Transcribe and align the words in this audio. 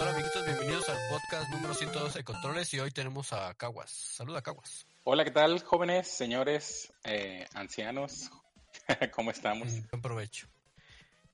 Hola 0.00 0.12
amiguitos, 0.12 0.44
bienvenidos 0.44 0.88
al 0.88 0.98
podcast 1.08 1.50
número 1.50 1.74
112 1.74 2.18
de 2.18 2.24
Controles 2.24 2.72
y 2.74 2.80
hoy 2.80 2.90
tenemos 2.90 3.32
a 3.32 3.54
Caguas. 3.54 3.90
Saluda 3.90 4.42
Caguas. 4.42 4.86
Hola, 5.04 5.24
¿qué 5.24 5.30
tal, 5.30 5.62
jóvenes, 5.62 6.08
señores, 6.08 6.92
eh, 7.04 7.46
ancianos? 7.54 8.30
¿Cómo 9.14 9.30
estamos? 9.30 9.68
Mm, 9.68 9.88
Buen 9.90 10.02
provecho. 10.02 10.46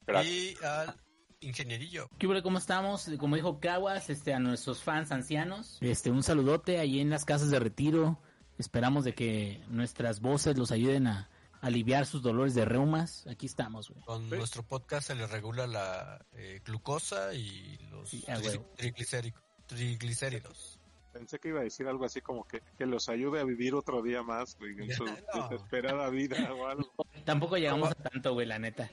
Gracias. 0.07 0.33
Y 0.61 0.65
al 0.65 0.97
ingenierillo. 1.41 2.09
¿Qué 2.19 2.27
hubo? 2.27 2.41
¿Cómo 2.43 2.59
estamos? 2.59 3.11
Como 3.19 3.37
dijo 3.37 3.61
Caguas, 3.61 4.09
este, 4.09 4.33
a 4.35 4.39
nuestros 4.39 4.83
fans 4.83 5.11
ancianos, 5.13 5.79
este, 5.81 6.11
un 6.11 6.23
saludote 6.23 6.79
ahí 6.79 7.01
en 7.01 7.11
las 7.11 7.25
casas 7.25 7.51
de 7.51 7.59
retiro. 7.59 8.21
Esperamos 8.59 9.05
de 9.05 9.15
que 9.15 9.63
nuestras 9.69 10.21
voces 10.21 10.57
los 10.57 10.71
ayuden 10.71 11.09
a 11.09 11.29
aliviar 11.61 12.07
sus 12.07 12.23
dolores 12.23 12.55
de 12.55 12.65
reumas. 12.65 13.27
Aquí 13.27 13.47
estamos, 13.47 13.91
güey. 13.91 14.03
Con 14.05 14.31
nuestro 14.31 14.63
podcast 14.63 15.09
se 15.09 15.15
le 15.15 15.27
regula 15.27 15.67
la 15.67 16.25
eh, 16.33 16.61
glucosa 16.65 17.35
y 17.35 17.77
los 17.91 18.09
Sí, 18.09 18.25
a 18.29 18.37
tri- 18.39 18.45
huevo. 18.47 18.75
triglicérico- 18.79 19.43
triglicéridos. 19.67 20.76
Pensé 21.17 21.39
que 21.39 21.49
iba 21.49 21.61
a 21.61 21.65
decir 21.65 21.87
algo 21.89 22.05
así 22.05 22.21
como 22.21 22.47
que, 22.47 22.61
que 22.77 22.85
los 22.87 23.09
ayude 23.09 23.41
a 23.41 23.45
vivir 23.45 23.75
otro 23.75 24.03
día 24.03 24.23
más, 24.23 24.57
güey, 24.59 24.73
en 24.79 24.93
su 24.95 25.05
No. 25.35 25.49
desesperada 25.49 26.11
vida 26.11 26.53
o 26.53 26.67
algo. 26.67 26.93
Tampoco 27.25 27.57
llegamos 27.57 27.91
a 27.91 27.95
tanto, 27.95 28.35
güey, 28.35 28.47
la 28.47 28.59
neta. 28.59 28.91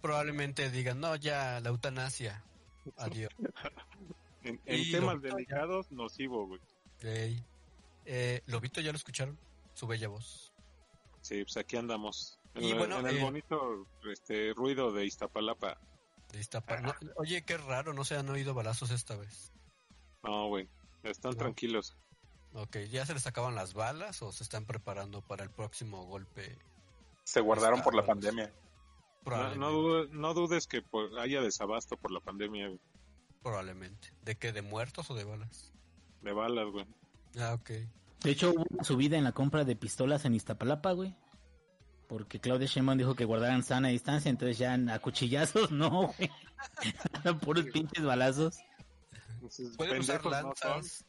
Probablemente 0.00 0.70
digan, 0.70 1.00
no, 1.00 1.14
ya, 1.16 1.60
la 1.60 1.68
eutanasia. 1.68 2.42
Adiós. 2.96 3.30
En, 4.44 4.58
temas 4.90 5.20
delicados, 5.20 5.90
nocivo, 5.92 6.46
güey. 6.46 6.60
Ey. 7.02 7.44
Eh, 8.06 8.40
Lobito, 8.46 8.80
¿ya 8.80 8.92
lo 8.92 8.96
escucharon? 8.96 9.38
Su 9.74 9.86
bella 9.86 10.08
voz. 10.08 10.54
Sí, 11.20 11.42
pues 11.42 11.58
aquí 11.58 11.76
andamos. 11.76 12.38
En, 12.54 12.64
Y 12.64 12.70
el- 12.70 12.78
bueno, 12.78 12.98
en 13.00 13.08
el 13.08 13.18
eh, 13.18 13.22
bonito 13.22 13.86
este 14.10 14.54
ruido 14.54 14.90
de 14.92 15.04
Iztapalapa. 15.04 15.76
De 16.32 16.40
Iztapa- 16.40 16.80
no, 16.80 16.94
oye, 17.16 17.42
qué 17.42 17.58
raro, 17.58 17.92
no 17.92 18.04
se 18.06 18.16
han 18.16 18.30
oído 18.30 18.54
balazos 18.54 18.90
esta 18.90 19.16
vez. 19.16 19.52
No, 20.22 20.48
güey, 20.48 20.66
están 21.02 21.32
No. 21.32 21.36
tranquilos. 21.38 21.96
Ok, 22.54 22.78
¿ya 22.90 23.04
se 23.04 23.14
les 23.14 23.26
acaban 23.26 23.54
las 23.54 23.74
balas 23.74 24.22
o 24.22 24.32
se 24.32 24.42
están 24.42 24.64
preparando 24.64 25.20
para 25.22 25.44
el 25.44 25.50
próximo 25.50 26.04
golpe? 26.06 26.56
Se 27.24 27.40
guardaron 27.40 27.82
por 27.82 27.94
la 27.94 28.04
pandemia. 28.06 28.46
No, 28.46 29.24
Probablemente. 29.24 29.58
no, 29.60 29.70
dudes, 29.72 30.10
no 30.12 30.34
dudes 30.34 30.66
que 30.66 30.82
haya 31.20 31.42
desabasto 31.42 31.96
por 31.98 32.10
la 32.10 32.20
pandemia 32.20 32.68
güey, 32.68 32.80
Probablemente. 33.42 34.12
¿De 34.24 34.36
qué? 34.36 34.52
¿De 34.52 34.62
muertos 34.62 35.10
o 35.10 35.14
de 35.14 35.24
balas? 35.24 35.72
de 36.22 36.32
balas, 36.32 36.66
güey. 36.72 36.86
Ah, 37.38 37.54
ok. 37.54 37.70
De 38.24 38.30
hecho, 38.30 38.50
hubo 38.50 38.64
una 38.70 38.82
subida 38.82 39.16
en 39.16 39.24
la 39.24 39.32
compra 39.32 39.64
de 39.64 39.76
pistolas 39.76 40.24
en 40.24 40.34
Iztapalapa, 40.34 40.92
güey. 40.92 41.14
Porque 42.08 42.40
Claudia 42.40 42.66
Sheinbaum 42.66 42.96
dijo 42.98 43.14
que 43.14 43.24
guardaran 43.26 43.62
sana 43.62 43.88
distancia, 43.88 44.30
entonces 44.30 44.56
ya 44.58 44.72
a 44.74 44.98
cuchillazos 44.98 45.70
no, 45.70 46.08
güey. 46.16 46.30
Puros 47.44 47.66
pinches 47.66 48.04
balazos. 48.04 48.58
Entonces, 49.48 49.76
¿Pueden 49.76 50.00
usar 50.00 50.20
pendejos 50.20 50.42
no 50.64 50.70
lanzas? 50.70 51.04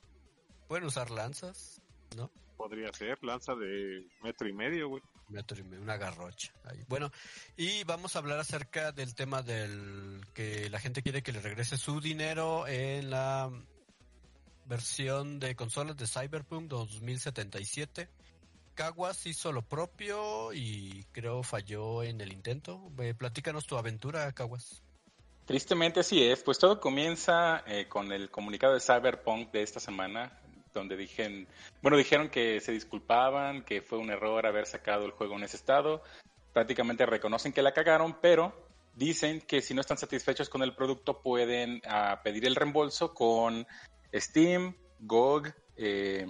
¿Pueden 0.68 0.86
usar 0.86 1.12
lanzas? 1.12 1.82
¿No? 2.16 2.32
Podría 2.56 2.92
ser 2.94 3.22
lanza 3.24 3.54
de 3.56 4.08
metro 4.22 4.48
y 4.48 4.54
medio, 4.54 4.90
güey. 4.90 5.04
Metro 5.28 5.60
y 5.60 5.64
medio, 5.64 5.82
una 5.82 5.98
garrocha. 5.98 6.54
ahí. 6.64 6.84
Bueno, 6.88 7.12
y 7.58 7.84
vamos 7.84 8.16
a 8.16 8.20
hablar 8.20 8.40
acerca 8.40 8.92
del 8.92 9.14
tema 9.14 9.42
del 9.42 10.22
que 10.34 10.70
la 10.70 10.80
gente 10.80 11.04
quiere 11.04 11.22
que 11.22 11.32
le 11.32 11.42
regrese 11.42 11.78
su 11.78 12.02
dinero 12.02 12.68
en 12.68 13.10
la 13.10 13.52
versión 14.66 15.40
de 15.40 15.56
consolas 15.56 15.98
de 15.98 16.08
Cyberpunk 16.08 16.68
2077. 16.68 18.10
Caguas 18.74 19.26
hizo 19.26 19.52
lo 19.52 19.62
propio 19.62 20.54
y 20.54 21.04
creo 21.12 21.44
falló 21.44 22.04
en 22.04 22.22
el 22.22 22.32
intento. 22.32 22.92
Eh, 23.00 23.14
platícanos 23.14 23.68
tu 23.68 23.78
aventura, 23.78 24.32
Caguas. 24.32 24.84
Tristemente 25.50 26.02
así 26.02 26.24
es, 26.24 26.44
pues 26.44 26.60
todo 26.60 26.80
comienza 26.80 27.64
eh, 27.66 27.88
con 27.88 28.12
el 28.12 28.30
comunicado 28.30 28.76
de 28.76 28.80
Cyberpunk 28.80 29.50
de 29.50 29.64
esta 29.64 29.80
semana, 29.80 30.40
donde 30.76 30.96
dijeron, 30.96 31.48
bueno, 31.82 31.98
dijeron 31.98 32.30
que 32.30 32.60
se 32.60 32.72
disculpaban, 32.72 33.64
que 33.64 33.82
fue 33.82 33.98
un 33.98 34.12
error 34.12 34.46
haber 34.46 34.68
sacado 34.68 35.08
el 35.08 35.12
juego 35.12 35.38
en 35.38 35.46
ese 35.46 35.58
estado, 35.58 36.04
prácticamente 36.54 37.04
reconocen 37.08 37.52
que 37.52 37.64
la 37.64 37.74
cagaron, 37.74 38.20
pero 38.22 38.54
dicen 38.94 39.42
que 39.42 39.64
si 39.64 39.74
no 39.74 39.82
están 39.82 39.98
satisfechos 39.98 40.50
con 40.50 40.62
el 40.62 40.76
producto 40.76 41.20
pueden 41.24 41.82
ah, 41.88 42.22
pedir 42.24 42.46
el 42.46 42.56
reembolso 42.56 43.16
con 43.16 43.66
Steam, 44.14 44.76
GOG, 45.00 45.48
eh, 45.78 46.28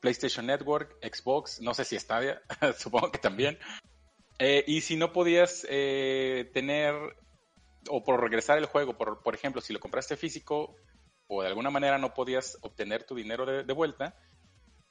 PlayStation 0.00 0.44
Network, 0.44 0.98
Xbox, 1.02 1.58
no 1.62 1.72
sé 1.72 1.86
si 1.86 1.98
Stadia, 1.98 2.42
supongo 2.78 3.10
que 3.12 3.18
también. 3.18 3.58
Eh, 4.38 4.62
y 4.66 4.82
si 4.82 4.96
no 4.96 5.10
podías 5.10 5.62
tener 5.62 7.16
o 7.88 8.04
por 8.04 8.20
regresar 8.20 8.58
el 8.58 8.66
juego, 8.66 8.96
por, 8.96 9.22
por 9.22 9.34
ejemplo, 9.34 9.60
si 9.60 9.72
lo 9.72 9.80
compraste 9.80 10.16
físico 10.16 10.76
o 11.26 11.42
de 11.42 11.48
alguna 11.48 11.70
manera 11.70 11.98
no 11.98 12.14
podías 12.14 12.58
obtener 12.62 13.04
tu 13.04 13.14
dinero 13.14 13.46
de, 13.46 13.64
de 13.64 13.72
vuelta, 13.72 14.16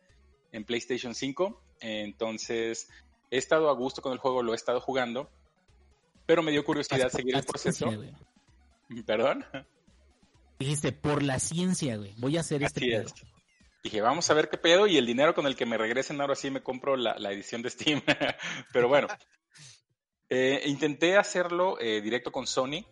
en 0.52 0.64
PlayStation 0.64 1.14
5, 1.14 1.62
entonces 1.80 2.88
he 3.32 3.38
estado 3.38 3.70
a 3.70 3.72
gusto 3.72 4.02
con 4.02 4.12
el 4.12 4.18
juego, 4.18 4.42
lo 4.42 4.52
he 4.52 4.56
estado 4.56 4.78
jugando, 4.78 5.30
pero 6.26 6.42
me 6.42 6.52
dio 6.52 6.64
curiosidad 6.64 7.08
seguir 7.08 7.34
el 7.34 7.44
proceso. 7.44 7.88
Ciencia. 7.88 8.14
Perdón. 9.06 9.46
Dijiste, 10.58 10.92
por 10.92 11.22
la 11.22 11.40
ciencia, 11.40 11.96
güey. 11.96 12.14
Voy 12.18 12.36
a 12.36 12.40
hacer 12.40 12.62
este 12.62 12.80
Así 12.80 12.90
pedo. 12.90 13.06
es. 13.06 13.14
Dije, 13.82 14.00
vamos 14.02 14.28
a 14.30 14.34
ver 14.34 14.50
qué 14.50 14.58
pedo 14.58 14.86
y 14.86 14.98
el 14.98 15.06
dinero 15.06 15.34
con 15.34 15.46
el 15.46 15.56
que 15.56 15.64
me 15.64 15.78
regresen 15.78 16.20
ahora 16.20 16.36
sí 16.36 16.50
me 16.50 16.62
compro 16.62 16.94
la, 16.94 17.18
la 17.18 17.32
edición 17.32 17.62
de 17.62 17.70
Steam. 17.70 18.02
Pero 18.72 18.86
bueno, 18.88 19.08
eh, 20.28 20.62
intenté 20.66 21.16
hacerlo 21.16 21.80
eh, 21.80 22.02
directo 22.02 22.30
con 22.30 22.46
Sony 22.46 22.84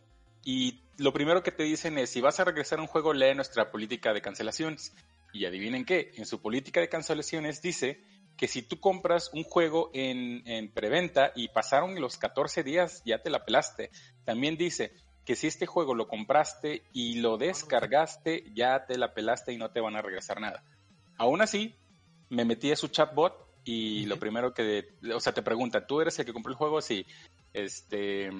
y 0.42 0.80
lo 0.96 1.12
primero 1.12 1.42
que 1.42 1.52
te 1.52 1.64
dicen 1.64 1.98
es, 1.98 2.08
si 2.08 2.22
vas 2.22 2.40
a 2.40 2.44
regresar 2.44 2.80
un 2.80 2.86
juego, 2.86 3.12
lee 3.12 3.34
nuestra 3.34 3.70
política 3.70 4.14
de 4.14 4.22
cancelaciones. 4.22 4.94
Y 5.34 5.44
adivinen 5.44 5.84
qué, 5.84 6.12
en 6.16 6.24
su 6.24 6.40
política 6.40 6.80
de 6.80 6.88
cancelaciones 6.88 7.60
dice 7.60 8.02
que 8.40 8.48
si 8.48 8.62
tú 8.62 8.80
compras 8.80 9.28
un 9.34 9.44
juego 9.44 9.90
en, 9.92 10.42
en 10.48 10.72
preventa 10.72 11.30
y 11.36 11.48
pasaron 11.48 12.00
los 12.00 12.16
14 12.16 12.62
días, 12.62 13.02
ya 13.04 13.20
te 13.20 13.28
la 13.28 13.44
pelaste. 13.44 13.90
También 14.24 14.56
dice 14.56 14.94
que 15.26 15.36
si 15.36 15.46
este 15.46 15.66
juego 15.66 15.94
lo 15.94 16.08
compraste 16.08 16.84
y 16.94 17.20
lo 17.20 17.36
descargaste, 17.36 18.50
ya 18.54 18.86
te 18.86 18.96
la 18.96 19.12
pelaste 19.12 19.52
y 19.52 19.58
no 19.58 19.72
te 19.72 19.82
van 19.82 19.94
a 19.94 20.00
regresar 20.00 20.40
nada. 20.40 20.64
Aún 21.18 21.42
así, 21.42 21.76
me 22.30 22.46
metí 22.46 22.72
a 22.72 22.76
su 22.76 22.88
chatbot 22.88 23.34
y 23.62 24.06
lo 24.06 24.18
primero 24.18 24.54
que, 24.54 24.88
o 25.14 25.20
sea, 25.20 25.34
te 25.34 25.42
pregunta, 25.42 25.86
¿tú 25.86 26.00
eres 26.00 26.18
el 26.18 26.24
que 26.24 26.32
compró 26.32 26.50
el 26.50 26.56
juego? 26.56 26.80
Sí. 26.80 27.04
Este, 27.52 28.30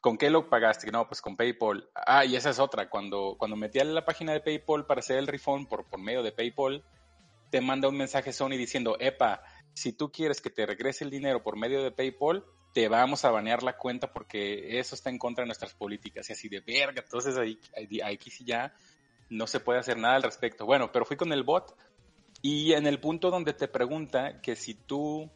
¿con 0.00 0.18
qué 0.18 0.30
lo 0.30 0.48
pagaste? 0.48 0.88
No, 0.92 1.08
pues 1.08 1.20
con 1.20 1.36
PayPal. 1.36 1.90
Ah, 1.96 2.24
y 2.24 2.36
esa 2.36 2.50
es 2.50 2.60
otra. 2.60 2.88
Cuando, 2.88 3.34
cuando 3.36 3.56
metí 3.56 3.80
a 3.80 3.84
la 3.84 4.04
página 4.04 4.34
de 4.34 4.40
PayPal 4.40 4.86
para 4.86 5.00
hacer 5.00 5.18
el 5.18 5.26
refund 5.26 5.66
por, 5.66 5.84
por 5.84 5.98
medio 5.98 6.22
de 6.22 6.30
PayPal, 6.30 6.84
te 7.50 7.60
manda 7.60 7.88
un 7.88 7.96
mensaje 7.96 8.32
Sony 8.32 8.50
diciendo, 8.50 8.96
epa, 8.98 9.42
si 9.74 9.92
tú 9.92 10.10
quieres 10.10 10.40
que 10.40 10.50
te 10.50 10.66
regrese 10.66 11.04
el 11.04 11.10
dinero 11.10 11.42
por 11.42 11.56
medio 11.56 11.82
de 11.82 11.90
PayPal, 11.90 12.44
te 12.72 12.88
vamos 12.88 13.24
a 13.24 13.30
banear 13.30 13.62
la 13.62 13.76
cuenta 13.76 14.12
porque 14.12 14.78
eso 14.78 14.94
está 14.94 15.10
en 15.10 15.18
contra 15.18 15.42
de 15.42 15.46
nuestras 15.46 15.74
políticas 15.74 16.28
y 16.28 16.32
así 16.32 16.48
de 16.48 16.60
verga. 16.60 17.02
Entonces 17.02 17.36
ahí, 17.36 17.58
ahí, 17.74 18.00
ahí 18.00 18.18
sí 18.18 18.44
ya 18.44 18.74
no 19.30 19.46
se 19.46 19.60
puede 19.60 19.78
hacer 19.78 19.96
nada 19.96 20.16
al 20.16 20.22
respecto. 20.22 20.66
Bueno, 20.66 20.92
pero 20.92 21.04
fui 21.04 21.16
con 21.16 21.32
el 21.32 21.42
bot 21.42 21.76
y 22.42 22.72
en 22.74 22.86
el 22.86 23.00
punto 23.00 23.30
donde 23.30 23.54
te 23.54 23.68
pregunta 23.68 24.40
que 24.40 24.56
si 24.56 24.74
tú 24.74 25.30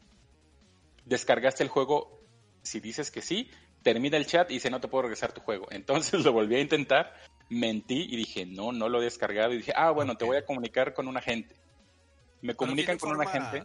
descargaste 1.05 1.63
el 1.63 1.71
juego, 1.71 2.21
si 2.63 2.81
dices 2.81 3.11
que 3.11 3.23
sí, 3.23 3.51
termina 3.83 4.17
el 4.17 4.27
chat 4.27 4.51
y 4.51 4.55
dice 4.55 4.71
no 4.71 4.81
te 4.81 4.89
puedo 4.89 5.03
regresar 5.03 5.33
tu 5.33 5.41
juego. 5.41 5.67
Entonces 5.71 6.23
lo 6.25 6.33
volví 6.33 6.57
a 6.57 6.61
intentar, 6.61 7.15
mentí 7.49 8.07
y 8.11 8.17
dije 8.17 8.47
no, 8.47 8.73
no 8.73 8.89
lo 8.89 9.01
he 9.01 9.05
descargado 9.05 9.53
y 9.53 9.59
dije, 9.59 9.73
ah, 9.75 9.91
bueno, 9.91 10.17
te 10.17 10.25
voy 10.25 10.37
a 10.37 10.45
comunicar 10.45 10.95
con 10.95 11.09
un 11.09 11.17
agente. 11.17 11.57
Me 12.43 12.55
comunican 12.55 12.99
con 12.99 13.13
un 13.13 13.23
agente. 13.23 13.65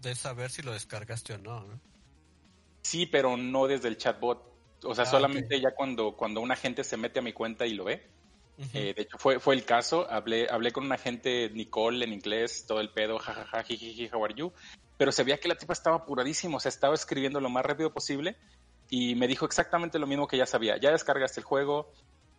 De 0.00 0.14
saber 0.14 0.50
si 0.50 0.62
lo 0.62 0.72
descargaste 0.72 1.34
o 1.34 1.38
no, 1.38 1.64
¿no? 1.64 1.80
Sí, 2.82 3.06
pero 3.06 3.36
no 3.36 3.66
desde 3.66 3.88
el 3.88 3.96
chatbot. 3.96 4.42
O 4.84 4.94
sea, 4.94 5.04
ah, 5.04 5.06
solamente 5.06 5.60
ya 5.60 5.74
cuando, 5.74 6.16
cuando 6.16 6.40
un 6.40 6.52
agente 6.52 6.84
se 6.84 6.96
mete 6.96 7.18
a 7.18 7.22
mi 7.22 7.32
cuenta 7.32 7.66
y 7.66 7.74
lo 7.74 7.84
ve. 7.84 8.06
Eh, 8.72 8.94
de 8.94 9.02
hecho, 9.02 9.18
fue, 9.18 9.38
fue 9.38 9.54
el 9.54 9.64
caso. 9.64 10.10
Hablé, 10.10 10.48
hablé 10.50 10.72
con 10.72 10.84
un 10.84 10.92
agente, 10.92 11.50
Nicole, 11.50 12.04
en 12.04 12.12
inglés, 12.12 12.64
todo 12.66 12.80
el 12.80 12.90
pedo, 12.90 13.18
jajaja, 13.18 13.62
jiji, 13.62 14.08
how 14.12 14.24
are 14.24 14.34
you? 14.34 14.52
Pero 14.96 15.12
se 15.12 15.24
veía 15.24 15.38
que 15.38 15.48
la 15.48 15.56
tipa 15.56 15.72
estaba 15.72 15.96
apuradísima, 15.96 16.56
o 16.56 16.60
sea, 16.60 16.70
estaba 16.70 16.94
escribiendo 16.94 17.40
lo 17.40 17.50
más 17.50 17.66
rápido 17.66 17.92
posible 17.92 18.36
y 18.88 19.14
me 19.14 19.26
dijo 19.26 19.44
exactamente 19.44 19.98
lo 19.98 20.06
mismo 20.06 20.26
que 20.26 20.38
ya 20.38 20.46
sabía. 20.46 20.78
Ya 20.78 20.90
descargaste 20.90 21.40
el 21.40 21.44
juego, 21.44 21.92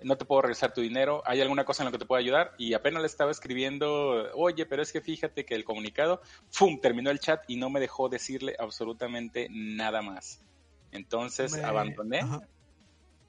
no 0.03 0.17
te 0.17 0.25
puedo 0.25 0.41
regresar 0.43 0.73
tu 0.73 0.81
dinero, 0.81 1.23
¿hay 1.25 1.41
alguna 1.41 1.65
cosa 1.65 1.83
en 1.83 1.85
la 1.85 1.91
que 1.91 1.97
te 1.97 2.05
pueda 2.05 2.19
ayudar? 2.19 2.53
Y 2.57 2.73
apenas 2.73 3.01
le 3.01 3.07
estaba 3.07 3.31
escribiendo, 3.31 4.31
oye, 4.35 4.65
pero 4.65 4.81
es 4.81 4.91
que 4.91 5.01
fíjate 5.01 5.45
que 5.45 5.55
el 5.55 5.63
comunicado, 5.63 6.21
¡fum!, 6.49 6.79
terminó 6.79 7.09
el 7.09 7.19
chat 7.19 7.43
y 7.47 7.57
no 7.57 7.69
me 7.69 7.79
dejó 7.79 8.09
decirle 8.09 8.55
absolutamente 8.59 9.47
nada 9.49 10.01
más. 10.01 10.41
Entonces 10.91 11.55
abandoné, 11.55 12.21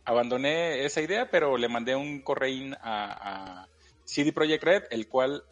abandoné 0.05 0.85
esa 0.85 1.01
idea, 1.01 1.31
pero 1.31 1.57
le 1.57 1.69
mandé 1.69 1.97
un 1.97 2.21
correo 2.23 2.77
a, 2.81 3.63
a 3.63 3.69
CD 4.05 4.33
Projekt 4.33 4.65
Red, 4.65 4.83
el 4.91 5.09
cual 5.09 5.43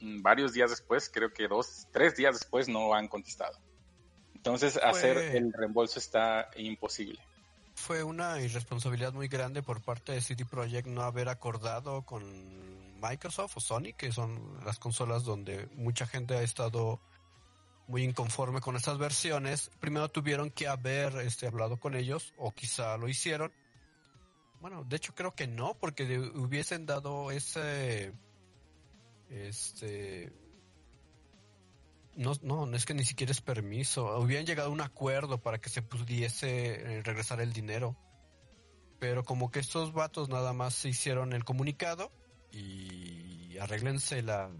mm, 0.00 0.22
varios 0.22 0.52
días 0.52 0.70
después, 0.70 1.10
creo 1.12 1.32
que 1.32 1.48
dos, 1.48 1.88
tres 1.92 2.16
días 2.16 2.38
después, 2.38 2.68
no 2.68 2.94
han 2.94 3.08
contestado. 3.08 3.58
Entonces, 4.34 4.78
hacer 4.82 5.16
el 5.16 5.52
reembolso 5.52 5.98
está 5.98 6.50
imposible. 6.56 7.20
Fue 7.76 8.02
una 8.02 8.40
irresponsabilidad 8.40 9.12
muy 9.12 9.28
grande 9.28 9.62
por 9.62 9.80
parte 9.80 10.12
de 10.12 10.20
CD 10.20 10.44
Projekt 10.44 10.88
no 10.88 11.02
haber 11.02 11.28
acordado 11.28 12.02
con 12.02 12.24
Microsoft 13.00 13.58
o 13.58 13.60
Sony, 13.60 13.92
que 13.96 14.10
son 14.10 14.58
las 14.64 14.78
consolas 14.78 15.24
donde 15.24 15.68
mucha 15.76 16.06
gente 16.06 16.34
ha 16.34 16.42
estado 16.42 17.00
muy 17.86 18.02
inconforme 18.02 18.60
con 18.60 18.74
estas 18.74 18.98
versiones, 18.98 19.70
primero 19.78 20.08
tuvieron 20.08 20.50
que 20.50 20.66
haber 20.66 21.16
este, 21.18 21.46
hablado 21.46 21.78
con 21.78 21.94
ellos, 21.94 22.34
o 22.36 22.50
quizá 22.50 22.96
lo 22.96 23.08
hicieron. 23.08 23.52
Bueno, 24.60 24.82
de 24.82 24.96
hecho 24.96 25.14
creo 25.14 25.34
que 25.34 25.46
no, 25.46 25.74
porque 25.74 26.18
hubiesen 26.18 26.86
dado 26.86 27.30
ese, 27.30 28.12
este, 29.28 30.32
no, 32.16 32.32
no, 32.42 32.66
no 32.66 32.76
es 32.76 32.86
que 32.86 32.94
ni 32.94 33.04
siquiera 33.04 33.30
es 33.30 33.40
permiso. 33.40 34.18
Hubieran 34.18 34.46
llegado 34.46 34.70
a 34.70 34.72
un 34.72 34.80
acuerdo 34.80 35.38
para 35.38 35.58
que 35.58 35.68
se 35.68 35.82
pudiese 35.82 36.98
eh, 36.98 37.02
regresar 37.02 37.40
el 37.40 37.52
dinero. 37.52 37.96
Pero 38.98 39.24
como 39.24 39.50
que 39.50 39.58
estos 39.58 39.92
vatos 39.92 40.28
nada 40.28 40.52
más 40.52 40.74
se 40.74 40.88
hicieron 40.88 41.32
el 41.34 41.44
comunicado 41.44 42.10
y 42.50 43.58
arreglense 43.58 44.22
la, 44.22 44.50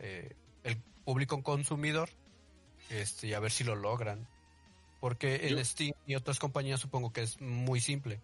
eh, 0.00 0.34
el 0.64 0.78
público 1.04 1.42
consumidor 1.42 2.08
este, 2.88 3.26
y 3.28 3.34
a 3.34 3.40
ver 3.40 3.50
si 3.50 3.64
lo 3.64 3.76
logran. 3.76 4.26
Porque 5.00 5.48
en 5.48 5.62
Steam 5.64 5.92
y 6.06 6.14
otras 6.14 6.38
compañías 6.38 6.80
supongo 6.80 7.12
que 7.12 7.22
es 7.22 7.40
muy 7.40 7.80
simple. 7.80 8.20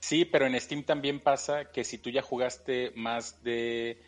Sí, 0.00 0.24
pero 0.24 0.46
en 0.46 0.60
Steam 0.60 0.84
también 0.84 1.20
pasa 1.20 1.70
que 1.70 1.84
si 1.84 1.98
tú 1.98 2.10
ya 2.10 2.20
jugaste 2.20 2.92
más 2.96 3.42
de 3.42 4.02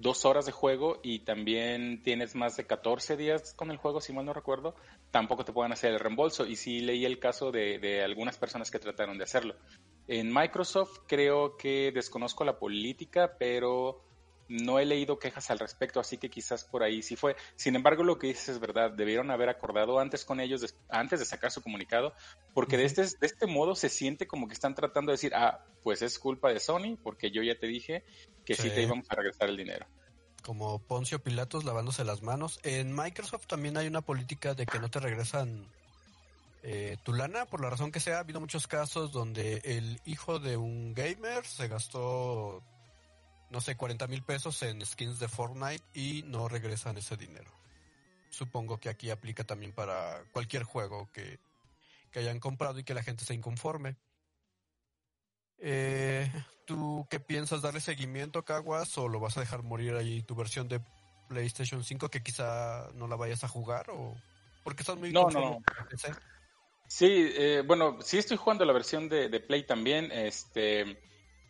dos 0.00 0.24
horas 0.24 0.46
de 0.46 0.52
juego 0.52 0.98
y 1.02 1.20
también 1.20 2.02
tienes 2.02 2.34
más 2.34 2.56
de 2.56 2.66
14 2.66 3.16
días 3.16 3.54
con 3.54 3.70
el 3.70 3.76
juego, 3.76 4.00
si 4.00 4.12
mal 4.12 4.24
no 4.24 4.32
recuerdo, 4.32 4.74
tampoco 5.10 5.44
te 5.44 5.52
pueden 5.52 5.72
hacer 5.72 5.92
el 5.92 6.00
reembolso. 6.00 6.46
Y 6.46 6.56
sí 6.56 6.80
leí 6.80 7.04
el 7.04 7.18
caso 7.18 7.52
de, 7.52 7.78
de 7.78 8.02
algunas 8.02 8.38
personas 8.38 8.70
que 8.70 8.78
trataron 8.78 9.18
de 9.18 9.24
hacerlo. 9.24 9.54
En 10.08 10.32
Microsoft 10.32 11.00
creo 11.06 11.56
que 11.56 11.92
desconozco 11.92 12.44
la 12.44 12.58
política, 12.58 13.36
pero 13.38 14.02
no 14.50 14.80
he 14.80 14.84
leído 14.84 15.18
quejas 15.18 15.48
al 15.52 15.60
respecto, 15.60 16.00
así 16.00 16.18
que 16.18 16.28
quizás 16.28 16.64
por 16.64 16.82
ahí 16.82 17.02
sí 17.02 17.14
fue. 17.14 17.36
Sin 17.54 17.76
embargo, 17.76 18.02
lo 18.02 18.18
que 18.18 18.26
dices 18.26 18.48
es 18.48 18.58
verdad, 18.58 18.90
debieron 18.90 19.30
haber 19.30 19.48
acordado 19.48 20.00
antes 20.00 20.24
con 20.24 20.40
ellos, 20.40 20.74
antes 20.88 21.20
de 21.20 21.24
sacar 21.24 21.52
su 21.52 21.62
comunicado, 21.62 22.12
porque 22.52 22.76
de, 22.76 22.84
este, 22.84 23.02
de 23.02 23.26
este 23.26 23.46
modo 23.46 23.76
se 23.76 23.88
siente 23.88 24.26
como 24.26 24.48
que 24.48 24.54
están 24.54 24.74
tratando 24.74 25.12
de 25.12 25.14
decir, 25.14 25.32
ah, 25.36 25.64
pues 25.84 26.02
es 26.02 26.18
culpa 26.18 26.52
de 26.52 26.58
Sony, 26.58 26.98
porque 27.00 27.30
yo 27.30 27.44
ya 27.44 27.54
te 27.54 27.68
dije 27.68 28.02
que 28.56 28.62
sí, 28.62 28.70
te 28.70 28.82
íbamos 28.82 29.06
a 29.10 29.14
regresar 29.14 29.48
el 29.48 29.56
dinero. 29.56 29.86
Como 30.42 30.78
Poncio 30.78 31.22
Pilatos 31.22 31.64
lavándose 31.64 32.04
las 32.04 32.22
manos. 32.22 32.60
En 32.62 32.94
Microsoft 32.94 33.46
también 33.46 33.76
hay 33.76 33.86
una 33.86 34.00
política 34.00 34.54
de 34.54 34.66
que 34.66 34.78
no 34.78 34.88
te 34.88 35.00
regresan 35.00 35.66
eh, 36.62 36.96
tu 37.02 37.12
lana, 37.12 37.46
por 37.46 37.60
la 37.60 37.70
razón 37.70 37.92
que 37.92 38.00
sea. 38.00 38.16
Ha 38.16 38.20
habido 38.20 38.40
muchos 38.40 38.66
casos 38.66 39.12
donde 39.12 39.60
el 39.64 40.00
hijo 40.04 40.38
de 40.38 40.56
un 40.56 40.94
gamer 40.94 41.44
se 41.44 41.68
gastó 41.68 42.62
no 43.50 43.60
sé, 43.60 43.76
40 43.76 44.06
mil 44.06 44.22
pesos 44.22 44.62
en 44.62 44.84
skins 44.86 45.18
de 45.18 45.28
Fortnite 45.28 45.84
y 45.92 46.22
no 46.22 46.48
regresan 46.48 46.96
ese 46.96 47.16
dinero. 47.16 47.50
Supongo 48.30 48.78
que 48.78 48.88
aquí 48.88 49.10
aplica 49.10 49.44
también 49.44 49.72
para 49.72 50.22
cualquier 50.32 50.62
juego 50.62 51.10
que, 51.12 51.38
hayan 52.14 52.40
comprado 52.40 52.78
y 52.78 52.84
que 52.84 52.94
la 52.94 53.02
gente 53.02 53.24
se 53.24 53.34
inconforme. 53.34 53.96
Eh, 55.60 56.30
¿Tú 56.66 57.06
qué 57.10 57.20
piensas? 57.20 57.62
¿Darle 57.62 57.80
seguimiento, 57.80 58.44
Caguas? 58.44 58.96
¿O 58.98 59.08
lo 59.08 59.20
vas 59.20 59.36
a 59.36 59.40
dejar 59.40 59.62
morir 59.62 59.94
ahí 59.94 60.22
tu 60.22 60.34
versión 60.34 60.68
de 60.68 60.80
PlayStation 61.28 61.84
5 61.84 62.08
que 62.08 62.22
quizá 62.22 62.88
no 62.94 63.06
la 63.06 63.16
vayas 63.16 63.44
a 63.44 63.48
jugar? 63.48 63.90
o 63.90 64.16
Porque 64.64 64.82
estás 64.82 64.96
muy... 64.96 65.12
No, 65.12 65.28
no. 65.30 65.58
Sí, 66.86 67.06
eh, 67.08 67.62
bueno, 67.64 67.98
sí 68.00 68.18
estoy 68.18 68.36
jugando 68.36 68.64
la 68.64 68.72
versión 68.72 69.08
de, 69.08 69.28
de 69.28 69.40
Play 69.40 69.64
también. 69.64 70.10
Este 70.10 70.98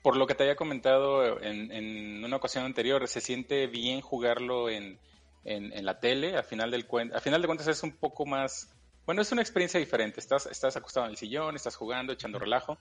por 0.02 0.16
lo 0.16 0.26
que 0.26 0.34
te 0.34 0.44
había 0.44 0.56
comentado 0.56 1.40
en, 1.42 2.24
una 2.24 2.36
ocasión 2.36 2.64
anterior, 2.64 3.06
se 3.06 3.20
siente 3.20 3.66
bien 3.66 4.00
jugarlo 4.00 4.70
en, 4.70 4.98
la 5.44 6.00
tele. 6.00 6.36
A 6.36 6.42
final, 6.42 6.70
del 6.70 6.86
a 7.12 7.20
final 7.20 7.42
de 7.42 7.46
cuentas 7.46 7.68
es 7.68 7.82
un 7.82 7.92
poco 7.92 8.26
más... 8.26 8.70
Bueno, 9.04 9.22
es 9.22 9.32
una 9.32 9.42
experiencia 9.42 9.80
diferente. 9.80 10.20
Estás, 10.20 10.46
estás 10.46 10.76
acostado 10.76 11.06
en 11.06 11.12
el 11.12 11.18
sillón, 11.18 11.56
estás 11.56 11.76
jugando, 11.76 12.12
echando 12.12 12.38
relajo. 12.38 12.78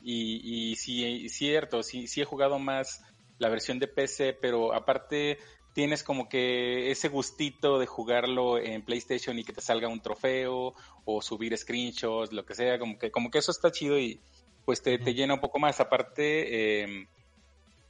Y, 0.00 0.70
y 0.70 0.76
sí, 0.76 1.28
cierto, 1.28 1.82
sí, 1.82 2.06
sí 2.06 2.20
he 2.20 2.24
jugado 2.24 2.58
más 2.58 3.02
la 3.38 3.48
versión 3.48 3.78
de 3.78 3.88
PC, 3.88 4.32
pero 4.40 4.74
aparte 4.74 5.38
tienes 5.74 6.02
como 6.02 6.28
que 6.28 6.90
ese 6.90 7.08
gustito 7.08 7.78
de 7.78 7.86
jugarlo 7.86 8.58
en 8.58 8.84
PlayStation 8.84 9.38
y 9.38 9.44
que 9.44 9.52
te 9.52 9.60
salga 9.60 9.88
un 9.88 10.00
trofeo 10.00 10.74
o 11.04 11.22
subir 11.22 11.56
screenshots, 11.56 12.32
lo 12.32 12.44
que 12.44 12.54
sea, 12.54 12.78
como 12.78 12.98
que, 12.98 13.10
como 13.10 13.30
que 13.30 13.38
eso 13.38 13.52
está 13.52 13.70
chido 13.70 13.98
y, 13.98 14.20
pues 14.68 14.82
te, 14.82 14.98
llena 14.98 15.32
un 15.32 15.40
poco 15.40 15.58
más. 15.58 15.80
Aparte, 15.80 16.82
eh, 16.82 17.06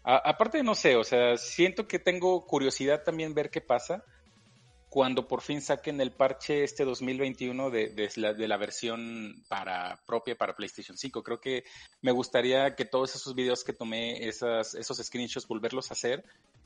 aparte, 0.04 0.62
no 0.62 0.76
sé, 0.76 0.94
o 0.94 1.02
sea, 1.02 1.36
siento 1.36 1.88
que 1.88 1.98
tengo 1.98 2.46
curiosidad 2.46 3.02
también 3.02 3.34
ver 3.34 3.50
qué 3.50 3.60
pasa 3.60 4.04
cuando 4.88 5.28
por 5.28 5.42
fin 5.42 5.60
saquen 5.60 6.00
el 6.00 6.12
parche 6.12 6.64
este 6.64 6.84
2021 6.84 7.70
de, 7.70 7.88
de, 7.90 8.10
la, 8.16 8.32
de 8.32 8.48
la 8.48 8.56
versión 8.56 9.44
para 9.48 10.02
propia 10.06 10.36
para 10.36 10.56
PlayStation 10.56 10.96
5. 10.96 11.22
Creo 11.22 11.40
que 11.40 11.64
me 12.00 12.12
gustaría 12.12 12.74
que 12.74 12.84
todos 12.84 13.14
esos 13.14 13.34
videos 13.34 13.64
que 13.64 13.72
tomé, 13.72 14.26
esas, 14.26 14.74
esos 14.74 14.98
screenshots, 14.98 15.46
volverlos 15.46 15.90
a 15.90 15.94
hacer 15.94 16.24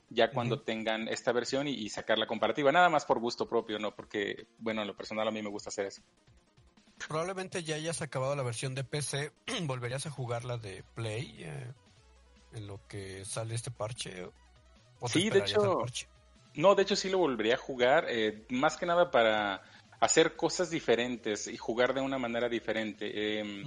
ya 0.08 0.30
cuando 0.30 0.60
tengan 0.60 1.08
esta 1.08 1.32
versión 1.32 1.66
y, 1.66 1.72
y, 1.72 1.88
sacar 1.88 2.18
la 2.18 2.26
comparativa. 2.26 2.70
Nada 2.70 2.90
más 2.90 3.06
por 3.06 3.18
gusto 3.18 3.48
propio, 3.48 3.78
¿no? 3.78 3.94
Porque, 3.94 4.46
bueno, 4.58 4.82
en 4.82 4.88
lo 4.88 4.94
personal 4.94 5.26
a 5.26 5.30
mí 5.30 5.40
me 5.40 5.48
gusta 5.48 5.70
hacer 5.70 5.86
eso. 5.86 6.02
Probablemente 7.08 7.62
ya 7.62 7.76
hayas 7.76 8.02
acabado 8.02 8.36
la 8.36 8.42
versión 8.42 8.74
de 8.74 8.84
PC, 8.84 9.32
¿volverías 9.62 10.06
a 10.06 10.10
jugar 10.10 10.44
la 10.44 10.58
de 10.58 10.84
Play 10.94 11.36
eh, 11.40 11.72
en 12.52 12.66
lo 12.66 12.86
que 12.86 13.24
sale 13.24 13.54
este 13.54 13.70
parche? 13.70 14.30
sí, 15.06 15.30
de 15.30 15.40
hecho, 15.40 15.82
no, 16.54 16.74
de 16.74 16.82
hecho 16.82 16.96
sí 16.96 17.08
lo 17.08 17.18
volvería 17.18 17.54
a 17.54 17.58
jugar, 17.58 18.06
eh, 18.08 18.46
más 18.50 18.76
que 18.76 18.86
nada 18.86 19.10
para 19.10 19.62
hacer 20.00 20.36
cosas 20.36 20.70
diferentes 20.70 21.46
y 21.46 21.56
jugar 21.56 21.94
de 21.94 22.00
una 22.00 22.18
manera 22.18 22.48
diferente. 22.48 23.38
Em, 23.38 23.64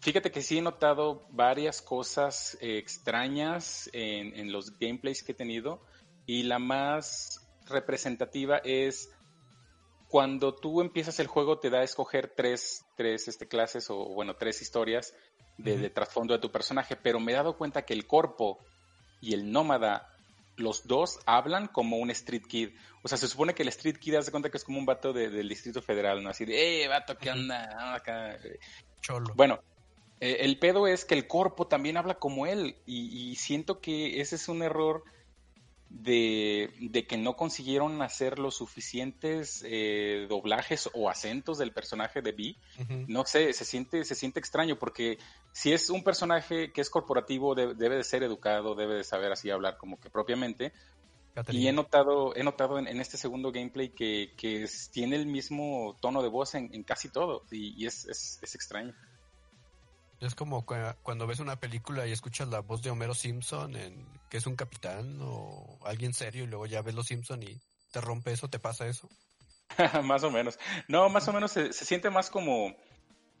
fíjate 0.00 0.30
que 0.30 0.42
sí 0.42 0.58
he 0.58 0.62
notado 0.62 1.26
varias 1.30 1.80
cosas 1.80 2.58
eh, 2.60 2.78
extrañas 2.78 3.88
en, 3.92 4.38
en 4.38 4.52
los 4.52 4.78
gameplays 4.78 5.22
que 5.22 5.32
he 5.32 5.34
tenido 5.34 5.80
y 6.26 6.42
la 6.42 6.58
más 6.58 7.46
representativa 7.66 8.58
es 8.64 9.10
cuando 10.10 10.54
tú 10.56 10.80
empiezas 10.80 11.20
el 11.20 11.28
juego 11.28 11.60
te 11.60 11.70
da 11.70 11.78
a 11.78 11.84
escoger 11.84 12.32
tres, 12.36 12.84
tres 12.96 13.28
este, 13.28 13.46
clases 13.46 13.88
o 13.90 14.12
bueno, 14.12 14.34
tres 14.34 14.60
historias 14.60 15.14
de, 15.56 15.88
trasfondo 15.90 16.34
de 16.34 16.40
tu 16.40 16.50
personaje, 16.50 16.96
pero 16.96 17.20
me 17.20 17.30
he 17.30 17.36
dado 17.36 17.56
cuenta 17.56 17.82
que 17.82 17.92
el 17.92 18.08
corpo 18.08 18.58
y 19.20 19.34
el 19.34 19.52
nómada, 19.52 20.08
los 20.60 20.86
dos 20.86 21.18
hablan 21.26 21.66
como 21.66 21.96
un 21.96 22.10
street 22.10 22.46
kid. 22.46 22.70
O 23.02 23.08
sea, 23.08 23.18
se 23.18 23.26
supone 23.26 23.54
que 23.54 23.62
el 23.62 23.68
street 23.68 23.96
kid 23.98 24.14
hace 24.14 24.30
cuenta 24.30 24.50
que 24.50 24.58
es 24.58 24.64
como 24.64 24.78
un 24.78 24.86
vato 24.86 25.12
del 25.12 25.48
Distrito 25.48 25.82
Federal, 25.82 26.22
¿no? 26.22 26.30
Así 26.30 26.44
de, 26.44 26.84
eh, 26.84 26.88
vato, 26.88 27.16
¿qué 27.18 27.30
onda? 27.30 27.94
Acá. 27.94 28.36
Cholo. 29.00 29.32
Bueno, 29.34 29.60
Eh, 30.22 30.44
el 30.44 30.58
pedo 30.58 30.86
es 30.86 31.06
que 31.06 31.14
el 31.14 31.26
corpo 31.26 31.66
también 31.66 31.96
habla 31.96 32.16
como 32.16 32.44
él 32.44 32.76
y, 32.84 33.30
y 33.30 33.36
siento 33.36 33.80
que 33.80 34.20
ese 34.20 34.36
es 34.36 34.48
un 34.50 34.62
error 34.62 35.02
de, 35.90 36.72
de, 36.80 37.06
que 37.06 37.18
no 37.18 37.34
consiguieron 37.34 38.00
hacer 38.00 38.38
los 38.38 38.54
suficientes 38.54 39.62
eh, 39.66 40.26
doblajes 40.28 40.88
o 40.94 41.10
acentos 41.10 41.58
del 41.58 41.72
personaje 41.72 42.22
de 42.22 42.32
B. 42.32 42.56
No 43.08 43.24
sé, 43.26 43.52
se 43.52 43.64
siente, 43.64 44.04
se 44.04 44.14
siente 44.14 44.38
extraño 44.38 44.78
porque 44.78 45.18
si 45.52 45.72
es 45.72 45.90
un 45.90 46.04
personaje 46.04 46.72
que 46.72 46.80
es 46.80 46.88
corporativo, 46.88 47.54
debe 47.54 47.96
de 47.96 48.04
ser 48.04 48.22
educado, 48.22 48.76
debe 48.76 48.94
de 48.94 49.04
saber 49.04 49.32
así 49.32 49.50
hablar 49.50 49.76
como 49.78 49.98
que 49.98 50.10
propiamente. 50.10 50.72
Y 51.48 51.68
he 51.68 51.72
notado, 51.72 52.34
he 52.36 52.42
notado 52.42 52.78
en, 52.78 53.00
este 53.00 53.16
segundo 53.16 53.50
gameplay 53.50 53.90
que, 53.90 54.32
que 54.36 54.68
tiene 54.92 55.16
el 55.16 55.26
mismo 55.26 55.96
tono 56.00 56.22
de 56.22 56.28
voz 56.28 56.54
en, 56.54 56.82
casi 56.84 57.08
todo 57.08 57.44
y, 57.50 57.86
es, 57.86 58.04
es, 58.06 58.38
es 58.42 58.54
extraño. 58.54 58.94
Es 60.20 60.34
como 60.34 60.66
cuando 60.66 61.26
ves 61.26 61.40
una 61.40 61.56
película 61.56 62.06
y 62.06 62.12
escuchas 62.12 62.48
la 62.48 62.60
voz 62.60 62.82
de 62.82 62.90
Homero 62.90 63.14
Simpson, 63.14 63.74
en, 63.74 64.06
que 64.28 64.36
es 64.36 64.46
un 64.46 64.54
capitán 64.54 65.18
o 65.22 65.78
alguien 65.84 66.12
serio, 66.12 66.44
y 66.44 66.46
luego 66.46 66.66
ya 66.66 66.82
ves 66.82 66.94
los 66.94 67.06
Simpson 67.06 67.42
y 67.42 67.58
te 67.90 68.00
rompe 68.02 68.32
eso, 68.32 68.48
¿te 68.48 68.58
pasa 68.58 68.86
eso? 68.86 69.08
más 70.04 70.22
o 70.22 70.30
menos. 70.30 70.58
No, 70.88 71.08
más 71.08 71.26
o 71.28 71.32
menos 71.32 71.52
se, 71.52 71.72
siente 71.72 72.10
más 72.10 72.28
como, 72.28 72.76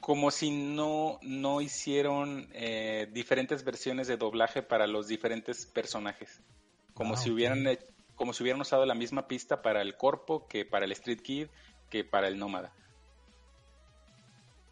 como 0.00 0.30
si 0.30 0.50
no, 0.50 1.18
no 1.22 1.60
hicieron 1.60 2.48
eh, 2.52 3.08
diferentes 3.12 3.62
versiones 3.62 4.08
de 4.08 4.16
doblaje 4.16 4.62
para 4.62 4.86
los 4.86 5.06
diferentes 5.06 5.66
personajes. 5.66 6.40
Como, 6.94 7.14
ah, 7.14 7.16
si 7.18 7.30
hubieran, 7.30 7.78
como 8.14 8.32
si 8.32 8.42
hubieran 8.42 8.60
usado 8.60 8.86
la 8.86 8.94
misma 8.94 9.28
pista 9.28 9.60
para 9.60 9.82
el 9.82 9.96
Corpo 9.96 10.46
que 10.48 10.64
para 10.64 10.86
el 10.86 10.92
Street 10.92 11.20
Kid 11.20 11.48
que 11.90 12.04
para 12.04 12.28
el 12.28 12.38
Nómada. 12.38 12.72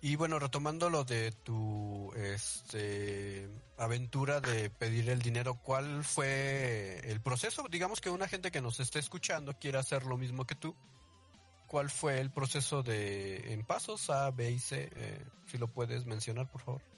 Y 0.00 0.14
bueno, 0.14 0.38
retomando 0.38 0.90
lo 0.90 1.04
de 1.04 1.32
tu 1.32 2.12
este, 2.14 3.48
aventura 3.76 4.40
de 4.40 4.70
pedir 4.70 5.10
el 5.10 5.20
dinero, 5.20 5.54
¿cuál 5.56 6.04
fue 6.04 7.00
el 7.04 7.20
proceso? 7.20 7.66
Digamos 7.68 8.00
que 8.00 8.08
una 8.08 8.28
gente 8.28 8.52
que 8.52 8.60
nos 8.60 8.78
esté 8.78 9.00
escuchando 9.00 9.54
quiere 9.58 9.78
hacer 9.78 10.04
lo 10.04 10.16
mismo 10.16 10.46
que 10.46 10.54
tú. 10.54 10.76
¿Cuál 11.66 11.90
fue 11.90 12.20
el 12.20 12.30
proceso 12.30 12.82
de 12.82 13.52
en 13.52 13.64
pasos 13.64 14.08
A, 14.08 14.30
B 14.30 14.50
y 14.52 14.58
C? 14.58 14.88
Eh, 14.94 15.24
si 15.46 15.58
lo 15.58 15.66
puedes 15.66 16.06
mencionar, 16.06 16.48
por 16.50 16.62
favor. 16.62 16.97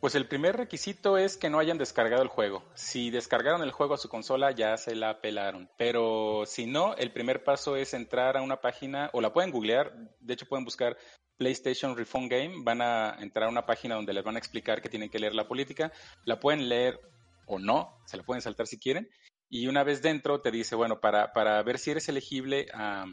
Pues 0.00 0.14
el 0.14 0.28
primer 0.28 0.56
requisito 0.56 1.18
es 1.18 1.36
que 1.36 1.50
no 1.50 1.58
hayan 1.58 1.76
descargado 1.76 2.22
el 2.22 2.28
juego. 2.28 2.62
Si 2.74 3.10
descargaron 3.10 3.62
el 3.62 3.72
juego 3.72 3.94
a 3.94 3.98
su 3.98 4.08
consola 4.08 4.52
ya 4.52 4.76
se 4.76 4.94
la 4.94 5.20
pelaron. 5.20 5.68
Pero 5.76 6.44
si 6.46 6.66
no, 6.66 6.94
el 6.94 7.10
primer 7.10 7.42
paso 7.42 7.74
es 7.74 7.94
entrar 7.94 8.36
a 8.36 8.42
una 8.42 8.60
página 8.60 9.10
o 9.12 9.20
la 9.20 9.32
pueden 9.32 9.50
googlear. 9.50 9.92
De 10.20 10.34
hecho 10.34 10.46
pueden 10.46 10.64
buscar 10.64 10.96
PlayStation 11.36 11.96
Refund 11.96 12.30
Game, 12.30 12.62
van 12.62 12.80
a 12.80 13.16
entrar 13.18 13.46
a 13.46 13.50
una 13.50 13.66
página 13.66 13.96
donde 13.96 14.12
les 14.12 14.22
van 14.22 14.36
a 14.36 14.38
explicar 14.38 14.80
que 14.80 14.88
tienen 14.88 15.10
que 15.10 15.18
leer 15.18 15.34
la 15.34 15.48
política. 15.48 15.90
La 16.24 16.38
pueden 16.38 16.68
leer 16.68 17.00
o 17.46 17.58
no, 17.58 17.98
se 18.06 18.16
la 18.16 18.22
pueden 18.22 18.40
saltar 18.40 18.68
si 18.68 18.78
quieren. 18.78 19.08
Y 19.50 19.66
una 19.66 19.82
vez 19.82 20.00
dentro 20.00 20.40
te 20.40 20.52
dice, 20.52 20.76
bueno, 20.76 21.00
para, 21.00 21.32
para 21.32 21.60
ver 21.64 21.78
si 21.78 21.90
eres 21.90 22.08
elegible 22.08 22.68
a, 22.72 23.04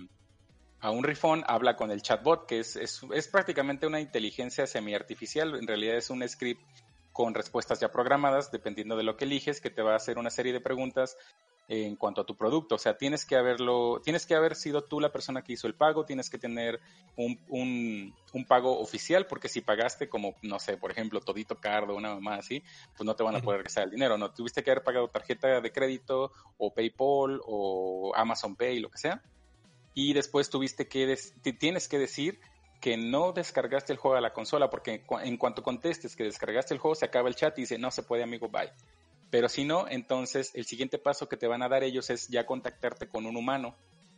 a 0.85 0.91
un 0.91 1.03
refund, 1.03 1.43
habla 1.47 1.75
con 1.75 1.89
el 1.89 2.03
chatbot, 2.03 2.45
que 2.45 2.59
es, 2.59 2.75
es, 2.75 3.01
es 3.11 3.27
prácticamente 3.27 3.87
una 3.87 3.99
inteligencia 3.99 4.67
semi-artificial. 4.67 5.55
En 5.55 5.65
realidad 5.65 5.97
es 5.97 6.11
un 6.11 6.27
script 6.29 6.61
con 7.11 7.33
respuestas 7.33 7.79
ya 7.79 7.91
programadas, 7.91 8.51
dependiendo 8.51 8.95
de 8.95 9.01
lo 9.01 9.17
que 9.17 9.25
eliges, 9.25 9.61
que 9.61 9.71
te 9.71 9.81
va 9.81 9.93
a 9.93 9.95
hacer 9.95 10.19
una 10.19 10.29
serie 10.29 10.53
de 10.53 10.61
preguntas 10.61 11.17
en 11.67 11.95
cuanto 11.95 12.21
a 12.21 12.25
tu 12.27 12.37
producto. 12.37 12.75
O 12.75 12.77
sea, 12.77 12.99
tienes 12.99 13.25
que 13.25 13.35
haberlo, 13.35 13.99
tienes 14.03 14.27
que 14.27 14.35
haber 14.35 14.55
sido 14.55 14.83
tú 14.83 14.99
la 14.99 15.11
persona 15.11 15.41
que 15.41 15.53
hizo 15.53 15.65
el 15.65 15.73
pago, 15.73 16.05
tienes 16.05 16.29
que 16.29 16.37
tener 16.37 16.79
un, 17.15 17.39
un, 17.49 18.45
pago 18.47 18.79
oficial, 18.79 19.25
porque 19.25 19.49
si 19.49 19.61
pagaste 19.61 20.07
como, 20.07 20.35
no 20.43 20.59
sé, 20.59 20.77
por 20.77 20.91
ejemplo, 20.91 21.19
Todito 21.19 21.59
Card 21.59 21.89
o 21.89 21.95
una 21.95 22.13
mamá 22.13 22.35
así, 22.35 22.61
pues 22.95 23.07
no 23.07 23.15
te 23.15 23.23
van 23.23 23.35
a 23.35 23.39
poder 23.39 23.61
regresar 23.61 23.85
el 23.85 23.89
dinero, 23.89 24.19
¿no? 24.19 24.31
Tuviste 24.31 24.61
que 24.61 24.69
haber 24.69 24.83
pagado 24.83 25.07
tarjeta 25.07 25.61
de 25.61 25.71
crédito 25.71 26.31
o 26.59 26.71
PayPal 26.71 27.41
o 27.43 28.13
Amazon 28.15 28.55
Pay, 28.55 28.81
lo 28.81 28.91
que 28.91 28.99
sea. 28.99 29.23
Y 29.95 30.13
después 30.13 30.49
tuviste 30.49 30.87
que, 30.87 31.17
tienes 31.57 31.87
que 31.87 31.97
decir 31.97 32.39
que 32.81 32.97
no 32.97 33.31
descargaste 33.31 33.93
el 33.93 33.97
juego 33.97 34.17
a 34.17 34.21
la 34.21 34.33
consola, 34.33 34.69
porque 34.69 35.03
en 35.23 35.37
cuanto 35.37 35.63
contestes 35.63 36.15
que 36.15 36.25
descargaste 36.25 36.75
el 36.75 36.79
juego, 36.79 36.93
se 36.93 37.05
acaba 37.05 37.29
el 37.29 37.35
chat 37.35 37.57
y 37.57 37.61
dice, 37.61 37.79
no 37.79 37.89
se 37.89 38.03
puede, 38.03 38.21
amigo, 38.21 38.49
bye. 38.49 38.71
Pero 39.31 39.49
si 39.49 39.63
no, 39.63 39.87
entonces 39.87 40.51
el 40.53 40.65
siguiente 40.65 40.97
paso 40.97 41.27
que 41.27 41.37
te 41.37 41.47
van 41.47 41.63
a 41.63 41.69
dar 41.69 41.83
ellos 41.83 42.09
es 42.09 42.27
ya 42.27 42.45
contactarte 42.45 43.07
con 43.07 43.25
un 43.25 43.37
humano 43.37 43.75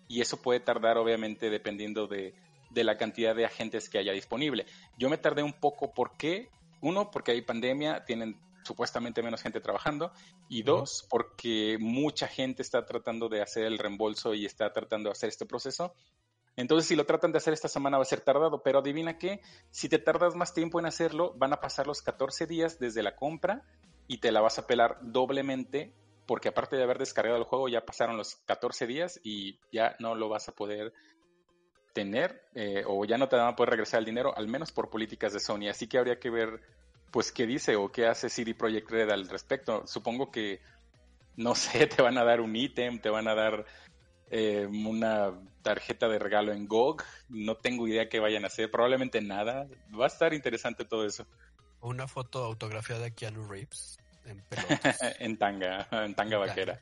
y 0.07 0.21
eso 0.21 0.41
puede 0.41 0.59
tardar 0.59 0.97
obviamente 0.97 1.49
dependiendo 1.49 2.07
de, 2.07 2.33
la 2.73 2.97
cantidad 2.97 3.35
de 3.35 3.45
agentes 3.45 3.89
que 3.89 3.99
haya 3.99 4.13
disponible. 4.13 4.65
Yo 4.97 5.09
me 5.09 5.17
tardé 5.17 5.43
un 5.43 5.53
poco, 5.53 5.93
porque 5.93 6.49
Uno, 6.81 7.09
porque 7.09 7.31
hay 7.31 7.41
pandemia, 7.41 8.05
tienen 8.05 8.37
supuestamente 8.67 9.23
menos 9.23 9.41
gente 9.41 9.61
trabajando 9.61 10.11
y 10.49 10.63
dos, 10.63 11.07
porque 11.09 11.77
mucha 11.79 12.27
gente 12.27 12.61
está 12.61 12.85
tratando 12.85 13.29
de 13.29 13.41
hacer 13.41 13.63
el 13.63 13.79
reembolso 13.79 14.33
y 14.33 14.45
está 14.45 14.71
tratando 14.71 15.09
de 15.09 15.13
hacer 15.13 15.29
este 15.29 15.45
proceso. 15.45 15.93
Entonces, 16.55 16.87
si 16.87 16.95
lo 16.95 17.05
tratan 17.05 17.31
de 17.31 17.37
hacer 17.37 17.53
esta 17.53 17.67
semana 17.67 17.97
va 17.97 18.03
a 18.03 18.05
ser 18.05 18.21
tardado, 18.21 18.61
pero 18.63 18.79
adivina 18.79 19.17
qué, 19.17 19.41
si 19.69 19.89
te 19.89 19.99
tardas 19.99 20.35
más 20.35 20.53
tiempo 20.53 20.79
en 20.79 20.87
hacerlo, 20.87 21.33
van 21.37 21.53
a 21.53 21.61
pasar 21.61 21.87
los 21.87 22.01
14 22.01 22.47
días 22.47 22.79
desde 22.79 23.03
la 23.03 23.15
compra 23.15 23.63
y 24.07 24.19
te 24.19 24.31
la 24.31 24.41
vas 24.41 24.59
a 24.59 24.67
pelar 24.67 24.97
doblemente 25.01 25.93
porque 26.27 26.49
aparte 26.49 26.75
de 26.75 26.83
haber 26.83 26.97
descargado 26.97 27.37
el 27.37 27.45
juego 27.45 27.69
ya 27.69 27.85
pasaron 27.85 28.17
los 28.17 28.35
14 28.45 28.85
días 28.85 29.19
y 29.23 29.59
ya 29.71 29.95
no 29.99 30.13
lo 30.13 30.29
vas 30.29 30.49
a 30.49 30.51
poder 30.51 30.93
tener 31.93 32.43
eh, 32.53 32.83
o 32.85 33.05
ya 33.05 33.17
no 33.17 33.27
te 33.27 33.37
van 33.37 33.47
a 33.47 33.55
poder 33.55 33.71
regresar 33.71 33.99
el 33.99 34.05
dinero, 34.05 34.37
al 34.37 34.47
menos 34.47 34.71
por 34.71 34.89
políticas 34.89 35.33
de 35.33 35.39
Sony. 35.39 35.69
Así 35.69 35.87
que 35.87 35.97
habría 35.97 36.19
que 36.19 36.29
ver 36.29 36.61
pues 37.11 37.31
qué 37.31 37.45
dice 37.45 37.75
o 37.75 37.91
qué 37.91 38.07
hace 38.07 38.29
CD 38.29 38.53
Projekt 38.53 38.89
Red 38.89 39.09
al 39.09 39.27
respecto. 39.29 39.85
Supongo 39.87 40.31
que, 40.31 40.61
no 41.35 41.55
sé, 41.55 41.87
te 41.87 42.01
van 42.01 42.17
a 42.17 42.23
dar 42.23 42.41
un 42.41 42.55
ítem, 42.55 42.99
te 42.99 43.09
van 43.09 43.27
a 43.27 43.35
dar 43.35 43.65
eh, 44.29 44.67
una 44.67 45.33
tarjeta 45.61 46.07
de 46.07 46.19
regalo 46.19 46.53
en 46.53 46.67
GOG. 46.67 47.03
No 47.29 47.55
tengo 47.55 47.87
idea 47.87 48.09
qué 48.09 48.19
vayan 48.19 48.43
a 48.43 48.47
hacer, 48.47 48.71
probablemente 48.71 49.21
nada. 49.21 49.67
Va 49.99 50.05
a 50.05 50.07
estar 50.07 50.33
interesante 50.33 50.85
todo 50.85 51.05
eso. 51.05 51.25
Una 51.81 52.07
foto 52.07 52.43
autografiada 52.43 53.03
de 53.03 53.13
Keanu 53.13 53.47
Reeves 53.47 53.99
en 54.25 54.43
en 55.19 55.37
tanga, 55.37 55.87
en 55.91 56.15
tanga 56.15 56.37
vaquera. 56.37 56.81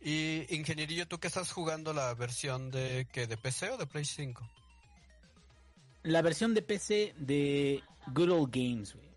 Y 0.00 0.46
ingenierillo, 0.54 1.06
¿tú 1.06 1.18
qué 1.18 1.26
estás 1.28 1.52
jugando 1.52 1.92
la 1.92 2.14
versión 2.14 2.70
de 2.70 3.06
que 3.12 3.26
de 3.26 3.36
PC 3.36 3.70
o 3.70 3.76
de 3.76 3.86
Play 3.86 4.04
5? 4.04 4.48
La 6.04 6.22
versión 6.22 6.54
de 6.54 6.62
PC 6.62 7.14
de 7.18 7.82
Good 8.06 8.30
Old 8.30 8.50
Games, 8.50 8.94
güey. 8.94 9.09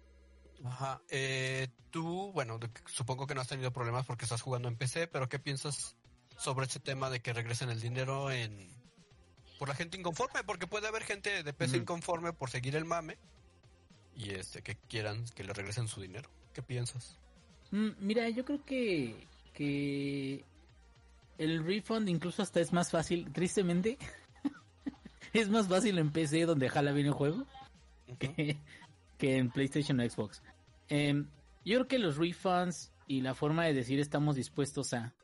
Ajá. 0.63 1.01
Eh, 1.10 1.67
tú, 1.89 2.32
bueno, 2.34 2.60
supongo 2.86 3.27
que 3.27 3.36
no 3.36 3.41
has 3.41 3.48
tenido 3.48 3.72
problemas 3.72 4.05
porque 4.05 4.25
estás 4.25 4.41
jugando 4.41 4.67
en 4.67 4.77
PC, 4.77 5.08
pero 5.08 5.27
¿qué 5.29 5.39
piensas 5.39 5.96
sobre 6.38 6.65
este 6.65 6.79
tema 6.79 7.10
de 7.10 7.20
que 7.20 7.34
regresen 7.34 7.70
el 7.70 7.82
dinero 7.82 8.32
en 8.32 8.72
por 9.60 9.70
la 9.70 9.75
gente 9.75 9.98
inconforme? 9.98 10.43
Porque 10.43 10.67
puede 10.67 10.88
haber 10.88 11.03
gente 11.03 11.43
de 11.43 11.53
PC 11.53 11.77
inconforme 11.77 12.34
por 12.34 12.50
seguir 12.50 12.75
el 12.75 12.86
mame 12.86 13.17
y 14.15 14.32
este 14.32 14.62
que 14.62 14.75
quieran 14.75 15.25
que 15.36 15.43
le 15.43 15.53
regresen 15.53 15.88
su 15.88 16.01
dinero. 16.01 16.29
¿Qué 16.53 16.62
piensas? 16.62 17.17
Mm, 17.72 17.89
mira, 18.00 18.29
yo 18.29 18.46
creo 18.46 18.63
que 18.63 19.27
que 19.53 20.43
el 21.38 21.63
refund 21.63 22.10
incluso 22.10 22.41
hasta 22.41 22.60
es 22.60 22.74
más 22.74 22.91
fácil, 22.91 23.32
tristemente. 23.32 23.98
es 25.34 25.50
más 25.50 25.67
fácil 25.67 25.98
en 25.98 26.12
PC 26.12 26.46
donde 26.46 26.70
jala 26.70 26.91
bien 26.91 27.08
el 27.08 27.13
juego 27.13 27.46
que, 28.20 28.58
en 29.20 29.50
PlayStation 29.51 30.00
o 30.00 30.10
Xbox. 30.10 30.41
Em, 30.96 31.26
yo 31.66 31.78
creo 31.78 31.88
que 31.88 31.98
los 31.98 32.18
refunds 32.18 32.94
y 33.08 33.22
la 33.22 33.34
forma 33.34 33.66
de 33.66 33.74
decir 33.74 34.00
estamos 34.00 34.36
dispuestos 34.36 34.94
a 34.94 35.16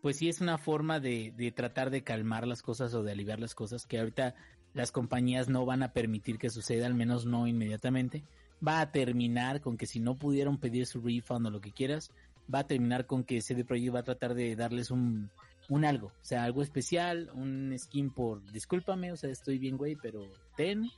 pues 0.00 0.18
sí 0.18 0.28
es 0.28 0.40
una 0.40 0.58
forma 0.58 1.00
de, 1.00 1.34
de 1.36 1.50
tratar 1.50 1.90
de 1.90 2.04
calmar 2.04 2.46
las 2.46 2.62
cosas 2.62 2.94
o 2.94 3.02
de 3.02 3.10
aliviar 3.10 3.40
las 3.40 3.56
cosas 3.56 3.84
que 3.84 3.98
ahorita 3.98 4.36
las 4.74 4.92
compañías 4.92 5.48
no 5.48 5.66
van 5.66 5.82
a 5.82 5.92
permitir 5.92 6.38
que 6.38 6.50
suceda, 6.50 6.86
al 6.86 6.94
menos 6.94 7.26
no 7.26 7.48
inmediatamente. 7.48 8.22
Va 8.64 8.80
a 8.80 8.92
terminar 8.92 9.60
con 9.60 9.76
que 9.76 9.86
si 9.86 9.98
no 9.98 10.14
pudieron 10.14 10.58
pedir 10.58 10.86
su 10.86 11.00
refund 11.00 11.48
o 11.48 11.50
lo 11.50 11.60
que 11.60 11.72
quieras, 11.72 12.12
va 12.54 12.60
a 12.60 12.66
terminar 12.68 13.06
con 13.06 13.24
que 13.24 13.40
CD 13.40 13.64
Projekt 13.64 13.96
va 13.96 14.00
a 14.00 14.04
tratar 14.04 14.34
de 14.34 14.54
darles 14.54 14.92
un, 14.92 15.30
un 15.68 15.84
algo, 15.84 16.06
o 16.06 16.24
sea, 16.24 16.44
algo 16.44 16.62
especial, 16.62 17.28
un 17.34 17.74
skin 17.76 18.10
por 18.10 18.44
discúlpame, 18.52 19.10
o 19.10 19.16
sea, 19.16 19.30
estoy 19.30 19.58
bien, 19.58 19.76
güey, 19.76 19.96
pero 19.96 20.22
ten, 20.56 20.88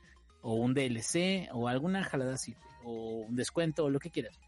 o 0.42 0.56
un 0.56 0.74
DLC, 0.74 1.48
o 1.54 1.68
alguna 1.68 2.04
jalada 2.04 2.34
así, 2.34 2.54
o 2.84 3.26
un 3.28 3.36
descuento, 3.36 3.84
o 3.84 3.90
lo 3.90 3.98
que 3.98 4.10
quieras. 4.10 4.38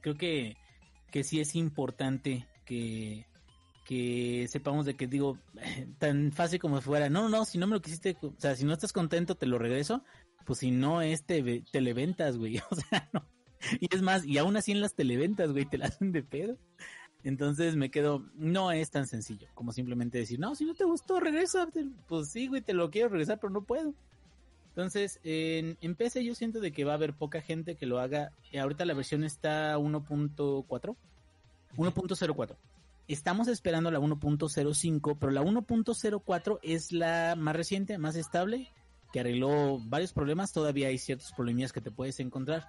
Creo 0.00 0.16
que, 0.16 0.56
que 1.10 1.24
sí 1.24 1.40
es 1.40 1.54
importante 1.54 2.46
que, 2.64 3.26
que 3.84 4.46
sepamos 4.48 4.86
de 4.86 4.94
que 4.94 5.06
digo, 5.06 5.38
tan 5.98 6.32
fácil 6.32 6.58
como 6.60 6.80
fuera, 6.80 7.08
no, 7.10 7.28
no, 7.28 7.44
si 7.44 7.58
no 7.58 7.66
me 7.66 7.74
lo 7.74 7.82
quisiste, 7.82 8.16
o 8.22 8.34
sea, 8.38 8.54
si 8.56 8.64
no 8.64 8.72
estás 8.72 8.92
contento 8.92 9.34
te 9.34 9.46
lo 9.46 9.58
regreso, 9.58 10.04
pues 10.46 10.60
si 10.60 10.70
no 10.70 11.02
es 11.02 11.24
te, 11.24 11.62
televentas, 11.70 12.36
güey, 12.36 12.58
o 12.70 12.74
sea, 12.74 13.08
no. 13.12 13.26
Y 13.78 13.94
es 13.94 14.00
más, 14.00 14.24
y 14.24 14.38
aún 14.38 14.56
así 14.56 14.72
en 14.72 14.80
las 14.80 14.94
televentas, 14.94 15.52
güey, 15.52 15.66
te 15.66 15.76
la 15.76 15.86
hacen 15.86 16.12
de 16.12 16.22
pedo. 16.22 16.56
Entonces 17.22 17.76
me 17.76 17.90
quedo, 17.90 18.24
no 18.34 18.72
es 18.72 18.90
tan 18.90 19.06
sencillo 19.06 19.48
como 19.54 19.72
simplemente 19.72 20.18
decir, 20.18 20.40
no, 20.40 20.54
si 20.54 20.64
no 20.64 20.74
te 20.74 20.84
gustó, 20.84 21.20
regresa. 21.20 21.68
Pues 22.06 22.30
sí, 22.30 22.46
güey, 22.46 22.62
te 22.62 22.72
lo 22.72 22.90
quiero 22.90 23.10
regresar, 23.10 23.38
pero 23.38 23.52
no 23.52 23.62
puedo. 23.64 23.94
Entonces, 24.70 25.18
en, 25.24 25.76
en 25.80 25.96
PC 25.96 26.24
yo 26.24 26.34
siento 26.34 26.60
de 26.60 26.72
que 26.72 26.84
va 26.84 26.92
a 26.92 26.94
haber 26.94 27.14
poca 27.14 27.40
gente 27.40 27.76
que 27.76 27.86
lo 27.86 27.98
haga. 27.98 28.32
Eh, 28.52 28.60
Ahorita 28.60 28.84
la 28.84 28.94
versión 28.94 29.24
está 29.24 29.76
1.4, 29.76 30.96
1.04. 31.76 32.56
Estamos 33.08 33.48
esperando 33.48 33.90
la 33.90 33.98
1.05, 33.98 35.16
pero 35.18 35.32
la 35.32 35.42
1.04 35.42 36.60
es 36.62 36.92
la 36.92 37.34
más 37.36 37.56
reciente, 37.56 37.98
más 37.98 38.14
estable, 38.14 38.72
que 39.12 39.18
arregló 39.18 39.80
varios 39.80 40.12
problemas. 40.12 40.52
Todavía 40.52 40.86
hay 40.86 40.98
ciertos 40.98 41.32
problemillas 41.32 41.72
que 41.72 41.80
te 41.80 41.90
puedes 41.90 42.20
encontrar. 42.20 42.68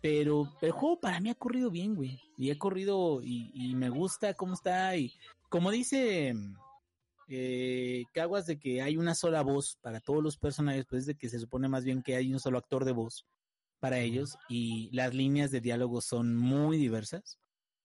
Pero 0.00 0.52
el 0.62 0.70
juego 0.70 1.00
para 1.00 1.18
mí 1.18 1.28
ha 1.28 1.34
corrido 1.34 1.72
bien, 1.72 1.96
güey. 1.96 2.20
Y 2.38 2.52
ha 2.52 2.58
corrido 2.58 3.20
y, 3.20 3.50
y 3.52 3.74
me 3.74 3.90
gusta 3.90 4.34
cómo 4.34 4.54
está. 4.54 4.96
Y 4.96 5.12
como 5.48 5.72
dice 5.72 6.34
eh, 7.30 8.04
Caguas 8.12 8.46
de 8.46 8.58
que 8.58 8.82
hay 8.82 8.96
una 8.96 9.14
sola 9.14 9.42
voz 9.42 9.78
para 9.80 10.00
todos 10.00 10.22
los 10.22 10.36
personajes, 10.36 10.84
pues 10.86 11.06
de 11.06 11.14
que 11.14 11.28
se 11.28 11.38
supone 11.38 11.68
más 11.68 11.84
bien 11.84 12.02
que 12.02 12.16
hay 12.16 12.32
un 12.32 12.40
solo 12.40 12.58
actor 12.58 12.84
de 12.84 12.92
voz 12.92 13.24
para 13.78 14.00
ellos 14.00 14.36
y 14.48 14.90
las 14.92 15.14
líneas 15.14 15.50
de 15.50 15.60
diálogo 15.60 16.00
son 16.00 16.36
muy 16.36 16.76
diversas. 16.76 17.38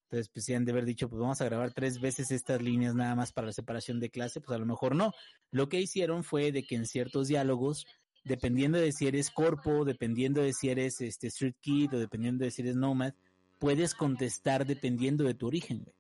Entonces, 0.06 0.30
pues 0.34 0.46
si 0.46 0.54
han 0.54 0.66
de 0.66 0.72
haber 0.72 0.86
dicho, 0.86 1.10
pues 1.10 1.20
vamos 1.20 1.42
a 1.42 1.46
grabar 1.46 1.74
tres 1.74 2.00
veces 2.00 2.32
estas 2.32 2.62
líneas 2.62 2.96
nada 2.96 3.16
más 3.16 3.34
para 3.34 3.48
la 3.48 3.54
separación 3.54 4.00
de 4.00 4.10
clase, 4.10 4.42
pues 4.42 4.56
a 4.56 4.60
lo 4.60 4.66
mejor 4.66 4.96
no. 4.96 5.14
Lo 5.52 5.70
que 5.70 5.80
hicieron 5.80 6.24
fue 6.24 6.52
de 6.52 6.64
que 6.64 6.76
en 6.76 6.86
ciertos 6.86 7.28
diálogos, 7.28 7.86
dependiendo 8.24 8.80
de 8.80 8.92
si 8.92 9.08
eres 9.08 9.30
corpo, 9.30 9.86
dependiendo 9.86 10.42
de 10.42 10.54
si 10.54 10.70
eres 10.70 11.02
este 11.02 11.28
street 11.28 11.56
kid 11.62 11.94
o 11.94 12.00
dependiendo 12.00 12.46
de 12.46 12.52
si 12.52 12.62
eres 12.62 12.76
nomad, 12.76 13.14
puedes 13.60 13.94
contestar 13.94 14.66
dependiendo 14.66 15.24
de 15.24 15.34
tu 15.34 15.48
origen, 15.48 15.84
güey. 15.84 15.96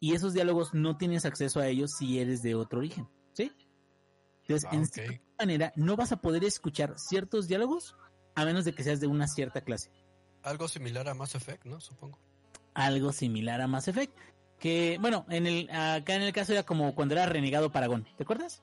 Y 0.00 0.14
esos 0.14 0.34
diálogos 0.34 0.74
no 0.74 0.96
tienes 0.96 1.24
acceso 1.24 1.60
a 1.60 1.68
ellos 1.68 1.92
si 1.98 2.18
eres 2.18 2.42
de 2.42 2.54
otro 2.54 2.80
origen, 2.80 3.08
¿sí? 3.32 3.50
Entonces, 4.42 4.68
Ah, 4.70 4.74
en 4.76 4.86
cierta 4.86 5.20
manera, 5.38 5.72
no 5.76 5.96
vas 5.96 6.12
a 6.12 6.20
poder 6.20 6.44
escuchar 6.44 6.94
ciertos 6.98 7.48
diálogos 7.48 7.96
a 8.34 8.44
menos 8.44 8.64
de 8.64 8.74
que 8.74 8.82
seas 8.84 9.00
de 9.00 9.06
una 9.06 9.26
cierta 9.28 9.62
clase. 9.62 9.90
Algo 10.42 10.68
similar 10.68 11.08
a 11.08 11.14
Mass 11.14 11.34
Effect, 11.34 11.64
¿no? 11.64 11.80
Supongo. 11.80 12.18
algo 12.74 13.12
similar 13.12 13.60
a 13.60 13.66
Mass 13.68 13.88
Effect. 13.88 14.16
Que, 14.58 14.98
bueno, 15.00 15.24
en 15.28 15.46
el, 15.46 15.70
acá 15.70 16.14
en 16.16 16.22
el 16.22 16.32
caso 16.32 16.52
era 16.52 16.64
como 16.64 16.94
cuando 16.94 17.14
era 17.14 17.26
renegado 17.26 17.70
Paragón, 17.72 18.06
¿te 18.16 18.24
acuerdas? 18.24 18.62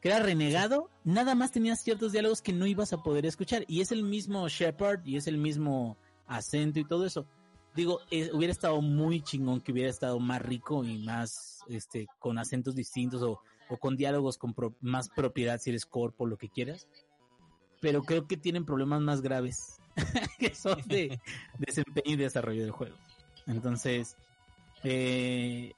Que 0.00 0.08
era 0.08 0.20
renegado, 0.20 0.90
nada 1.04 1.34
más 1.34 1.52
tenías 1.52 1.82
ciertos 1.82 2.12
diálogos 2.12 2.40
que 2.42 2.52
no 2.52 2.66
ibas 2.66 2.92
a 2.92 3.02
poder 3.02 3.26
escuchar. 3.26 3.64
Y 3.68 3.80
es 3.80 3.92
el 3.92 4.02
mismo 4.02 4.48
Shepard 4.48 5.04
y 5.04 5.16
es 5.16 5.26
el 5.26 5.38
mismo 5.38 5.96
acento 6.26 6.78
y 6.80 6.84
todo 6.84 7.04
eso. 7.06 7.26
Digo, 7.76 8.00
eh, 8.10 8.30
hubiera 8.32 8.52
estado 8.52 8.80
muy 8.80 9.20
chingón 9.22 9.60
que 9.60 9.70
hubiera 9.72 9.90
estado 9.90 10.18
más 10.18 10.40
rico 10.42 10.82
y 10.84 10.98
más, 10.98 11.60
este, 11.68 12.06
con 12.18 12.38
acentos 12.38 12.74
distintos 12.74 13.22
o, 13.22 13.40
o 13.68 13.76
con 13.76 13.96
diálogos 13.96 14.38
con 14.38 14.54
pro- 14.54 14.74
más 14.80 15.08
propiedad 15.10 15.60
si 15.60 15.70
eres 15.70 15.84
corpo, 15.86 16.26
lo 16.26 16.38
que 16.38 16.48
quieras. 16.48 16.88
Pero 17.80 18.02
creo 18.02 18.26
que 18.26 18.36
tienen 18.36 18.64
problemas 18.64 19.02
más 19.02 19.20
graves 19.20 19.78
que 20.38 20.54
son 20.54 20.80
de 20.86 21.20
desempeño 21.58 22.14
y 22.14 22.16
desarrollo 22.16 22.62
del 22.62 22.70
juego. 22.70 22.96
Entonces, 23.46 24.16
eh, 24.82 25.72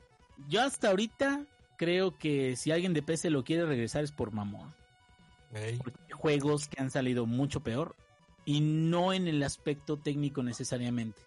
yo 0.49 0.63
hasta 0.63 0.91
ahorita 0.91 1.45
creo 1.77 2.17
que 2.17 2.57
si 2.57 2.71
alguien 2.71 2.95
de 2.95 3.03
PC 3.03 3.31
lo 3.31 3.45
quiere 3.45 3.67
regresar 3.67 4.05
es 4.05 4.13
por 4.13 4.33
mamón. 4.33 4.73
Ey, 5.53 5.79
Porque 5.79 5.99
hay 6.07 6.13
juegos 6.13 6.69
que 6.69 6.81
han 6.81 6.91
salido 6.91 7.27
mucho 7.27 7.61
peor 7.61 7.97
y 8.45 8.61
no 8.61 9.13
en 9.13 9.27
el 9.29 9.43
aspecto 9.43 9.97
técnico 9.97 10.43
necesariamente. 10.43 11.21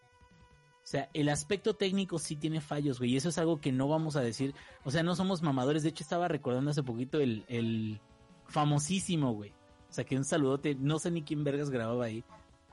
O 0.84 0.88
sea, 0.92 1.10
el 1.14 1.30
aspecto 1.30 1.76
técnico 1.76 2.18
sí 2.20 2.36
tiene 2.36 2.60
fallos, 2.60 2.98
güey, 3.00 3.12
y 3.12 3.18
eso 3.18 3.30
es 3.30 3.38
algo 3.38 3.62
que 3.62 3.72
no 3.72 3.88
vamos 3.88 4.16
a 4.16 4.22
decir. 4.22 4.54
O 4.84 4.92
sea, 4.92 5.04
no 5.04 5.16
somos 5.16 5.42
mamadores. 5.42 5.84
De 5.84 5.90
hecho, 5.90 6.04
estaba 6.04 6.28
recordando 6.28 6.72
hace 6.72 6.84
poquito 6.84 7.20
el, 7.20 7.46
el 7.48 8.02
famosísimo, 8.48 9.34
güey. 9.34 9.52
O 9.90 9.94
sea, 9.94 10.04
que 10.06 10.16
un 10.18 10.26
saludote, 10.26 10.76
no 10.76 11.00
sé 11.00 11.12
ni 11.12 11.22
quién 11.24 11.44
vergas 11.44 11.70
grababa 11.70 12.06
ahí, 12.06 12.24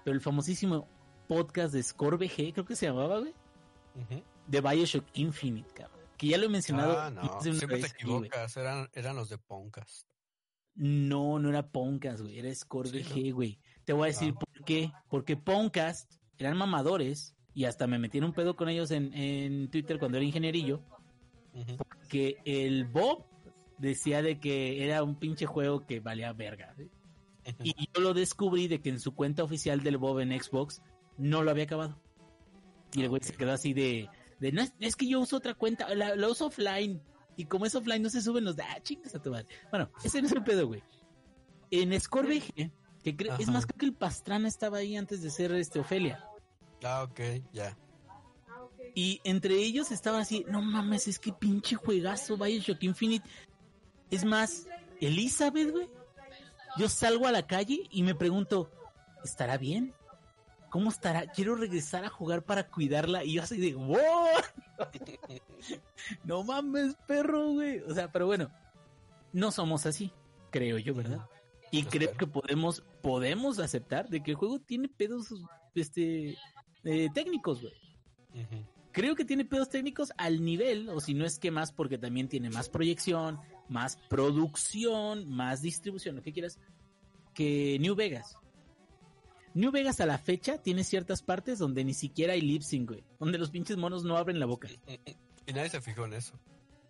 pero 0.04 0.14
el 0.14 0.20
famosísimo 0.20 0.88
podcast 1.26 1.74
de 1.74 1.82
Score 1.82 2.16
VG, 2.16 2.52
creo 2.54 2.64
que 2.64 2.76
se 2.76 2.86
llamaba, 2.86 3.18
güey, 3.20 3.34
ujú. 3.94 4.22
de 4.46 4.60
Bioshock 4.60 5.04
Infinite, 5.14 5.68
cabrón. 5.74 5.98
Que 6.16 6.28
ya 6.28 6.38
lo 6.38 6.46
he 6.46 6.48
mencionado. 6.48 6.98
Ah, 6.98 7.10
no, 7.10 7.40
siempre 7.40 7.66
te 7.66 7.74
vez 7.74 7.82
güey. 7.82 7.92
equivocas. 7.92 8.56
Eran, 8.56 8.88
eran 8.94 9.16
los 9.16 9.28
de 9.28 9.38
Poncast. 9.38 10.06
No, 10.74 11.38
no 11.38 11.48
era 11.48 11.68
Poncast, 11.70 12.20
güey, 12.22 12.38
era 12.38 12.52
Score 12.54 12.88
Sí, 12.88 13.00
VG, 13.02 13.32
güey. 13.32 13.58
Te 13.84 13.92
voy 13.92 14.04
a 14.04 14.06
decir 14.12 14.34
Ah. 14.36 14.38
por 14.40 14.64
qué. 14.64 14.92
Porque 15.08 15.36
Poncast 15.36 16.12
eran 16.38 16.56
mamadores 16.56 17.34
y 17.58 17.64
hasta 17.64 17.88
me 17.88 17.98
metí 17.98 18.18
en 18.18 18.24
un 18.24 18.32
pedo 18.32 18.54
con 18.54 18.68
ellos 18.68 18.92
en, 18.92 19.12
en 19.14 19.68
Twitter 19.68 19.98
cuando 19.98 20.16
era 20.16 20.24
ingenierillo. 20.24 20.80
Ujú. 21.54 21.76
Que 22.08 22.36
el 22.44 22.84
Bob 22.84 23.24
decía 23.78 24.22
de 24.22 24.38
que 24.38 24.84
era 24.84 25.02
un 25.02 25.16
pinche 25.16 25.44
juego 25.44 25.84
que 25.84 25.98
valía 25.98 26.32
verga. 26.32 26.72
¿sí? 26.76 26.88
Y 27.64 27.88
yo 27.92 28.00
lo 28.00 28.14
descubrí 28.14 28.68
de 28.68 28.80
que 28.80 28.90
en 28.90 29.00
su 29.00 29.12
cuenta 29.12 29.42
oficial 29.42 29.82
del 29.82 29.98
Bob 29.98 30.20
en 30.20 30.40
Xbox 30.40 30.82
no 31.16 31.42
lo 31.42 31.50
había 31.50 31.64
acabado. 31.64 32.00
Y 32.92 33.02
el 33.02 33.08
güey 33.08 33.22
se 33.24 33.32
quedó 33.32 33.50
así 33.50 33.72
de, 33.72 34.08
de 34.38 34.52
no 34.52 34.62
es, 34.62 34.72
es 34.78 34.94
que 34.94 35.08
yo 35.08 35.18
uso 35.18 35.38
otra 35.38 35.54
cuenta, 35.54 35.92
la, 35.96 36.14
la 36.14 36.28
uso 36.28 36.46
offline. 36.46 37.02
Y 37.36 37.46
como 37.46 37.66
es 37.66 37.74
offline 37.74 38.04
no 38.04 38.08
se 38.08 38.22
suben 38.22 38.44
los 38.44 38.54
de, 38.54 38.62
ah, 38.62 38.80
chingas 38.84 39.16
a 39.16 39.20
tu 39.20 39.32
madre. 39.32 39.48
Bueno, 39.72 39.90
ese 40.04 40.22
no 40.22 40.28
es 40.28 40.32
el 40.32 40.44
pedo, 40.44 40.68
güey. 40.68 40.84
En 41.72 42.00
Score 42.00 42.28
VG, 42.28 42.70
que 43.02 43.16
es 43.40 43.48
más, 43.48 43.66
creo 43.66 43.78
que 43.78 43.86
el 43.86 43.94
Pastrana 43.94 44.46
estaba 44.46 44.78
ahí 44.78 44.96
antes 44.96 45.22
de 45.22 45.30
ser 45.30 45.50
este 45.50 45.80
Ofelia. 45.80 46.24
Ah, 46.84 47.02
ok, 47.02 47.20
ya. 47.52 47.76
Y 48.94 49.20
entre 49.24 49.54
ellos 49.56 49.90
estaba 49.92 50.20
así, 50.20 50.44
no 50.48 50.62
mames, 50.62 51.08
es 51.08 51.18
que 51.18 51.32
pinche 51.32 51.76
juegazo 51.76 52.36
Bioshock 52.36 52.82
Infinite. 52.82 53.28
Es 54.10 54.24
más, 54.24 54.66
Elizabeth, 55.00 55.70
güey. 55.70 55.88
Yo 56.76 56.88
salgo 56.88 57.26
a 57.26 57.32
la 57.32 57.46
calle 57.46 57.88
y 57.90 58.02
me 58.02 58.14
pregunto, 58.14 58.70
¿estará 59.24 59.56
bien? 59.56 59.94
¿Cómo 60.70 60.90
estará? 60.90 61.26
Quiero 61.26 61.54
regresar 61.54 62.04
a 62.04 62.08
jugar 62.08 62.42
para 62.42 62.68
cuidarla. 62.68 63.24
Y 63.24 63.34
yo 63.34 63.42
así 63.42 63.58
de, 63.58 63.74
¿what? 63.74 64.44
no 66.24 66.44
mames, 66.44 66.94
perro, 67.06 67.52
güey. 67.52 67.80
O 67.80 67.94
sea, 67.94 68.12
pero 68.12 68.26
bueno, 68.26 68.50
no 69.32 69.50
somos 69.50 69.86
así, 69.86 70.12
creo 70.50 70.78
yo, 70.78 70.94
¿verdad? 70.94 71.26
Y 71.70 71.82
Yo 71.82 71.90
creo 71.90 72.12
que 72.12 72.26
podemos, 72.26 72.82
podemos 73.02 73.58
aceptar 73.58 74.08
de 74.08 74.22
que 74.22 74.32
el 74.32 74.36
juego 74.36 74.58
tiene 74.58 74.88
pedos, 74.88 75.34
este, 75.74 76.36
eh, 76.88 77.08
técnicos, 77.12 77.60
güey 77.62 77.72
creo 78.98 79.14
que 79.14 79.24
tiene 79.24 79.44
pedos 79.44 79.68
técnicos 79.68 80.12
al 80.16 80.44
nivel, 80.44 80.88
o 80.88 81.00
si 81.00 81.14
no 81.14 81.24
es 81.24 81.38
que 81.38 81.52
más, 81.52 81.70
porque 81.70 81.98
también 81.98 82.28
tiene 82.28 82.50
más 82.50 82.68
proyección, 82.68 83.38
más 83.68 83.96
producción, 84.08 85.28
más 85.28 85.62
distribución, 85.62 86.16
lo 86.16 86.22
que 86.22 86.32
quieras, 86.32 86.58
que 87.32 87.78
New 87.78 87.94
Vegas. 87.94 88.36
New 89.54 89.70
Vegas 89.70 90.00
a 90.00 90.06
la 90.06 90.18
fecha 90.18 90.58
tiene 90.58 90.82
ciertas 90.82 91.22
partes 91.22 91.60
donde 91.60 91.84
ni 91.84 91.94
siquiera 91.94 92.32
hay 92.32 92.40
lip 92.40 92.62
sync, 92.62 92.88
güey, 92.88 93.04
donde 93.20 93.38
los 93.38 93.50
pinches 93.50 93.76
monos 93.76 94.02
no 94.02 94.16
abren 94.16 94.40
la 94.40 94.46
boca. 94.46 94.68
Y 95.46 95.52
nadie 95.52 95.70
se 95.70 95.80
fijó 95.80 96.04
en 96.04 96.14
eso. 96.14 96.38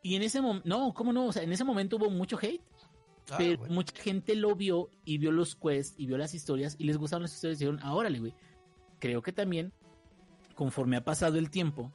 Y 0.03 0.15
en 0.17 0.23
ese 0.23 0.41
momento, 0.41 0.67
no, 0.67 0.95
¿cómo 0.95 1.13
no? 1.13 1.27
O 1.27 1.33
sea, 1.33 1.43
en 1.43 1.53
ese 1.53 1.65
momento 1.65 1.97
hubo 1.97 2.09
mucho 2.09 2.39
hate, 2.41 2.63
Ah, 3.31 3.35
pero 3.37 3.59
bueno. 3.59 3.75
mucha 3.75 3.95
gente 4.03 4.35
lo 4.35 4.57
vio 4.57 4.89
y 5.05 5.19
vio 5.19 5.31
los 5.31 5.55
quests 5.55 5.95
y 5.99 6.07
vio 6.07 6.17
las 6.17 6.33
historias 6.33 6.77
y 6.79 6.85
les 6.85 6.97
gustaron 6.97 7.25
las 7.25 7.35
historias 7.35 7.61
y 7.61 7.65
dijeron, 7.67 7.81
ah, 7.83 7.95
órale, 7.95 8.19
güey. 8.19 8.33
Creo 8.99 9.21
que 9.21 9.33
también, 9.33 9.75
conforme 10.59 10.97
ha 10.97 11.05
pasado 11.05 11.39
el 11.39 11.51
tiempo, 11.51 11.93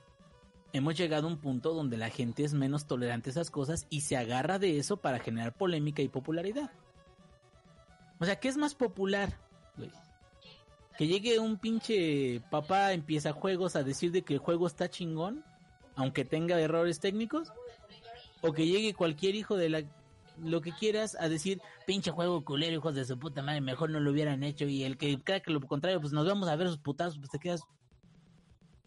hemos 0.71 0.95
llegado 0.95 1.27
a 1.27 1.29
un 1.29 1.37
punto 1.37 1.73
donde 1.73 1.97
la 1.97 2.09
gente 2.09 2.45
es 2.45 2.53
menos 2.53 2.87
tolerante 2.87 3.29
a 3.29 3.31
esas 3.31 3.51
cosas 3.51 3.87
y 3.89 3.99
se 3.99 4.15
agarra 4.15 4.57
de 4.57 4.77
eso 4.77 4.95
para 4.95 5.19
generar 5.19 5.53
polémica 5.53 6.01
y 6.01 6.07
popularidad. 6.07 6.71
O 8.21 8.25
sea, 8.25 8.39
¿qué 8.39 8.47
es 8.47 8.55
más 8.55 8.73
popular? 8.73 9.37
Que 10.97 11.07
llegue 11.07 11.39
un 11.39 11.57
pinche 11.57 12.39
papá, 12.49 12.93
empieza 12.93 13.33
juegos 13.33 13.75
a 13.75 13.83
decir 13.83 14.13
de 14.13 14.21
que 14.21 14.35
el 14.35 14.39
juego 14.39 14.65
está 14.65 14.89
chingón, 14.89 15.43
aunque 15.97 16.23
tenga 16.23 16.57
errores 16.57 17.01
técnicos, 17.01 17.51
o 18.39 18.53
que 18.53 18.65
llegue 18.65 18.93
cualquier 18.93 19.35
hijo 19.35 19.57
de 19.57 19.67
la 19.67 19.83
lo 20.41 20.61
que 20.61 20.71
quieras 20.71 21.17
a 21.19 21.27
decir, 21.27 21.61
pinche 21.85 22.11
juego 22.11 22.45
culero, 22.45 22.77
hijos 22.77 22.95
de 22.95 23.03
su 23.03 23.19
puta 23.19 23.43
madre, 23.43 23.59
mejor 23.59 23.89
no 23.89 23.99
lo 23.99 24.09
hubieran 24.09 24.41
hecho 24.41 24.65
y 24.65 24.85
el 24.85 24.97
que 24.97 25.21
crea 25.21 25.41
que 25.41 25.51
lo 25.51 25.59
contrario, 25.59 25.99
pues 25.99 26.13
nos 26.13 26.25
vamos 26.25 26.47
a 26.47 26.55
ver 26.55 26.69
sus 26.69 26.77
putazos, 26.77 27.19
pues 27.19 27.29
te 27.29 27.39
quedas 27.39 27.61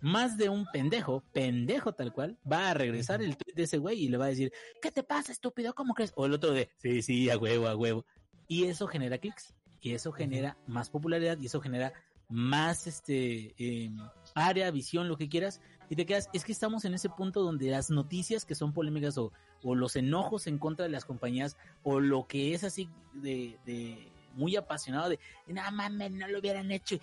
más 0.01 0.37
de 0.37 0.49
un 0.49 0.67
pendejo, 0.67 1.23
pendejo 1.33 1.93
tal 1.93 2.13
cual, 2.13 2.39
va 2.51 2.71
a 2.71 2.75
regresar 2.75 3.23
el 3.23 3.37
tweet 3.37 3.55
de 3.55 3.63
ese 3.65 3.79
güey 3.79 4.05
y 4.05 4.09
le 4.09 4.19
va 4.19 4.27
a 4.27 4.29
decir, 4.29 4.53
¿qué 4.83 4.91
te 4.91 5.03
pasa, 5.03 5.33
estúpido? 5.33 5.75
¿Cómo 5.75 5.95
crees? 5.95 6.13
O 6.17 6.27
el 6.27 6.33
otro 6.33 6.53
de, 6.53 6.71
sí, 6.79 7.03
sí, 7.03 7.31
a 7.31 7.39
huevo, 7.39 7.67
a 7.67 7.77
huevo. 7.77 8.05
Y 8.49 8.65
eso 8.65 8.87
genera 8.87 9.19
clics, 9.19 9.55
y 9.81 9.93
eso 9.93 10.13
genera 10.13 10.57
más 10.67 10.91
popularidad, 10.91 11.39
y 11.41 11.47
eso 11.47 11.61
genera 11.61 11.93
más 12.29 12.87
este 12.87 13.55
eh, 13.59 13.91
área, 14.35 14.71
visión, 14.71 15.09
lo 15.09 15.17
que 15.17 15.29
quieras, 15.29 15.61
y 15.89 15.97
te 15.97 16.07
quedas, 16.07 16.29
es 16.33 16.45
que 16.45 16.53
estamos 16.53 16.85
en 16.85 16.95
ese 16.95 17.09
punto 17.09 17.43
donde 17.43 17.71
las 17.71 17.91
noticias 17.91 18.45
que 18.45 18.55
son 18.55 18.73
polémicas 18.73 19.17
o, 19.19 19.33
o 19.63 19.75
los 19.75 19.97
enojos 19.97 20.47
en 20.47 20.59
contra 20.59 20.85
de 20.85 20.91
las 20.91 21.05
compañías, 21.05 21.57
o 21.83 22.01
lo 22.01 22.27
que 22.27 22.55
es 22.55 22.65
así 22.65 22.89
de, 23.15 23.59
de 23.65 24.11
muy 24.35 24.57
apasionado 24.57 25.09
de, 25.09 25.19
no 25.47 25.63
mames, 25.73 26.13
no 26.13 26.29
lo 26.29 26.39
hubieran 26.39 26.71
hecho, 26.71 26.99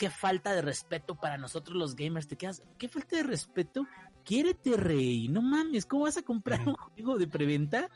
qué 0.00 0.08
falta 0.08 0.54
de 0.54 0.62
respeto 0.62 1.14
para 1.14 1.36
nosotros 1.36 1.76
los 1.76 1.94
gamers, 1.94 2.26
te 2.26 2.36
quedas, 2.36 2.62
qué 2.78 2.88
falta 2.88 3.16
de 3.16 3.22
respeto, 3.22 3.86
quiérete 4.24 4.74
rey, 4.78 5.28
no 5.28 5.42
mames, 5.42 5.84
¿cómo 5.84 6.04
vas 6.04 6.16
a 6.16 6.22
comprar 6.22 6.66
un 6.66 6.74
juego 6.74 7.18
de 7.18 7.28
preventa 7.28 7.90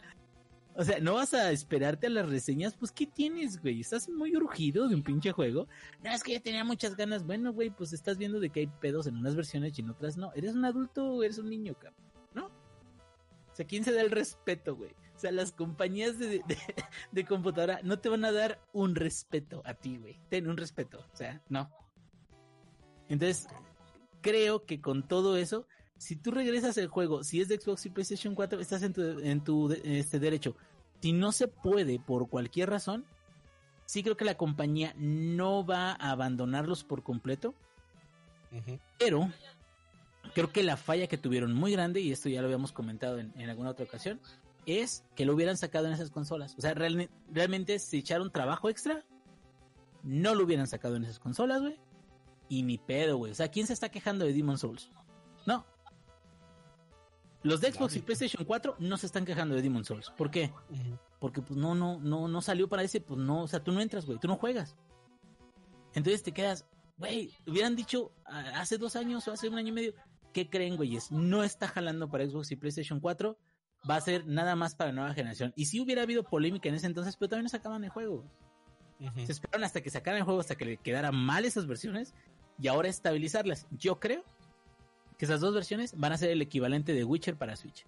O 0.75 0.85
sea, 0.85 1.01
no 1.01 1.15
vas 1.15 1.33
a 1.33 1.51
esperarte 1.51 2.09
a 2.09 2.11
las 2.11 2.29
reseñas, 2.29 2.77
pues 2.77 2.93
¿qué 2.93 3.07
tienes, 3.07 3.59
güey? 3.63 3.81
Estás 3.81 4.11
muy 4.11 4.37
urgido 4.37 4.87
de 4.87 4.97
un 4.97 5.03
pinche 5.03 5.33
juego. 5.33 5.67
No, 6.03 6.11
es 6.11 6.23
que 6.23 6.33
ya 6.33 6.41
tenía 6.41 6.63
muchas 6.63 6.95
ganas. 6.95 7.25
Bueno, 7.25 7.55
güey, 7.55 7.71
pues 7.71 7.95
estás 7.95 8.19
viendo 8.19 8.39
de 8.39 8.51
que 8.51 8.61
hay 8.61 8.67
pedos 8.67 9.07
en 9.07 9.17
unas 9.17 9.35
versiones 9.35 9.79
y 9.79 9.81
en 9.81 9.89
otras 9.89 10.19
no. 10.19 10.31
¿Eres 10.35 10.55
un 10.55 10.67
adulto 10.67 11.07
o 11.07 11.23
eres 11.23 11.39
un 11.39 11.49
niño, 11.49 11.73
cabrón? 11.75 12.05
¿No? 12.35 12.47
O 12.49 13.55
sea, 13.55 13.65
¿quién 13.65 13.83
se 13.83 13.93
da 13.93 14.03
el 14.03 14.11
respeto, 14.11 14.77
güey? 14.77 14.91
O 15.17 15.19
sea, 15.19 15.33
las 15.33 15.53
compañías 15.53 16.19
de, 16.19 16.43
de, 16.47 16.59
de 17.13 17.25
computadora 17.25 17.81
no 17.83 17.99
te 17.99 18.11
van 18.11 18.27
a 18.27 18.33
dar 18.33 18.61
un 18.75 18.95
respeto 18.95 19.63
a 19.65 19.73
ti, 19.73 19.97
güey. 19.97 20.21
Ten 20.29 20.51
un 20.51 20.59
respeto. 20.59 20.99
O 21.11 21.17
sea, 21.17 21.41
no. 21.49 21.71
Entonces, 23.09 23.49
creo 24.21 24.65
que 24.65 24.81
con 24.81 25.07
todo 25.07 25.37
eso, 25.37 25.67
si 25.99 26.17
tú 26.17 26.31
regresas 26.31 26.77
el 26.79 26.89
juego, 26.89 27.23
si 27.25 27.41
es 27.41 27.49
de 27.49 27.59
Xbox 27.59 27.87
y 27.87 27.91
PlayStation 27.91 28.35
4, 28.35 28.61
estás 28.61 28.83
en 28.83 28.93
tu, 28.93 29.03
en 29.21 29.43
tu 29.45 29.73
este 29.85 30.19
derecho. 30.19 30.57
Si 31.01 31.13
no 31.13 31.33
se 31.33 31.49
puede 31.49 31.99
por 31.99 32.29
cualquier 32.29 32.71
razón, 32.71 33.05
sí 33.85 34.03
creo 34.03 34.17
que 34.17 34.25
la 34.25 34.37
compañía 34.37 34.95
no 34.97 35.65
va 35.67 35.93
a 35.93 36.11
abandonarlos 36.13 36.83
por 36.85 37.03
completo. 37.03 37.55
Pero 38.99 39.31
creo 40.35 40.51
que 40.51 40.63
la 40.63 40.77
falla 40.77 41.07
que 41.07 41.19
tuvieron 41.19 41.53
muy 41.53 41.73
grande, 41.73 42.01
y 42.01 42.11
esto 42.13 42.29
ya 42.29 42.41
lo 42.41 42.47
habíamos 42.47 42.73
comentado 42.73 43.19
en, 43.19 43.33
en 43.37 43.51
alguna 43.51 43.71
otra 43.71 43.85
ocasión, 43.85 44.21
es 44.67 45.05
que 45.15 45.27
lo 45.27 45.35
hubieran 45.35 45.59
sacado 45.59 45.87
en 45.87 45.93
esas 45.93 46.11
consolas. 46.11 46.55
O 46.57 46.63
sea, 46.63 46.75
realme- 46.75 47.11
realmente 47.31 47.79
se 47.79 47.99
echaron 47.99 48.31
trabajo 48.33 48.71
extra, 48.71 49.05
no 50.03 50.35
lo 50.35 50.45
hubieran 50.45 50.67
sacado 50.67 50.97
en 50.97 51.05
esas 51.05 51.19
consolas, 51.19 51.61
güey. 51.61 51.77
Y 52.49 52.63
ni 52.63 52.79
pedo, 52.79 53.17
güey. 53.17 53.33
O 53.33 53.35
sea, 53.35 53.49
¿quién 53.49 53.67
se 53.67 53.73
está 53.73 53.89
quejando 53.89 54.25
de 54.25 54.33
Demon 54.33 54.59
Souls? 54.59 54.91
No. 55.47 55.65
Los 57.43 57.61
de 57.61 57.73
Xbox 57.73 57.97
y. 57.97 58.01
PlayStation 58.01 58.45
4 58.45 58.77
no 58.79 58.97
se 58.97 59.07
están 59.07 59.25
quejando 59.25 59.55
de 59.55 59.63
Demon 59.63 59.85
Souls. 59.85 60.11
¿Por 60.17 60.31
qué? 60.31 60.53
Ujú. 60.71 60.99
Porque 61.21 61.43
pues 61.43 61.59
no, 61.59 61.75
no, 61.75 61.99
no, 62.01 62.29
no 62.29 62.41
salió 62.43 62.69
para 62.69 62.83
ese, 62.83 63.01
pues 63.01 63.19
no, 63.19 63.43
o 63.43 63.49
sea, 63.49 63.63
tú 63.63 63.73
no 63.73 63.81
entras, 63.81 64.07
güey, 64.07 64.19
tú 64.19 64.29
no 64.29 64.37
juegas. 64.37 64.77
Entonces 65.95 66.23
te 66.23 66.33
quedas, 66.33 66.67
güey, 66.97 67.33
hubieran 67.47 67.77
dicho 67.77 68.13
ah, 68.27 68.53
hace 68.57 68.79
dos 68.79 68.97
años 68.97 69.27
o 69.29 69.33
hace 69.33 69.49
un 69.49 69.57
año 69.57 69.69
y 69.69 69.73
medio, 69.73 69.95
¿qué 70.33 70.51
creen, 70.51 70.77
güeyes? 70.77 71.11
No 71.13 71.45
está 71.45 71.69
jalando 71.69 72.11
para 72.11 72.27
Xbox 72.27 72.51
y 72.51 72.57
PlayStation 72.57 73.01
4, 73.01 73.39
va 73.89 73.97
a 73.97 74.01
ser 74.01 74.27
nada 74.27 74.57
más 74.57 74.75
para 74.75 74.93
nueva 74.93 75.15
generación. 75.15 75.53
Y 75.57 75.67
si 75.67 75.81
hubiera 75.81 76.03
habido 76.03 76.25
polémica 76.25 76.69
en 76.69 76.75
ese 76.75 76.87
entonces, 76.87 77.17
pero 77.17 77.31
también 77.31 77.45
no 77.45 77.51
sacaban 77.51 77.85
el 77.85 77.91
juego. 77.91 78.25
Se 79.27 79.33
esperaron 79.33 79.65
hasta 79.65 79.83
que 79.83 79.91
sacaran 79.91 80.19
el 80.19 80.25
juego, 80.25 80.41
hasta 80.41 80.55
que 80.55 80.65
le 80.65 80.77
quedaran 80.79 81.15
mal 81.15 81.45
esas 81.45 81.67
versiones 81.67 82.15
y 82.59 82.69
ahora 82.69 82.89
estabilizarlas. 82.89 83.67
Yo 83.71 84.01
creo 84.01 84.23
que 85.19 85.25
esas 85.25 85.41
dos 85.41 85.55
versiones 85.55 85.95
van 85.97 86.13
a 86.13 86.19
ser 86.19 86.31
el 86.31 86.43
equivalente 86.43 86.93
de 86.93 87.05
Witcher 87.05 87.37
para 87.37 87.57
Switch. 87.57 87.87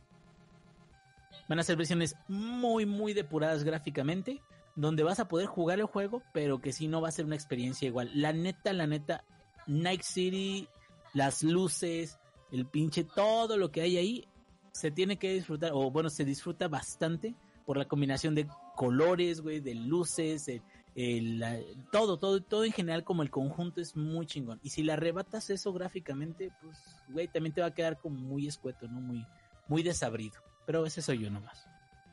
Van 1.49 1.59
a 1.59 1.63
ser 1.63 1.77
versiones 1.77 2.17
muy, 2.29 2.87
muy 2.87 3.13
depuradas 3.13 3.65
gráficamente, 3.65 4.43
donde 4.75 5.03
vas 5.03 5.21
a 5.21 5.29
poder 5.29 5.47
jugar 5.47 5.79
el 5.79 5.87
juego, 5.87 6.23
pero 6.33 6.61
que 6.61 6.73
sí 6.73 6.89
no 6.89 7.01
va 7.01 7.09
a 7.09 7.13
ser 7.13 7.25
una 7.25 7.37
experiencia 7.37 7.87
igual. 7.87 8.11
La 8.15 8.33
neta, 8.33 8.73
la 8.73 8.87
neta, 8.87 9.25
Night 9.67 10.03
City, 10.03 10.69
las 11.15 11.43
luces, 11.43 12.19
el 12.51 12.67
pinche, 12.67 13.05
todo 13.05 13.57
lo 13.57 13.71
que 13.71 13.81
hay 13.81 13.97
ahí, 13.97 14.29
se 14.73 14.91
tiene 14.91 15.19
que 15.19 15.33
disfrutar, 15.33 15.71
o 15.73 15.91
bueno, 15.91 16.11
se 16.11 16.25
disfruta 16.25 16.69
bastante 16.69 17.35
por 17.65 17.79
la 17.79 17.87
combinación 17.87 18.35
de 18.35 18.47
colores, 18.75 19.41
güey, 19.41 19.61
de 19.61 19.75
luces, 19.75 20.47
de, 20.47 20.63
todo, 21.93 22.19
todo, 22.19 22.43
todo 22.43 22.65
en 22.65 22.73
general 22.73 23.05
como 23.05 23.23
el 23.23 23.31
conjunto 23.31 23.81
es 23.81 23.97
muy 23.97 24.27
chingón. 24.27 24.61
Y 24.63 24.71
si 24.71 24.83
le 24.83 24.93
arrebatas 24.93 25.51
eso 25.51 25.73
gráficamente, 25.73 26.51
pues, 26.63 26.79
güey, 27.09 27.29
también 27.29 27.53
te 27.53 27.61
va 27.61 27.69
a 27.69 27.75
quedar 27.75 27.99
como 27.99 28.19
muy 28.19 28.47
escueto, 28.47 28.89
¿no? 28.89 29.01
Muy, 29.01 29.27
muy 29.69 29.83
desabrido. 29.83 30.41
Pero 30.65 30.87
ese 30.87 31.03
soy 31.03 31.19
yo 31.19 31.31
nomás. 31.31 31.67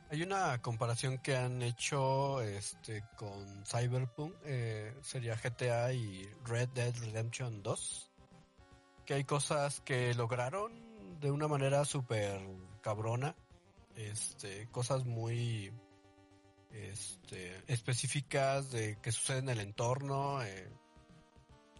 Hay 0.09 0.21
una 0.21 0.61
comparación 0.61 1.17
que 1.17 1.35
han 1.35 1.61
hecho 1.61 2.41
este 2.41 3.03
con 3.15 3.65
Cyberpunk, 3.65 4.35
eh, 4.43 4.93
sería 5.01 5.35
GTA 5.35 5.91
y 5.93 6.29
Red 6.45 6.69
Dead 6.69 6.93
Redemption 6.99 7.63
2, 7.63 8.11
que 9.05 9.15
hay 9.15 9.23
cosas 9.23 9.81
que 9.81 10.13
lograron 10.13 10.71
de 11.19 11.31
una 11.31 11.47
manera 11.47 11.83
súper 11.85 12.39
cabrona, 12.81 13.35
este, 13.95 14.67
cosas 14.69 15.05
muy 15.05 15.71
este, 16.73 17.63
específicas 17.67 18.71
de 18.71 18.97
que 19.01 19.11
suceden 19.11 19.49
en 19.49 19.59
el 19.59 19.59
entorno, 19.61 20.43
eh, 20.43 20.69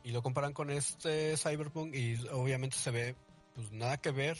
y 0.03 0.11
lo 0.11 0.21
comparan 0.21 0.53
con 0.53 0.69
este 0.69 1.35
Cyberpunk 1.37 1.95
y 1.95 2.15
obviamente 2.31 2.77
se 2.77 2.91
ve 2.91 3.15
pues 3.55 3.71
nada 3.71 3.97
que 3.97 4.11
ver, 4.11 4.37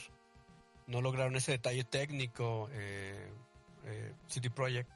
no 0.87 1.01
lograron 1.01 1.35
ese 1.35 1.53
detalle 1.53 1.83
técnico. 1.83 2.69
Eh, 2.71 3.31
eh, 3.85 4.13
City 4.27 4.49
Project. 4.49 4.89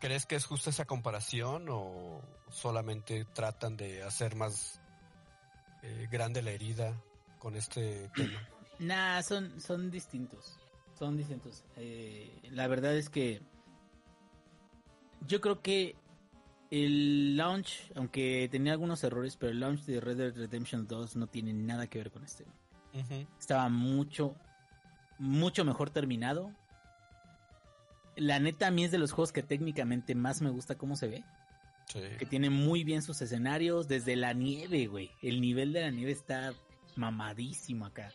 ¿Crees 0.00 0.26
que 0.26 0.36
es 0.36 0.44
justa 0.44 0.70
esa 0.70 0.84
comparación 0.84 1.66
o 1.70 2.20
solamente 2.50 3.24
tratan 3.24 3.76
de 3.76 4.02
hacer 4.02 4.36
más 4.36 4.80
eh, 5.82 6.08
grande 6.10 6.42
la 6.42 6.50
herida 6.50 6.94
con 7.38 7.56
este 7.56 8.08
tema? 8.14 8.48
Nah, 8.78 9.22
son, 9.22 9.60
son 9.60 9.90
distintos. 9.90 10.58
Son 10.98 11.16
distintos. 11.16 11.64
Eh, 11.76 12.30
la 12.50 12.66
verdad 12.66 12.96
es 12.96 13.08
que 13.08 13.40
yo 15.26 15.40
creo 15.40 15.60
que 15.62 15.96
el 16.70 17.36
launch, 17.36 17.90
aunque 17.94 18.48
tenía 18.50 18.72
algunos 18.72 19.04
errores, 19.04 19.36
pero 19.36 19.52
el 19.52 19.60
launch 19.60 19.84
de 19.84 20.00
Red 20.00 20.16
Dead 20.16 20.34
Redemption 20.34 20.86
2 20.86 21.16
no 21.16 21.26
tiene 21.26 21.52
nada 21.52 21.86
que 21.86 21.98
ver 21.98 22.10
con 22.10 22.24
este. 22.24 22.44
Estaba 23.38 23.68
mucho, 23.68 24.36
mucho 25.18 25.64
mejor 25.64 25.90
terminado. 25.90 26.52
La 28.16 28.38
neta, 28.38 28.68
a 28.68 28.70
mí 28.70 28.84
es 28.84 28.92
de 28.92 28.98
los 28.98 29.12
juegos 29.12 29.32
que 29.32 29.42
técnicamente 29.42 30.14
más 30.14 30.40
me 30.40 30.50
gusta 30.50 30.76
cómo 30.76 30.96
se 30.96 31.08
ve. 31.08 31.24
Sí. 31.92 32.00
Que 32.18 32.26
tiene 32.26 32.50
muy 32.50 32.84
bien 32.84 33.02
sus 33.02 33.20
escenarios, 33.20 33.88
desde 33.88 34.16
la 34.16 34.32
nieve, 34.32 34.86
güey. 34.86 35.10
El 35.22 35.40
nivel 35.40 35.72
de 35.72 35.82
la 35.82 35.90
nieve 35.90 36.12
está 36.12 36.54
mamadísimo 36.96 37.86
acá. 37.86 38.12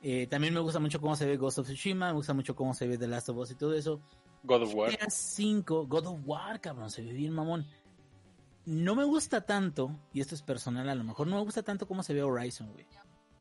Eh, 0.00 0.28
también 0.28 0.54
me 0.54 0.60
gusta 0.60 0.78
mucho 0.78 1.00
cómo 1.00 1.16
se 1.16 1.26
ve 1.26 1.36
Ghost 1.36 1.58
of 1.58 1.66
Tsushima, 1.66 2.08
me 2.08 2.12
gusta 2.12 2.32
mucho 2.32 2.54
cómo 2.54 2.72
se 2.72 2.86
ve 2.86 2.98
The 2.98 3.08
Last 3.08 3.28
of 3.30 3.36
Us 3.38 3.50
y 3.50 3.56
todo 3.56 3.74
eso. 3.74 4.00
God 4.42 4.62
of 4.62 4.74
War. 4.74 4.90
GTA 4.90 5.10
5, 5.10 5.86
God 5.86 6.06
of 6.06 6.20
War, 6.24 6.60
cabrón, 6.60 6.90
se 6.90 7.02
ve 7.02 7.12
bien 7.12 7.32
mamón. 7.32 7.66
No 8.64 8.94
me 8.94 9.04
gusta 9.04 9.40
tanto, 9.40 9.98
y 10.12 10.20
esto 10.20 10.34
es 10.34 10.42
personal 10.42 10.88
a 10.88 10.94
lo 10.94 11.04
mejor, 11.04 11.26
no 11.26 11.36
me 11.36 11.42
gusta 11.42 11.62
tanto 11.62 11.86
cómo 11.86 12.02
se 12.02 12.12
ve 12.14 12.22
Horizon, 12.22 12.72
güey. 12.72 12.86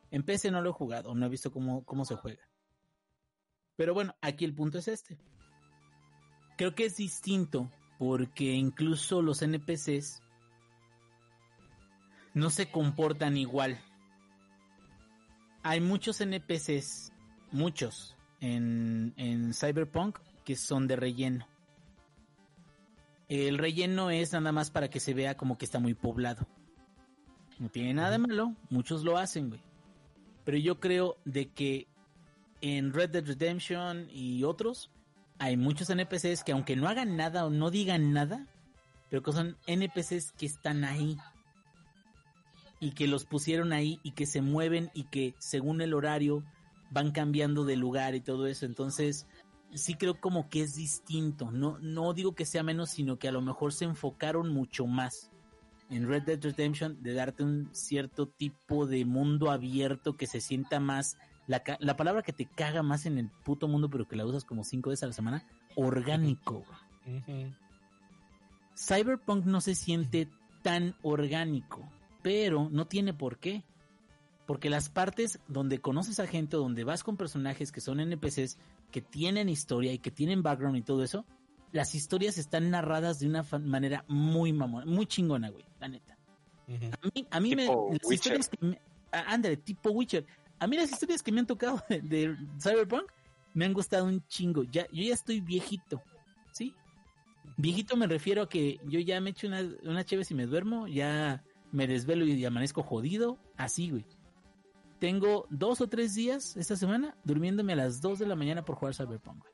En 0.10 0.24
PC 0.24 0.52
no 0.52 0.62
lo 0.62 0.70
he 0.70 0.74
jugado, 0.74 1.14
no 1.14 1.26
he 1.26 1.30
visto 1.30 1.52
cómo, 1.52 1.84
cómo 1.84 2.06
se 2.06 2.16
juega. 2.16 2.48
Pero 3.76 3.94
bueno, 3.94 4.16
aquí 4.22 4.46
el 4.46 4.56
punto 4.56 4.78
es 4.80 4.88
este. 4.88 5.18
Creo 6.58 6.74
que 6.74 6.86
es 6.86 6.98
distinto 6.98 7.70
porque 8.00 8.46
incluso 8.54 9.22
los 9.22 9.42
NPCs 9.42 10.22
no 12.34 12.50
se 12.50 12.72
comportan 12.72 13.38
igual. 13.38 13.80
Hay 15.62 15.82
muchos 15.82 16.22
NPCs, 16.22 17.12
muchos, 17.52 18.16
en, 18.40 19.14
en 19.18 19.54
Cyberpunk 19.54 20.20
que 20.48 20.56
son 20.56 20.88
de 20.88 20.96
relleno. 20.96 21.46
El 23.28 23.58
relleno 23.58 24.10
es 24.12 24.32
nada 24.32 24.54
más 24.54 24.72
para 24.72 24.90
que 24.90 25.02
se 25.02 25.14
vea 25.14 25.36
como 25.36 25.58
que 25.58 25.66
está 25.66 25.78
muy 25.78 25.94
poblado. 25.94 26.48
No 27.60 27.68
tiene 27.68 27.94
nada 27.94 28.12
de 28.12 28.20
malo, 28.20 28.56
muchos 28.70 29.04
lo 29.04 29.18
hacen, 29.18 29.50
güey. 29.50 29.62
Pero 30.46 30.58
yo 30.58 30.80
creo 30.80 31.18
de 31.26 31.50
que 31.50 31.86
en 32.62 32.94
Red 32.94 33.10
Dead 33.10 33.26
Redemption 33.26 34.08
y 34.10 34.46
otros 34.46 34.90
hay 35.38 35.58
muchos 35.58 35.90
NPCs 35.90 36.46
que 36.46 36.54
aunque 36.54 36.78
no 36.78 36.88
hagan 36.88 37.18
nada 37.18 37.46
o 37.46 37.50
no 37.50 37.70
digan 37.70 38.14
nada, 38.14 38.48
pero 39.10 39.22
que 39.24 39.34
son 39.34 39.58
NPCs 39.68 40.32
que 40.32 40.46
están 40.46 40.86
ahí 40.86 41.18
y 42.80 42.92
que 42.92 43.08
los 43.10 43.26
pusieron 43.26 43.74
ahí 43.74 44.00
y 44.02 44.12
que 44.12 44.26
se 44.26 44.42
mueven 44.42 44.92
y 44.94 45.10
que 45.10 45.36
según 45.40 45.82
el 45.82 45.94
horario 45.94 46.46
van 46.90 47.12
cambiando 47.12 47.66
de 47.66 47.76
lugar 47.76 48.16
y 48.16 48.22
todo 48.22 48.48
eso. 48.48 48.66
Entonces, 48.66 49.28
sí 49.74 49.96
creo 49.96 50.20
como 50.20 50.50
que 50.50 50.62
es 50.62 50.76
distinto. 50.76 51.52
No, 51.52 51.78
no 51.80 52.14
digo 52.14 52.36
que 52.36 52.46
sea 52.46 52.64
menos, 52.64 52.90
sino 52.90 53.18
que 53.18 53.28
a 53.28 53.32
lo 53.32 53.42
mejor 53.42 53.74
se 53.74 53.86
enfocaron 53.86 54.54
mucho 54.54 54.88
más 54.88 55.32
en 55.90 56.08
Red 56.08 56.24
Dead 56.24 56.42
Redemption 56.42 57.02
de 57.02 57.14
darte 57.14 57.44
un 57.44 57.70
cierto 57.74 58.28
tipo 58.28 58.86
de 58.86 59.06
mundo 59.06 59.52
abierto 59.52 60.18
que 60.18 60.28
se 60.28 60.42
sienta 60.42 60.80
más. 60.80 61.18
La, 61.48 61.64
la 61.80 61.96
palabra 61.96 62.24
que 62.24 62.34
te 62.34 62.46
caga 62.46 62.84
más 62.84 63.06
en 63.06 63.18
el 63.18 63.30
puto 63.30 63.68
mundo, 63.68 63.90
pero 63.90 64.08
que 64.08 64.18
la 64.18 64.26
usas 64.26 64.44
como 64.44 64.64
cinco 64.64 64.90
veces 64.90 65.04
a 65.04 65.08
la 65.08 65.14
semana, 65.14 65.48
orgánico. 65.76 66.66
Cyberpunk 68.76 69.46
no 69.46 69.62
se 69.62 69.76
siente 69.76 70.30
tan 70.62 70.96
orgánico, 71.02 71.90
pero 72.22 72.70
no 72.70 72.86
tiene 72.86 73.14
por 73.14 73.38
qué. 73.38 73.64
Porque 74.46 74.70
las 74.70 74.90
partes 74.90 75.40
donde 75.48 75.80
conoces 75.80 76.20
a 76.20 76.28
gente, 76.28 76.56
donde 76.56 76.86
vas 76.86 77.04
con 77.04 77.18
personajes 77.18 77.72
que 77.72 77.82
son 77.82 78.00
NPCs, 78.00 78.58
que 78.98 79.02
tienen 79.02 79.48
historia 79.48 79.94
y 79.94 80.00
que 80.00 80.10
tienen 80.10 80.42
background 80.42 80.76
y 80.76 80.82
todo 80.82 81.04
eso, 81.04 81.24
las 81.72 81.94
historias 81.94 82.40
están 82.40 82.72
narradas 82.72 83.20
de 83.20 83.28
una 83.28 83.46
manera 83.64 84.04
muy 84.08 84.52
mamona, 84.54 84.88
muy 84.88 85.06
chingona, 85.06 85.50
güey, 85.50 85.66
la 85.80 85.88
neta. 85.88 86.18
A 86.68 87.08
mí, 87.14 87.28
a 87.30 87.40
mí 87.40 87.56
me, 87.56 87.66
las 87.66 87.76
Witcher. 87.76 88.14
historias 88.14 88.50
que 88.50 88.66
me, 88.66 88.82
ah, 89.12 89.26
ándale, 89.28 89.58
tipo 89.58 89.92
Witcher. 89.92 90.26
A 90.58 90.66
mí 90.66 90.78
las 90.78 90.92
historias 90.92 91.22
que 91.22 91.32
me 91.32 91.42
han 91.42 91.46
tocado 91.46 91.80
de, 91.90 92.02
de 92.02 92.38
Cyberpunk 92.60 93.12
me 93.54 93.66
han 93.66 93.74
gustado 93.74 94.06
un 94.06 94.26
chingo. 94.26 94.64
Ya, 94.64 94.88
yo 94.92 95.04
ya 95.04 95.14
estoy 95.14 95.42
viejito, 95.42 96.02
¿sí? 96.52 96.74
Viejito 97.56 97.96
me 97.98 98.08
refiero 98.08 98.42
a 98.42 98.50
que 98.50 98.80
yo 98.86 99.00
ya 99.00 99.22
me 99.22 99.30
echo 99.30 99.46
una, 99.46 99.62
una 99.84 100.04
chévere 100.04 100.28
y 100.28 100.34
me 100.34 100.48
duermo, 100.48 100.88
ya 100.88 101.44
me 101.72 101.86
desvelo 101.86 102.26
y 102.26 102.44
amanezco 102.44 102.82
jodido, 102.82 103.38
así, 103.58 103.92
güey. 103.92 104.06
Tengo 105.00 105.46
dos 105.50 105.82
o 105.82 105.88
tres 105.88 106.16
días 106.16 106.58
esta 106.58 106.76
semana 106.76 107.16
durmiéndome 107.24 107.74
a 107.74 107.76
las 107.76 108.02
2 108.02 108.20
de 108.20 108.26
la 108.26 108.36
mañana 108.36 108.66
por 108.66 108.76
jugar 108.76 108.96
Cyberpunk. 108.96 109.42
güey. 109.42 109.54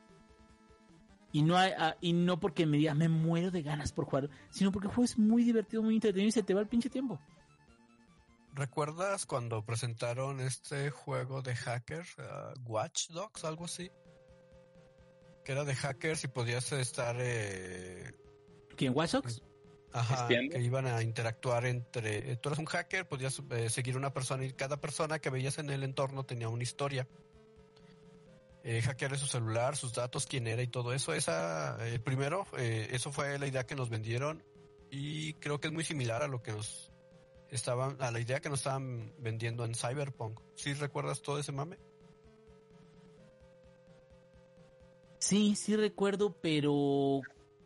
Y 1.33 1.41
no, 1.41 1.57
hay, 1.57 1.71
ah, 1.77 1.97
y 1.99 2.13
no 2.13 2.39
porque 2.39 2.67
me 2.67 2.77
diga 2.77 2.93
me 2.93 3.09
muero 3.09 3.49
de 3.49 3.63
ganas 3.63 3.91
por 3.91 4.05
jugar, 4.05 4.29
sino 4.51 4.71
porque 4.71 4.87
el 4.87 4.93
juego 4.93 5.05
es 5.05 5.17
muy 5.17 5.43
divertido, 5.43 5.81
muy 5.81 5.95
entretenido 5.95 6.29
y 6.29 6.31
se 6.31 6.43
te 6.43 6.53
va 6.53 6.61
el 6.61 6.67
pinche 6.67 6.89
tiempo. 6.89 7.19
¿Recuerdas 8.53 9.25
cuando 9.25 9.65
presentaron 9.65 10.39
este 10.39 10.91
juego 10.91 11.41
de 11.41 11.55
hacker, 11.55 12.05
uh, 12.19 12.69
Watch 12.69 13.09
Dogs, 13.09 13.43
algo 13.45 13.65
así? 13.65 13.91
Que 15.43 15.53
era 15.53 15.63
de 15.63 15.73
hackers 15.73 16.23
y 16.23 16.27
podías 16.27 16.71
estar... 16.71 17.15
Eh, 17.19 18.13
¿Quién, 18.77 18.95
Watch 18.95 19.13
Dogs? 19.13 19.41
Ajá, 19.93 20.27
que 20.27 20.59
iban 20.59 20.87
a 20.87 21.01
interactuar 21.01 21.65
entre... 21.65 22.31
eh, 22.31 22.35
Tú 22.37 22.49
eres 22.49 22.59
un 22.59 22.65
hacker, 22.65 23.07
podías 23.07 23.41
eh, 23.51 23.69
seguir 23.69 23.95
una 23.95 24.11
persona 24.11 24.43
y 24.43 24.53
cada 24.53 24.81
persona 24.81 25.19
que 25.19 25.29
veías 25.29 25.59
en 25.59 25.69
el 25.69 25.83
entorno 25.83 26.25
tenía 26.25 26.49
una 26.49 26.63
historia. 26.63 27.07
Eh, 28.63 28.81
hackearle 28.81 29.17
su 29.17 29.27
celular, 29.27 29.75
sus 29.75 29.93
datos, 29.93 30.25
quién 30.25 30.47
era 30.47 30.61
y 30.61 30.67
todo 30.67 30.93
eso. 30.93 31.13
Esa, 31.13 31.77
eh, 31.85 31.99
primero, 31.99 32.47
eh, 32.57 32.87
eso 32.91 33.11
fue 33.11 33.37
la 33.37 33.45
idea 33.45 33.65
que 33.65 33.75
nos 33.75 33.89
vendieron 33.89 34.41
y 34.89 35.33
creo 35.35 35.59
que 35.59 35.67
es 35.67 35.73
muy 35.73 35.83
similar 35.83 36.23
a 36.23 36.27
lo 36.27 36.41
que 36.41 36.53
nos 36.53 36.89
estaban, 37.49 38.01
a 38.01 38.09
la 38.09 38.19
idea 38.19 38.39
que 38.39 38.49
nos 38.49 38.59
estaban 38.59 39.13
vendiendo 39.19 39.65
en 39.65 39.75
Cyberpunk. 39.75 40.39
¿Sí 40.55 40.73
recuerdas 40.73 41.21
todo 41.21 41.39
ese 41.39 41.51
mame? 41.51 41.77
Sí, 45.19 45.55
sí 45.55 45.75
recuerdo, 45.75 46.35
pero 46.41 47.21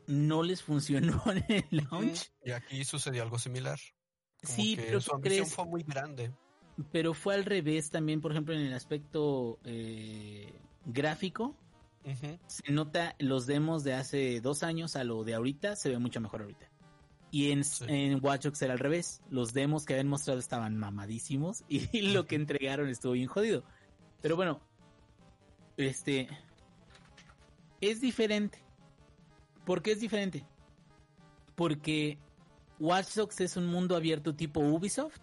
no 0.07 0.43
les 0.43 0.63
funcionó 0.63 1.21
en 1.47 1.65
el 1.71 1.87
launch. 1.91 2.31
Y 2.43 2.51
aquí 2.51 2.83
sucedió 2.85 3.23
algo 3.23 3.37
similar. 3.39 3.79
Como 4.41 4.53
Sí, 4.55 4.75
que 4.75 4.83
pero 4.83 5.01
su 5.01 5.09
¿tú 5.11 5.15
ambición 5.17 5.43
crees? 5.45 5.55
fue 5.55 5.65
muy 5.65 5.83
grande. 5.83 6.31
Pero 6.91 7.13
fue 7.13 7.33
al 7.35 7.43
revés 7.45 7.89
también, 7.89 8.21
por 8.21 8.31
ejemplo, 8.31 8.53
en 8.53 8.61
el 8.61 8.73
aspecto 8.73 9.59
eh, 9.63 10.53
gráfico. 10.85 11.55
Se 12.47 12.71
nota 12.71 13.15
los 13.19 13.47
demos 13.47 13.83
de 13.83 13.93
hace 13.93 14.39
dos 14.39 14.63
años 14.63 14.95
a 14.95 15.03
lo 15.03 15.25
de 15.25 15.33
ahorita, 15.33 15.75
se 15.75 15.89
ve 15.89 15.97
mucho 15.99 16.21
mejor 16.21 16.41
ahorita. 16.43 16.69
Y 17.31 17.51
en, 17.51 17.65
Sí. 17.65 17.83
en 17.89 18.23
Watch 18.23 18.43
Dogs 18.45 18.61
era 18.61 18.71
al 18.73 18.79
revés. 18.79 19.21
Los 19.29 19.51
demos 19.53 19.83
que 19.85 19.93
habían 19.93 20.07
mostrado 20.07 20.39
estaban 20.39 20.77
mamadísimos 20.77 21.65
y 21.67 22.01
lo 22.13 22.25
que 22.25 22.35
entregaron 22.35 22.87
estuvo 22.87 23.11
bien 23.11 23.27
jodido. 23.27 23.65
Pero 24.21 24.37
bueno, 24.37 24.61
este 25.75 26.29
es 27.81 27.99
diferente. 28.01 28.59
¿Por 29.67 29.81
qué 29.81 29.91
es 29.91 29.99
diferente? 29.99 30.45
Porque 31.55 32.17
Watch 32.79 33.15
Dogs 33.15 33.41
es 33.41 33.57
un 33.57 33.67
mundo 33.67 33.97
abierto 33.97 34.33
tipo 34.33 34.61
Ubisoft. 34.61 35.19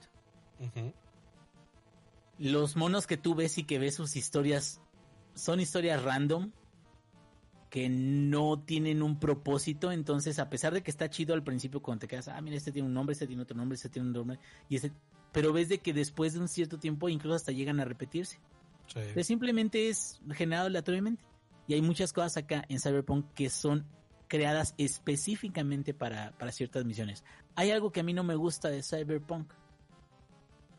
Los 2.38 2.76
monos 2.76 3.06
que 3.06 3.16
tú 3.16 3.34
ves 3.34 3.56
y 3.56 3.64
que 3.64 3.78
ves 3.78 3.94
sus 3.94 4.16
historias 4.16 4.82
son 5.34 5.60
historias 5.60 6.02
random 6.02 6.52
que 7.70 7.88
no 7.88 8.62
tienen 8.62 9.02
un 9.02 9.18
propósito. 9.18 9.90
Entonces, 9.90 10.38
a 10.38 10.50
pesar 10.50 10.74
de 10.74 10.82
que 10.82 10.90
está 10.90 11.08
chido 11.08 11.32
al 11.32 11.42
principio 11.42 11.80
cuando 11.80 12.00
te 12.00 12.08
quedas, 12.08 12.28
ah, 12.28 12.38
mira, 12.42 12.58
este 12.58 12.70
tiene 12.70 12.86
un 12.86 12.92
nombre, 12.92 13.14
este 13.14 13.26
tiene 13.26 13.44
otro 13.44 13.56
nombre, 13.56 13.76
este 13.76 13.88
tiene 13.88 14.08
un 14.08 14.14
nombre, 14.14 14.38
y 14.68 14.76
este... 14.76 14.92
pero 15.32 15.54
ves 15.54 15.70
de 15.70 15.78
que 15.78 15.94
después 15.94 16.34
de 16.34 16.40
un 16.40 16.48
cierto 16.48 16.78
tiempo 16.78 17.08
incluso 17.08 17.36
hasta 17.36 17.50
llegan 17.50 17.80
a 17.80 17.86
repetirse. 17.86 18.38
Sí. 18.88 19.00
Pero 19.14 19.24
simplemente 19.24 19.88
es 19.88 20.20
generado 20.32 20.66
aleatoriamente. 20.66 21.24
Y 21.66 21.72
hay 21.72 21.80
muchas 21.80 22.12
cosas 22.12 22.36
acá 22.36 22.66
en 22.68 22.78
Cyberpunk 22.78 23.32
que 23.32 23.48
son 23.48 23.86
creadas 24.28 24.74
específicamente 24.78 25.94
para, 25.94 26.32
para 26.38 26.52
ciertas 26.52 26.84
misiones. 26.84 27.24
Hay 27.54 27.70
algo 27.70 27.92
que 27.92 28.00
a 28.00 28.02
mí 28.02 28.12
no 28.12 28.24
me 28.24 28.34
gusta 28.34 28.68
de 28.68 28.82
Cyberpunk. 28.82 29.52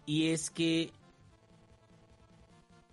Y 0.06 0.30
es 0.30 0.50
que 0.50 0.92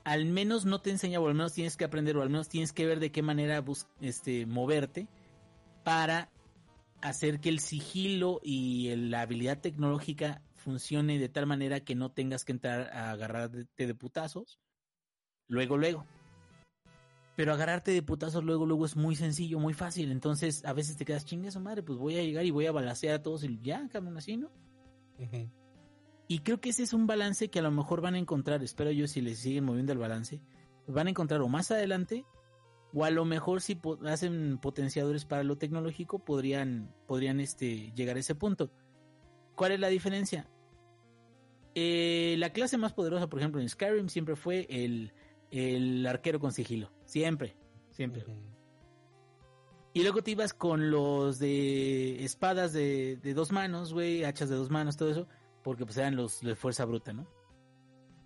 al 0.05 0.25
menos 0.25 0.65
no 0.65 0.81
te 0.81 0.91
enseña, 0.91 1.21
o 1.21 1.29
al 1.29 1.35
menos 1.35 1.53
tienes 1.53 1.77
que 1.77 1.85
aprender, 1.85 2.17
o 2.17 2.23
al 2.23 2.31
menos 2.31 2.49
tienes 2.49 2.73
que 2.73 2.87
ver 2.87 3.01
de 3.01 3.13
qué 3.13 3.23
manera 3.23 3.65
este, 4.01 4.47
moverte 4.47 5.09
para 5.85 6.31
hacer 7.01 7.41
que 7.41 7.49
el 7.49 7.61
sigilo 7.61 8.41
y 8.43 8.95
la 8.97 9.23
habilidad 9.23 9.61
tecnológica 9.61 10.43
funcione 10.55 11.19
de 11.19 11.29
tal 11.29 11.47
manera 11.47 11.81
que 11.81 11.95
no 11.95 12.11
tengas 12.11 12.45
que 12.45 12.53
entrar 12.53 12.91
a 12.93 13.11
agarrarte 13.11 13.87
de 13.87 13.95
putazos 13.95 14.61
luego, 15.49 15.77
luego. 15.77 16.07
Pero 17.35 17.53
agarrarte 17.55 17.93
de 17.93 18.03
putazos 18.03 18.45
luego, 18.45 18.67
luego 18.67 18.85
es 18.85 18.95
muy 18.97 19.17
sencillo, 19.17 19.59
muy 19.59 19.73
fácil. 19.73 20.13
Entonces, 20.13 20.65
a 20.65 20.73
veces 20.75 20.97
te 20.97 21.05
quedas 21.05 21.25
chingue 21.25 21.51
su 21.51 21.61
madre, 21.61 21.83
pues 21.83 21.99
voy 21.99 22.17
a 22.19 22.23
llegar 22.23 22.45
y 22.45 22.51
voy 22.51 22.67
a 22.67 22.73
balasear 22.73 23.15
a 23.15 23.23
todos 23.23 23.43
y 23.45 23.59
ya, 23.63 23.89
cabrón, 23.89 24.17
así, 24.19 24.37
¿no? 24.37 24.51
Y 26.29 26.41
creo 26.41 26.61
que 26.61 26.71
ese 26.71 26.83
es 26.83 26.93
un 26.93 27.07
balance 27.07 27.49
que 27.49 27.59
a 27.59 27.63
lo 27.63 27.71
mejor 27.71 28.01
van 28.01 28.15
a 28.15 28.19
encontrar, 28.19 28.63
espero 28.63 28.91
yo, 28.91 29.07
si 29.07 29.21
les 29.21 29.39
siguen 29.39 29.65
moviendo 29.65 29.93
el 29.93 29.99
balance, 29.99 30.41
van 30.87 31.07
a 31.07 31.11
encontrar 31.11 31.41
o 31.41 31.49
más 31.49 31.71
adelante, 31.71 32.25
o 32.95 33.05
a 33.05 33.11
lo 33.11 33.25
mejor 33.25 33.63
si 33.63 33.75
po- 33.77 33.99
hacen 34.07 34.59
potenciadores 34.59 35.25
para 35.25 35.43
lo 35.43 35.57
tecnológico, 35.57 36.19
podrían, 36.25 36.95
podrían 37.07 37.41
este, 37.41 37.93
llegar 37.95 38.17
a 38.17 38.21
ese 38.21 38.35
punto. 38.35 38.71
¿Cuál 39.57 39.73
es 39.73 39.81
la 39.81 39.89
diferencia? 39.89 40.49
Eh, 41.75 42.35
la 42.39 42.51
clase 42.51 42.77
más 42.77 42.93
poderosa, 42.93 43.29
por 43.29 43.39
ejemplo, 43.39 43.61
en 43.61 43.69
Skyrim 43.69 44.09
siempre 44.09 44.37
fue 44.37 44.67
el, 44.69 45.13
el 45.53 46.05
arquero 46.07 46.41
con 46.41 46.53
sigilo. 46.53 46.91
Siempre, 47.05 47.57
siempre. 47.91 48.25
Y 49.95 50.03
luego 50.03 50.23
te 50.23 50.31
ibas 50.33 50.55
con 50.55 50.91
los 50.91 51.39
de 51.39 52.25
espadas 52.25 52.73
de, 52.73 53.19
de 53.23 53.35
dos 53.35 53.53
manos, 53.53 53.93
güey, 53.93 54.25
hachas 54.25 54.49
de 54.49 54.57
dos 54.57 54.71
manos, 54.71 54.97
todo 54.97 55.11
eso, 55.11 55.29
porque 55.63 55.85
pues 55.85 55.99
eran 55.99 56.17
los 56.17 56.41
de 56.41 56.57
fuerza 56.57 56.87
bruta, 56.87 57.13
¿no? 57.13 57.29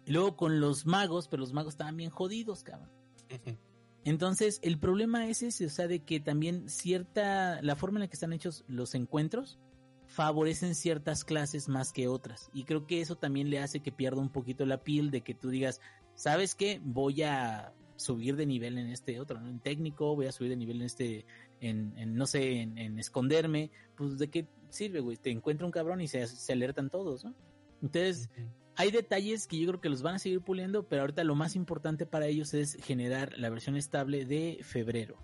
Y 0.07 0.12
luego 0.12 0.37
con 0.37 0.61
los 0.61 0.87
magos, 0.87 1.27
pero 1.27 1.41
los 1.41 1.53
magos 1.53 1.75
estaban 1.75 1.97
bien 1.97 2.11
jodidos, 2.11 2.62
cabrón. 2.62 2.91
Entonces, 4.05 4.61
el 4.62 4.79
problema 4.79 5.27
es 5.27 5.43
ese, 5.43 5.67
o 5.67 5.69
sea, 5.69 5.89
de 5.89 6.05
que 6.05 6.21
también 6.21 6.69
cierta, 6.71 7.61
la 7.61 7.75
forma 7.75 7.99
en 7.99 8.03
la 8.03 8.07
que 8.07 8.15
están 8.15 8.33
hechos 8.33 8.65
los 8.69 8.95
encuentros 8.95 9.59
favorecen 10.07 10.77
ciertas 10.77 11.25
clases 11.25 11.69
más 11.69 11.93
que 11.93 12.07
otras. 12.07 12.49
Y 12.55 12.62
creo 12.62 12.87
que 12.87 13.01
eso 13.01 13.17
también 13.17 13.51
le 13.51 13.59
hace 13.59 13.81
que 13.81 13.91
pierda 13.91 14.21
un 14.21 14.31
poquito 14.31 14.65
la 14.65 14.85
piel 14.85 15.11
de 15.11 15.23
que 15.23 15.35
tú 15.35 15.51
digas, 15.51 15.81
¿sabes 16.16 16.57
qué? 16.57 16.81
Voy 16.83 17.22
a 17.22 17.72
subir 17.94 18.37
de 18.37 18.44
nivel 18.44 18.76
en 18.79 18.88
este 18.88 19.20
otro, 19.20 19.40
¿no? 19.40 19.48
en 19.48 19.61
técnico, 19.61 20.16
voy 20.16 20.26
a 20.26 20.33
subir 20.33 20.50
de 20.50 20.57
nivel 20.57 20.79
en 20.81 20.87
este, 20.87 21.24
en, 21.61 21.96
en, 21.96 22.16
no 22.16 22.26
sé, 22.26 22.61
en, 22.61 22.76
en 22.76 22.98
esconderme. 22.98 23.70
Pues, 23.96 24.18
¿de 24.18 24.29
qué 24.29 24.48
sirve, 24.68 25.00
güey? 25.00 25.16
Te 25.16 25.31
encuentra 25.31 25.64
un 25.64 25.72
cabrón 25.72 26.00
y 26.00 26.09
se, 26.09 26.26
se 26.26 26.52
alertan 26.52 26.90
todos, 26.90 27.24
¿no? 27.24 27.35
Entonces, 27.83 28.29
hay 28.76 28.90
detalles 28.90 29.46
que 29.46 29.59
yo 29.59 29.68
creo 29.68 29.81
que 29.81 29.88
los 29.88 30.02
van 30.02 30.16
a 30.16 30.18
seguir 30.18 30.40
puliendo, 30.40 30.87
pero 30.88 31.02
ahorita 31.02 31.24
lo 31.24 31.35
más 31.35 31.57
importante 31.57 32.07
para 32.07 32.26
ellos 32.26 32.52
es 32.55 32.76
generar 32.83 33.37
la 33.38 33.48
versión 33.48 33.76
estable 33.76 34.24
de 34.24 34.59
febrero. 34.62 35.16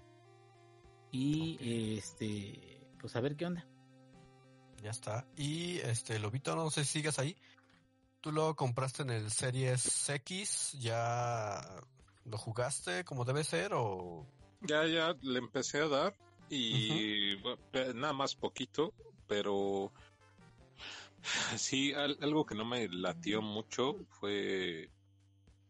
Y 1.11 1.59
este, 1.99 2.81
pues 2.99 3.15
a 3.17 3.21
ver 3.21 3.37
qué 3.37 3.47
onda. 3.47 3.67
Ya 4.83 4.91
está. 4.91 5.27
Y 5.37 5.77
este, 5.79 6.19
Lobito, 6.19 6.57
no 6.57 6.71
sé 6.71 6.85
si 6.85 6.99
sigues 6.99 7.19
ahí. 7.19 7.37
Tú 8.23 8.31
lo 8.31 8.55
compraste 8.55 9.03
en 9.03 9.11
el 9.11 9.31
Series 9.33 10.09
X, 10.09 10.73
ya 10.81 11.61
lo 12.25 12.39
jugaste 12.39 13.05
como 13.05 13.25
debe 13.25 13.43
ser 13.43 13.73
o 13.75 14.25
Ya, 14.61 14.87
ya 14.87 15.13
le 15.23 15.41
empecé 15.41 15.81
a 15.81 15.89
dar 15.89 16.15
y 16.49 17.35
bueno, 17.43 17.59
nada 17.95 18.13
más 18.13 18.37
poquito, 18.37 18.95
pero 19.27 19.93
sí, 21.57 21.93
al- 21.95 22.17
algo 22.21 22.47
que 22.47 22.55
no 22.55 22.65
me 22.65 22.89
latió 22.89 23.43
mucho 23.43 23.97
fue, 24.21 24.89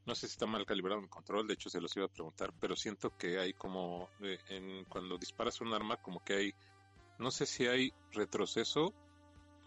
no 0.05 0.15
sé 0.15 0.27
si 0.29 0.33
está 0.33 0.45
mal 0.47 0.67
calibrado 0.67 1.01
mi 1.01 1.09
control, 1.09 1.47
de 1.47 1.55
hecho 1.55 1.71
se 1.71 1.81
los 1.81 1.97
iba 1.97 2.05
a 2.05 2.09
preguntar, 2.13 2.53
pero 2.61 2.77
siento 2.77 3.17
que 3.17 3.39
hay 3.39 3.55
como, 3.55 4.11
eh, 4.21 4.39
en, 4.49 4.85
cuando 4.87 5.17
disparas 5.17 5.59
un 5.63 5.73
arma, 5.73 5.97
como 5.97 6.21
que 6.23 6.35
hay, 6.35 6.55
no 7.19 7.31
sé 7.31 7.47
si 7.47 7.67
hay 7.67 7.93
retroceso, 8.11 8.93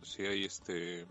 si 0.03 0.23
hay 0.23 0.43
este, 0.43 1.07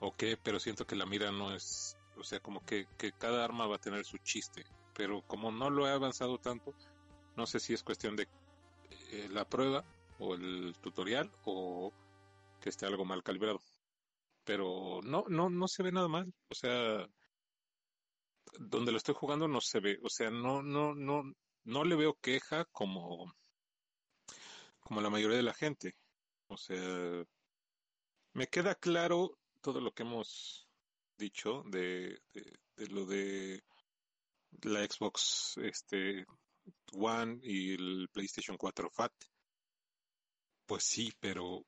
o 0.00 0.12
qué, 0.12 0.36
pero 0.36 0.60
siento 0.60 0.86
que 0.86 0.96
la 0.96 1.06
mira 1.06 1.30
no 1.30 1.54
es, 1.54 1.96
o 2.16 2.24
sea, 2.24 2.40
como 2.40 2.64
que, 2.64 2.86
que 2.96 3.12
cada 3.12 3.44
arma 3.44 3.66
va 3.66 3.76
a 3.76 3.80
tener 3.80 4.04
su 4.04 4.18
chiste, 4.18 4.64
pero 4.94 5.22
como 5.26 5.50
no 5.50 5.70
lo 5.70 5.86
he 5.86 5.90
avanzado 5.90 6.38
tanto, 6.38 6.74
no 7.36 7.46
sé 7.46 7.60
si 7.60 7.74
es 7.74 7.82
cuestión 7.82 8.16
de 8.16 8.28
eh, 9.12 9.28
la 9.30 9.48
prueba 9.48 9.84
o 10.18 10.34
el 10.34 10.74
tutorial 10.80 11.30
o 11.44 11.92
que 12.60 12.70
esté 12.70 12.86
algo 12.86 13.04
mal 13.04 13.22
calibrado. 13.22 13.60
Pero 14.44 15.00
no, 15.02 15.24
no, 15.28 15.50
no 15.50 15.68
se 15.68 15.82
ve 15.82 15.92
nada 15.92 16.08
mal. 16.08 16.32
O 16.48 16.54
sea, 16.54 17.06
donde 18.58 18.92
lo 18.92 18.98
estoy 18.98 19.14
jugando 19.14 19.46
no 19.48 19.60
se 19.60 19.80
ve. 19.80 19.98
O 20.02 20.08
sea, 20.08 20.30
no, 20.30 20.62
no, 20.62 20.94
no, 20.94 21.22
no 21.64 21.84
le 21.84 21.96
veo 21.96 22.14
queja 22.20 22.64
como, 22.72 23.32
como 24.80 25.00
la 25.00 25.10
mayoría 25.10 25.36
de 25.36 25.42
la 25.42 25.54
gente. 25.54 25.94
O 26.48 26.56
sea, 26.56 27.24
me 28.32 28.46
queda 28.46 28.74
claro 28.74 29.38
todo 29.68 29.82
lo 29.82 29.92
que 29.92 30.02
hemos 30.02 30.66
dicho 31.18 31.62
de, 31.66 32.18
de, 32.32 32.58
de 32.76 32.86
lo 32.86 33.04
de 33.04 33.62
la 34.62 34.82
Xbox 34.82 35.58
este 35.58 36.24
One 36.94 37.38
y 37.42 37.74
el 37.74 38.08
PlayStation 38.10 38.56
4 38.56 38.88
Fat. 38.90 39.12
Pues 40.64 40.84
sí, 40.84 41.12
pero 41.20 41.66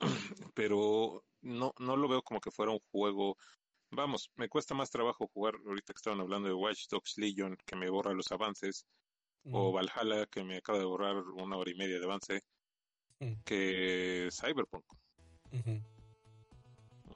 pero 0.54 1.24
no 1.40 1.74
no 1.80 1.96
lo 1.96 2.08
veo 2.08 2.22
como 2.22 2.40
que 2.40 2.52
fuera 2.52 2.70
un 2.70 2.78
juego 2.92 3.36
Vamos, 3.90 4.30
me 4.36 4.48
cuesta 4.48 4.72
más 4.72 4.88
trabajo 4.88 5.28
jugar 5.34 5.56
ahorita 5.66 5.92
que 5.92 5.96
estaban 5.96 6.20
hablando 6.20 6.46
de 6.46 6.54
Watch 6.54 6.86
Dogs 6.88 7.18
Legion 7.18 7.56
que 7.66 7.74
me 7.74 7.90
borra 7.90 8.14
los 8.14 8.30
avances 8.30 8.86
o 9.50 9.72
Valhalla 9.72 10.26
que 10.26 10.44
me 10.44 10.58
acaba 10.58 10.78
de 10.78 10.84
borrar 10.84 11.16
una 11.16 11.56
hora 11.56 11.72
y 11.72 11.74
media 11.74 11.98
de 11.98 12.04
avance 12.04 12.44
que 13.44 14.28
Cyberpunk. 14.30 14.84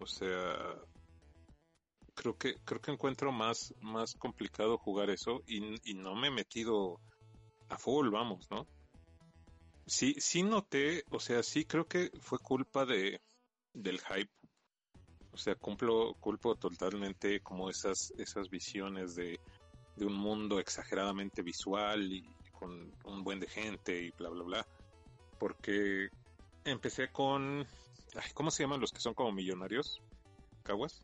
O 0.01 0.07
sea, 0.07 0.77
creo 2.15 2.37
que 2.37 2.55
creo 2.65 2.81
que 2.81 2.91
encuentro 2.93 3.33
más 3.33 3.73
más 3.81 4.15
complicado 4.15 4.79
jugar 4.79 5.11
eso 5.11 5.43
y, 5.47 5.59
y 5.91 5.95
no 5.95 6.15
me 6.15 6.29
he 6.29 6.31
metido 6.31 7.01
a 7.69 7.79
full, 7.79 8.11
vamos, 8.11 8.47
¿no? 8.51 8.69
Sí, 9.87 10.15
sí 10.19 10.43
noté, 10.43 11.05
o 11.11 11.21
sea, 11.21 11.43
sí 11.43 11.65
creo 11.65 11.87
que 11.87 12.11
fue 12.21 12.39
culpa 12.39 12.85
de 12.87 13.21
del 13.73 14.01
hype. 14.01 14.31
O 15.33 15.37
sea, 15.37 15.55
cumplo, 15.57 16.15
culpo 16.21 16.55
totalmente 16.57 17.41
como 17.41 17.69
esas, 17.69 18.13
esas 18.17 18.49
visiones 18.49 19.15
de, 19.17 19.39
de 19.97 20.07
un 20.07 20.15
mundo 20.15 20.61
exageradamente 20.61 21.43
visual 21.43 22.13
y 22.13 22.23
con 22.53 22.95
un 23.05 23.25
buen 23.25 23.41
de 23.41 23.49
gente 23.49 24.01
y 24.01 24.11
bla, 24.13 24.31
bla, 24.31 24.45
bla. 24.45 24.67
Porque 25.39 26.09
empecé 26.65 27.11
con, 27.13 27.67
¿cómo 28.35 28.51
se 28.51 28.63
llaman 28.63 28.81
los 28.81 28.93
que 28.93 29.01
son 29.01 29.15
como 29.15 29.33
millonarios? 29.33 30.01
¿Caguas? 30.63 31.03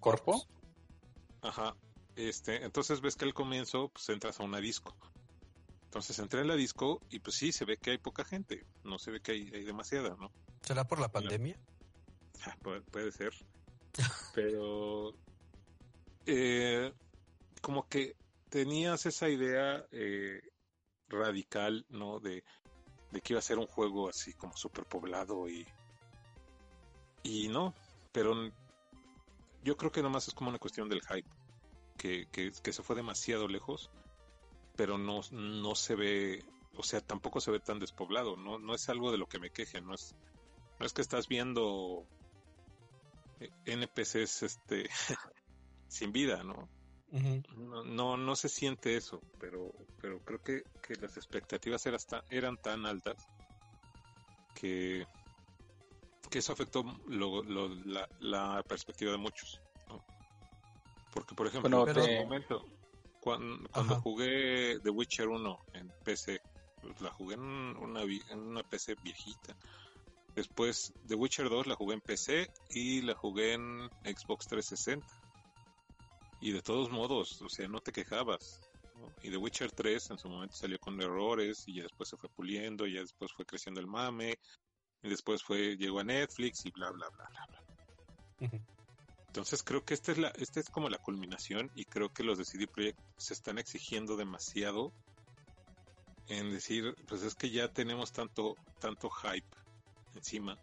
¿Corpo? 0.00 0.46
Ajá. 1.42 1.76
Este, 2.16 2.64
entonces 2.64 3.00
ves 3.00 3.16
que 3.16 3.24
al 3.24 3.34
comienzo 3.34 3.88
pues 3.88 4.08
entras 4.08 4.40
a 4.40 4.44
una 4.44 4.58
disco. 4.58 4.94
Entonces 5.84 6.18
entré 6.18 6.40
en 6.40 6.48
la 6.48 6.56
disco 6.56 7.00
y 7.10 7.18
pues 7.18 7.36
sí, 7.36 7.52
se 7.52 7.64
ve 7.64 7.76
que 7.76 7.90
hay 7.90 7.98
poca 7.98 8.24
gente. 8.24 8.66
No 8.84 8.98
se 8.98 9.10
ve 9.10 9.20
que 9.20 9.32
hay, 9.32 9.50
hay 9.52 9.64
demasiada, 9.64 10.16
¿no? 10.18 10.32
¿Será 10.62 10.84
por 10.84 11.00
la 11.00 11.10
pandemia? 11.10 11.58
Ah, 12.44 12.56
puede, 12.90 13.12
ser. 13.12 13.32
Pero 14.34 15.14
eh, 16.26 16.92
como 17.60 17.88
que 17.88 18.16
tenías 18.48 19.06
esa 19.06 19.28
idea 19.28 19.86
eh, 19.90 20.40
radical, 21.08 21.84
¿no? 21.88 22.20
De, 22.20 22.44
de 23.10 23.20
que 23.20 23.34
iba 23.34 23.38
a 23.38 23.42
ser 23.42 23.58
un 23.58 23.66
juego 23.66 24.08
así 24.08 24.32
como 24.34 24.56
superpoblado 24.56 25.48
y 25.48 25.66
y 27.22 27.48
no, 27.48 27.74
pero 28.12 28.34
yo 29.62 29.76
creo 29.76 29.92
que 29.92 30.02
nomás 30.02 30.28
es 30.28 30.34
como 30.34 30.50
una 30.50 30.58
cuestión 30.58 30.88
del 30.88 31.02
hype, 31.02 31.28
que, 31.96 32.26
que, 32.32 32.50
que 32.62 32.72
se 32.72 32.82
fue 32.82 32.96
demasiado 32.96 33.48
lejos, 33.48 33.90
pero 34.76 34.98
no, 34.98 35.20
no 35.30 35.74
se 35.74 35.94
ve, 35.94 36.44
o 36.76 36.82
sea, 36.82 37.00
tampoco 37.00 37.40
se 37.40 37.50
ve 37.50 37.60
tan 37.60 37.78
despoblado, 37.78 38.36
no, 38.36 38.58
no 38.58 38.74
es 38.74 38.88
algo 38.88 39.12
de 39.12 39.18
lo 39.18 39.26
que 39.26 39.38
me 39.38 39.50
queje, 39.50 39.80
no 39.80 39.94
es, 39.94 40.14
no 40.78 40.86
es 40.86 40.92
que 40.92 41.02
estás 41.02 41.28
viendo 41.28 42.06
NPCs 43.66 44.42
este 44.42 44.88
sin 45.88 46.12
vida, 46.12 46.42
¿no? 46.42 46.68
no, 47.56 47.84
no, 47.84 48.16
no 48.16 48.36
se 48.36 48.48
siente 48.48 48.96
eso, 48.96 49.20
pero, 49.38 49.70
pero 50.00 50.18
creo 50.20 50.42
que, 50.42 50.62
que 50.82 50.94
las 50.94 51.16
expectativas 51.18 51.84
eran, 51.84 52.00
eran 52.30 52.56
tan 52.56 52.86
altas 52.86 53.28
que, 54.54 55.06
que 56.32 56.38
eso 56.38 56.54
afectó 56.54 56.82
lo, 57.08 57.42
lo, 57.42 57.68
la, 57.84 58.08
la, 58.20 58.62
perspectiva 58.62 59.12
de 59.12 59.18
muchos. 59.18 59.60
¿no? 59.86 60.02
Porque, 61.12 61.34
por 61.34 61.46
ejemplo, 61.46 61.86
en 61.86 61.98
ese 61.98 62.20
momento, 62.24 62.66
cuando, 63.20 63.68
cuando 63.68 64.00
jugué 64.00 64.80
The 64.80 64.88
Witcher 64.88 65.28
1 65.28 65.58
en 65.74 65.92
PC, 66.02 66.40
pues 66.80 67.00
la 67.02 67.10
jugué 67.10 67.34
en 67.34 67.42
una, 67.42 68.00
en 68.02 68.38
una 68.38 68.62
PC 68.62 68.96
viejita. 69.02 69.54
Después, 70.34 70.94
The 71.06 71.14
Witcher 71.16 71.50
2 71.50 71.66
la 71.66 71.74
jugué 71.74 71.94
en 71.94 72.00
PC 72.00 72.50
y 72.70 73.02
la 73.02 73.14
jugué 73.14 73.52
en 73.52 73.90
Xbox 74.02 74.46
360. 74.46 75.06
Y 76.40 76.52
de 76.52 76.62
todos 76.62 76.90
modos, 76.90 77.42
o 77.42 77.50
sea, 77.50 77.68
no 77.68 77.80
te 77.80 77.92
quejabas. 77.92 78.62
¿no? 78.96 79.12
Y 79.22 79.30
The 79.30 79.36
Witcher 79.36 79.70
3 79.70 80.12
en 80.12 80.18
su 80.18 80.30
momento 80.30 80.56
salió 80.56 80.78
con 80.78 80.98
errores 81.02 81.64
y 81.66 81.74
ya 81.74 81.82
después 81.82 82.08
se 82.08 82.16
fue 82.16 82.30
puliendo, 82.30 82.86
y 82.86 82.94
ya 82.94 83.00
después 83.00 83.30
fue 83.32 83.44
creciendo 83.44 83.82
el 83.82 83.86
mame, 83.86 84.38
y 85.02 85.08
después 85.08 85.42
fue 85.42 85.76
llegó 85.76 86.00
a 86.00 86.04
Netflix 86.04 86.64
y 86.66 86.70
bla 86.70 86.90
bla 86.90 87.08
bla 87.10 87.28
bla 87.28 87.46
bla. 87.46 87.62
Uh 88.40 88.44
-huh. 88.50 88.60
Entonces 89.26 89.62
creo 89.62 89.84
que 89.84 89.94
esta 89.94 90.12
es 90.12 90.18
la 90.18 90.28
esta 90.36 90.60
es 90.60 90.68
como 90.68 90.88
la 90.88 90.98
culminación 90.98 91.70
y 91.74 91.84
creo 91.84 92.12
que 92.12 92.22
los 92.22 92.38
de 92.38 92.44
CD 92.44 92.66
Projekt 92.66 93.00
se 93.16 93.34
están 93.34 93.58
exigiendo 93.58 94.16
demasiado 94.16 94.92
en 96.28 96.50
decir, 96.52 96.94
pues 97.08 97.22
es 97.22 97.34
que 97.34 97.50
ya 97.50 97.68
tenemos 97.68 98.12
tanto 98.12 98.56
tanto 98.78 99.10
hype 99.10 99.56
encima 100.14 100.58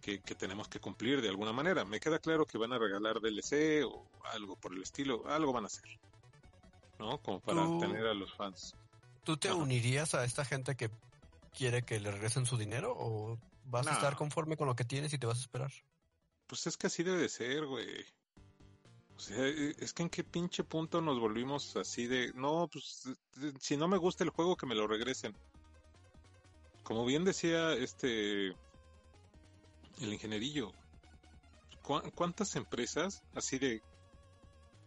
que, 0.00 0.20
que, 0.20 0.34
tenemos 0.34 0.68
que 0.68 0.80
cumplir 0.80 1.20
de 1.20 1.28
alguna 1.28 1.52
manera. 1.52 1.84
Me 1.84 2.00
queda 2.00 2.18
claro 2.18 2.46
que 2.46 2.56
van 2.56 2.72
a 2.72 2.78
regalar 2.78 3.20
DLC 3.20 3.84
o 3.84 4.08
algo 4.32 4.56
por 4.56 4.72
el 4.72 4.82
estilo, 4.82 5.28
algo 5.28 5.52
van 5.52 5.64
a 5.64 5.66
hacer, 5.66 5.98
¿no? 6.98 7.18
Como 7.18 7.40
para 7.40 7.64
¿Tú, 7.64 7.78
tener 7.80 8.06
a 8.06 8.14
los 8.14 8.32
fans. 8.32 8.74
¿Tú 9.24 9.36
te 9.36 9.48
Ajá. 9.48 9.56
unirías 9.58 10.14
a 10.14 10.24
esta 10.24 10.44
gente 10.44 10.74
que 10.74 10.88
quiere 11.50 11.82
que 11.82 12.00
le 12.00 12.10
regresen 12.10 12.46
su 12.46 12.56
dinero 12.56 12.94
o 12.96 13.38
vas 13.64 13.86
no. 13.86 13.92
a 13.92 13.94
estar 13.94 14.16
conforme 14.16 14.56
con 14.56 14.66
lo 14.66 14.76
que 14.76 14.84
tienes 14.84 15.12
y 15.12 15.18
te 15.18 15.26
vas 15.26 15.38
a 15.38 15.42
esperar? 15.42 15.72
Pues 16.46 16.66
es 16.66 16.76
que 16.76 16.86
así 16.88 17.02
debe 17.02 17.18
de 17.18 17.28
ser, 17.28 17.66
güey. 17.66 18.04
O 19.16 19.20
sea, 19.20 19.46
es 19.46 19.92
que 19.92 20.02
en 20.02 20.08
qué 20.08 20.24
pinche 20.24 20.64
punto 20.64 21.02
nos 21.02 21.20
volvimos 21.20 21.76
así 21.76 22.06
de, 22.06 22.32
no, 22.34 22.68
pues 22.72 23.08
si 23.60 23.76
no 23.76 23.86
me 23.86 23.98
gusta 23.98 24.24
el 24.24 24.30
juego 24.30 24.56
que 24.56 24.66
me 24.66 24.74
lo 24.74 24.86
regresen. 24.86 25.36
Como 26.82 27.04
bien 27.04 27.24
decía 27.24 27.74
este 27.74 28.48
el 28.48 30.12
ingenierillo, 30.12 30.72
¿cu 31.82 32.00
¿cuántas 32.14 32.56
empresas 32.56 33.22
así 33.34 33.58
de, 33.58 33.82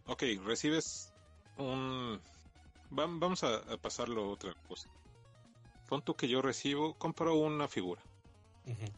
ok, 0.07 0.23
recibes 0.43 1.13
un, 1.57 2.19
vamos 2.89 3.43
a, 3.43 3.57
a 3.57 3.77
pasarlo 3.77 4.23
a 4.23 4.29
otra 4.29 4.53
cosa. 4.67 4.89
Que 6.01 6.27
yo 6.27 6.41
recibo, 6.41 6.95
compro 6.95 7.35
una 7.35 7.67
figura. 7.67 8.01
Uh 8.65 8.71
-huh. 8.71 8.91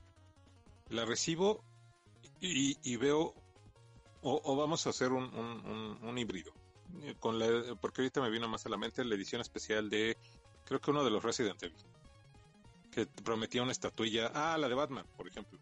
La 0.90 1.04
recibo 1.04 1.62
y, 2.40 2.78
y 2.84 2.96
veo, 2.96 3.34
o, 4.22 4.42
o, 4.44 4.56
vamos 4.56 4.88
a 4.88 4.92
hacer 4.92 5.12
un, 5.12 5.26
un, 5.26 5.66
un, 5.66 6.00
un, 6.04 6.18
híbrido. 6.18 6.54
Con 7.20 7.38
la, 7.38 7.76
porque 7.82 8.02
ahorita 8.02 8.22
me 8.22 8.30
vino 8.30 8.48
más 8.48 8.66
a 8.66 8.70
la 8.70 8.78
mente 8.78 9.04
la 9.04 9.16
edición 9.16 9.42
especial 9.42 9.90
de, 9.90 10.16
creo 10.64 10.80
que 10.80 10.92
uno 10.92 11.04
de 11.04 11.12
los 11.12 11.22
Resident 11.24 11.62
Evil. 11.64 11.84
Que 12.92 13.06
prometía 13.08 13.62
una 13.62 13.74
estatuilla, 13.74 14.32
ah, 14.34 14.58
la 14.58 14.70
de 14.70 14.76
Batman, 14.76 15.06
por 15.18 15.28
ejemplo. 15.28 15.60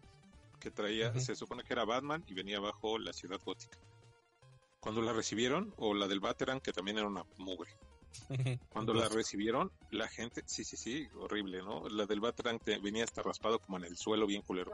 Que 0.60 0.70
traía, 0.70 1.08
uh 1.10 1.14
-huh. 1.14 1.20
se 1.20 1.34
supone 1.34 1.64
que 1.64 1.72
era 1.72 1.84
Batman 1.84 2.22
y 2.28 2.34
venía 2.34 2.60
bajo 2.60 2.96
la 2.98 3.12
ciudad 3.12 3.40
gótica. 3.44 3.76
Cuando 4.78 5.02
la 5.02 5.12
recibieron, 5.12 5.74
o 5.78 5.94
la 5.94 6.06
del 6.06 6.20
Bateran, 6.20 6.60
que 6.60 6.72
también 6.72 6.98
era 6.98 7.08
una 7.08 7.24
mugre. 7.38 7.70
Cuando 8.70 8.94
la 8.94 9.08
recibieron, 9.08 9.70
la 9.90 10.08
gente, 10.08 10.42
sí, 10.46 10.64
sí, 10.64 10.76
sí, 10.76 11.08
horrible, 11.18 11.62
¿no? 11.62 11.88
La 11.88 12.06
del 12.06 12.20
Batarang 12.20 12.60
venía 12.82 13.04
hasta 13.04 13.22
raspado 13.22 13.58
como 13.58 13.78
en 13.78 13.84
el 13.84 13.96
suelo, 13.96 14.26
bien 14.26 14.42
culero. 14.42 14.72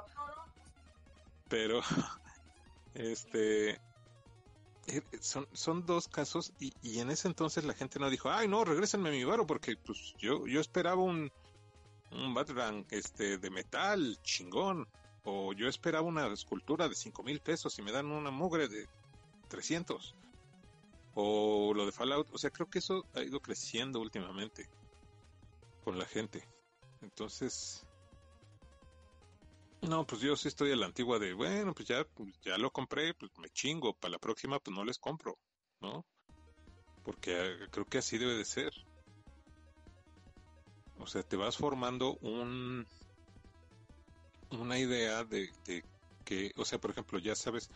Pero, 1.49 1.81
este, 2.95 3.81
eh, 4.87 5.03
son, 5.21 5.47
son 5.53 5.87
dos 5.87 6.09
casos 6.09 6.53
y, 6.59 6.73
y, 6.83 7.01
en 7.01 7.11
ese 7.11 7.29
entonces 7.29 7.65
la 7.65 7.75
gente 7.75 7.99
no 7.99 8.11
dijo, 8.11 8.31
ay, 8.31 8.49
no, 8.49 8.65
regrésenme 8.65 9.11
mi 9.11 9.25
varo 9.25 9.47
porque 9.47 9.77
pues 9.77 10.15
yo, 10.19 10.47
yo 10.47 10.61
esperaba 10.61 11.03
un, 11.03 11.31
un 12.13 12.35
Batarang 12.35 12.87
este, 12.91 13.39
de 13.39 13.51
metal 13.51 14.19
chingón 14.23 14.89
o 15.25 15.53
yo 15.53 15.69
esperaba 15.69 16.07
una 16.07 16.27
escultura 16.33 16.89
de 16.89 16.95
cinco 16.95 17.23
mil 17.23 17.41
pesos 17.41 17.79
y 17.79 17.83
me 17.83 17.93
dan 17.93 18.07
una 18.07 18.31
mugre 18.31 18.69
de 18.69 18.89
300 19.49 20.15
o 21.15 21.73
lo 21.75 21.87
de 21.87 21.93
Fallout, 21.93 22.29
o 22.33 22.39
sea, 22.39 22.51
creo 22.51 22.69
que 22.69 22.79
eso 22.79 23.05
ha 23.15 23.23
ido 23.23 23.41
creciendo 23.41 24.01
últimamente 24.01 24.67
con 25.85 25.99
la 25.99 26.07
gente. 26.07 26.43
Entonces, 27.03 27.85
no, 29.83 30.07
pues 30.07 30.21
yo 30.21 30.37
sí 30.37 30.49
estoy 30.49 30.73
a 30.73 30.77
la 30.77 30.87
antigua 30.87 31.19
de, 31.19 31.33
bueno, 31.33 31.73
pues 31.75 31.89
ya, 31.89 32.05
pues 32.15 32.29
ya 32.43 32.59
lo 32.59 32.71
compré, 32.71 33.15
pues 33.15 33.31
me 33.39 33.49
chingo, 33.51 33.95
para 33.95 34.13
la 34.13 34.19
próxima 34.19 34.59
pues 34.59 34.77
no 34.77 34.85
les 34.85 34.99
compro, 34.99 35.39
¿no? 35.81 36.05
Porque 37.03 37.57
creo 37.71 37.87
que 37.87 37.99
así 37.99 38.19
debe 38.19 38.35
de 38.35 38.45
ser. 38.45 38.73
O 40.99 41.07
sea, 41.07 41.23
te 41.23 41.37
vas 41.37 41.57
formando 41.57 42.19
un 42.21 42.87
una 44.51 44.79
idea 44.79 45.25
de, 45.25 45.49
de 45.65 45.83
que, 46.25 46.53
o 46.57 46.65
sea, 46.65 46.79
por 46.79 46.91
ejemplo, 46.91 47.19
ya 47.19 47.35
sabes, 47.35 47.71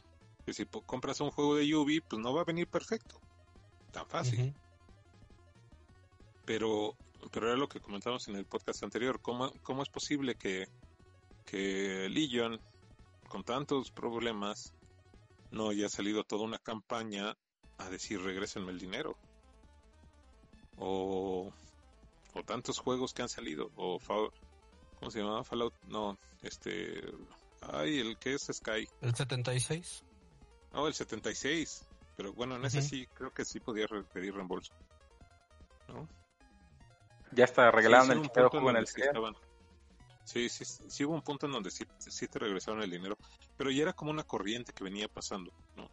que 0.45 0.53
si 0.53 0.67
compras 0.87 1.21
un 1.21 1.31
juego 1.31 1.57
de 1.57 1.67
Yubi, 1.67 2.01
pues 2.01 2.21
no 2.21 2.35
va 2.35 2.43
a 2.43 2.45
venir 2.45 2.69
perfecto. 2.69 3.24
Tan 3.95 4.07
fácil. 4.07 4.41
Uh 4.41 4.43
-huh. 4.43 4.55
Pero, 6.45 6.97
pero 7.33 7.47
era 7.47 7.57
lo 7.57 7.69
que 7.69 7.81
comentamos 7.81 8.29
en 8.29 8.37
el 8.37 8.45
podcast 8.45 8.83
anterior. 8.83 9.21
¿Cómo, 9.23 9.51
cómo 9.63 9.83
es 9.83 9.89
posible 9.89 10.35
que, 10.35 10.69
que 11.47 12.09
Legion, 12.11 12.61
con 13.29 13.45
tantos 13.45 13.91
problemas, 13.91 14.75
no 15.51 15.71
haya 15.71 15.89
salido 15.89 16.25
toda 16.25 16.45
una 16.45 16.59
campaña 16.59 17.37
a 17.79 17.89
decir 17.89 18.21
regresenme 18.21 18.73
el 18.73 18.79
dinero? 18.79 19.17
tantos 22.45 22.79
juegos 22.79 23.15
que 23.15 23.23
han 23.23 23.29
salido. 23.29 23.71
O 23.77 23.99
¿Cómo 24.99 25.11
se 25.11 25.21
llamaba? 25.21 25.45
Fallout. 25.45 25.75
No, 25.89 26.19
este. 26.43 27.03
Ay, 27.61 28.01
el 28.01 28.19
que 28.19 28.35
es 28.35 28.49
Sky. 28.53 28.89
¿El 29.01 29.15
76? 29.15 30.05
No, 30.73 30.87
el 30.87 30.95
76. 30.95 31.87
Pero 32.17 32.33
bueno, 32.33 32.57
en 32.57 32.65
ese 32.65 32.83
sí, 32.83 33.07
creo 33.15 33.33
que 33.33 33.45
sí 33.45 33.61
podía 33.61 33.87
pedir 34.13 34.35
reembolso. 34.35 34.73
¿No? 35.89 36.09
Ya 37.33 37.45
está 37.45 37.71
regalado 37.71 38.13
el 38.13 38.29
juego 38.29 38.71
en 38.71 38.77
el 38.77 38.87
Sí, 40.25 40.49
sí, 40.49 40.65
sí, 40.65 41.05
hubo 41.05 41.15
un 41.15 41.23
punto 41.23 41.47
en 41.47 41.53
donde 41.53 41.71
sí, 41.71 41.85
sí, 41.99 42.27
te 42.29 42.39
regresaron 42.39 42.83
el 42.83 42.91
dinero, 42.91 43.19
pero 43.59 43.71
ya 43.71 43.83
era 43.83 43.93
como 43.93 44.11
una 44.11 44.23
corriente 44.23 44.73
que 44.73 44.83
venía 44.83 45.07
pasando, 45.07 45.53
¿no? 45.77 45.85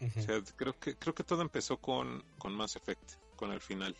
O 0.00 0.22
sea, 0.22 0.40
creo 0.56 0.78
que, 0.78 0.94
creo 0.96 1.14
que 1.14 1.24
todo 1.24 1.42
empezó 1.42 1.76
con, 1.76 2.24
con 2.38 2.54
Mass 2.54 2.76
Effect, 2.76 3.14
con 3.36 3.52
el 3.52 3.60
final. 3.60 3.94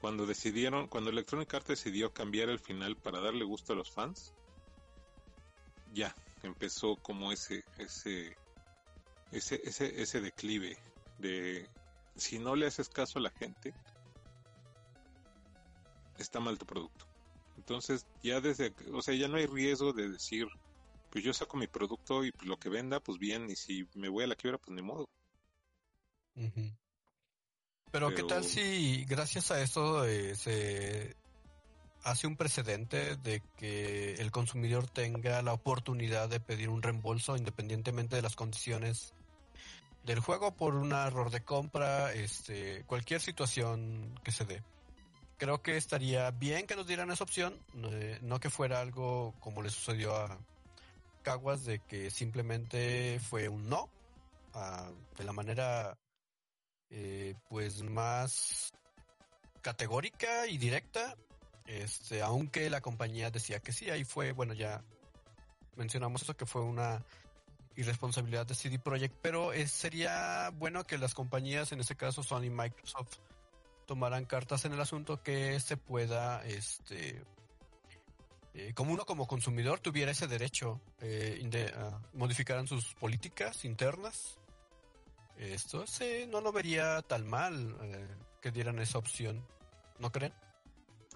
Cuando 0.00 0.26
decidieron, 0.26 0.88
cuando 0.88 1.10
Electronic 1.10 1.54
Arts 1.54 1.68
decidió 1.68 2.12
cambiar 2.12 2.50
el 2.50 2.58
final 2.58 2.96
para 2.96 3.20
darle 3.20 3.44
gusto 3.44 3.72
a 3.72 3.76
los 3.76 3.90
fans, 3.90 4.34
ya, 5.92 6.14
empezó 6.42 6.96
como 6.96 7.32
ese, 7.32 7.64
ese, 7.78 8.36
ese, 9.32 9.60
ese, 9.64 10.00
ese 10.00 10.20
declive 10.20 10.76
de 11.18 11.68
si 12.16 12.38
no 12.38 12.54
le 12.54 12.66
haces 12.66 12.88
caso 12.88 13.18
a 13.18 13.22
la 13.22 13.30
gente, 13.30 13.74
está 16.18 16.40
mal 16.40 16.58
tu 16.58 16.66
producto. 16.66 17.06
Entonces, 17.56 18.06
ya 18.22 18.40
desde, 18.40 18.74
o 18.92 19.02
sea, 19.02 19.14
ya 19.14 19.28
no 19.28 19.36
hay 19.36 19.46
riesgo 19.46 19.92
de 19.92 20.08
decir, 20.08 20.46
pues 21.10 21.24
yo 21.24 21.32
saco 21.32 21.56
mi 21.56 21.66
producto 21.66 22.24
y 22.24 22.32
pues 22.32 22.48
lo 22.48 22.56
que 22.56 22.68
venda, 22.68 23.00
pues 23.00 23.18
bien, 23.18 23.48
y 23.50 23.56
si 23.56 23.88
me 23.94 24.08
voy 24.08 24.24
a 24.24 24.28
la 24.28 24.36
quiebra, 24.36 24.58
pues 24.58 24.74
ni 24.74 24.82
modo. 24.82 25.08
Pero, 27.90 28.12
¿qué 28.14 28.24
tal 28.24 28.44
si 28.44 29.04
gracias 29.04 29.50
a 29.50 29.62
eso 29.62 30.04
eh, 30.04 30.34
se 30.34 31.16
hace 32.04 32.26
un 32.26 32.36
precedente 32.36 33.16
de 33.16 33.42
que 33.56 34.14
el 34.14 34.30
consumidor 34.30 34.88
tenga 34.88 35.42
la 35.42 35.52
oportunidad 35.52 36.28
de 36.28 36.40
pedir 36.40 36.68
un 36.68 36.82
reembolso 36.82 37.36
independientemente 37.36 38.16
de 38.16 38.22
las 38.22 38.36
condiciones 38.36 39.14
del 40.04 40.20
juego 40.20 40.54
por 40.54 40.74
un 40.74 40.92
error 40.92 41.30
de 41.30 41.42
compra, 41.42 42.12
este, 42.12 42.84
cualquier 42.84 43.20
situación 43.20 44.18
que 44.22 44.32
se 44.32 44.44
dé? 44.44 44.62
creo 45.36 45.62
que 45.62 45.76
estaría 45.76 46.30
bien 46.30 46.66
que 46.66 46.76
nos 46.76 46.86
dieran 46.86 47.10
esa 47.10 47.24
opción, 47.24 47.58
eh, 47.90 48.18
no 48.22 48.40
que 48.40 48.50
fuera 48.50 48.80
algo 48.80 49.34
como 49.40 49.62
le 49.62 49.70
sucedió 49.70 50.16
a 50.16 50.38
Caguas, 51.22 51.64
de 51.64 51.80
que 51.80 52.10
simplemente 52.10 53.18
fue 53.20 53.48
un 53.48 53.68
no, 53.68 53.88
de 55.16 55.24
la 55.24 55.32
manera 55.32 55.98
eh, 56.90 57.34
pues 57.48 57.82
más 57.82 58.72
categórica 59.62 60.46
y 60.46 60.58
directa, 60.58 61.16
este, 61.66 62.22
aunque 62.22 62.70
la 62.70 62.80
compañía 62.80 63.30
decía 63.30 63.60
que 63.60 63.72
sí, 63.72 63.90
ahí 63.90 64.04
fue, 64.04 64.32
bueno, 64.32 64.54
ya 64.54 64.82
mencionamos 65.76 66.22
eso 66.22 66.36
que 66.36 66.46
fue 66.46 66.62
una 66.62 67.04
irresponsabilidad 67.76 68.46
de 68.46 68.54
CD 68.54 68.78
Projekt, 68.78 69.16
pero 69.20 69.52
eh, 69.52 69.66
sería 69.66 70.50
bueno 70.54 70.84
que 70.84 70.98
las 70.98 71.14
compañías, 71.14 71.72
en 71.72 71.80
este 71.80 71.96
caso 71.96 72.22
Sony 72.22 72.44
y 72.44 72.50
Microsoft, 72.50 73.18
tomarán 73.86 74.24
cartas 74.24 74.64
en 74.64 74.72
el 74.72 74.80
asunto 74.80 75.22
que 75.22 75.58
se 75.60 75.76
pueda, 75.76 76.44
este, 76.46 77.22
eh, 78.54 78.72
como 78.74 78.92
uno 78.92 79.04
como 79.04 79.26
consumidor 79.26 79.80
tuviera 79.80 80.12
ese 80.12 80.28
derecho, 80.28 80.80
eh, 81.00 81.40
de, 81.44 81.72
modificaran 82.12 82.66
sus 82.66 82.94
políticas 82.94 83.64
internas. 83.64 84.38
Esto 85.36 85.86
se, 85.86 86.26
no 86.28 86.40
lo 86.40 86.52
vería 86.52 87.02
tan 87.02 87.26
mal 87.26 87.76
eh, 87.82 88.06
que 88.40 88.52
dieran 88.52 88.78
esa 88.78 88.98
opción, 88.98 89.44
¿no 89.98 90.12
creen? 90.12 90.32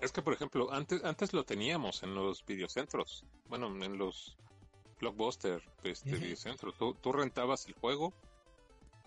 Es 0.00 0.12
que, 0.12 0.22
por 0.22 0.32
ejemplo, 0.32 0.72
antes, 0.72 1.02
antes 1.04 1.32
lo 1.32 1.44
teníamos 1.44 2.02
en 2.02 2.14
los 2.14 2.44
videocentros, 2.46 3.24
bueno, 3.48 3.66
en 3.66 3.98
los 3.98 4.36
blockbuster 5.00 5.62
este, 5.82 6.16
videocentros. 6.16 6.76
Tú, 6.76 6.94
tú 6.94 7.12
rentabas 7.12 7.66
el 7.66 7.74
juego, 7.74 8.12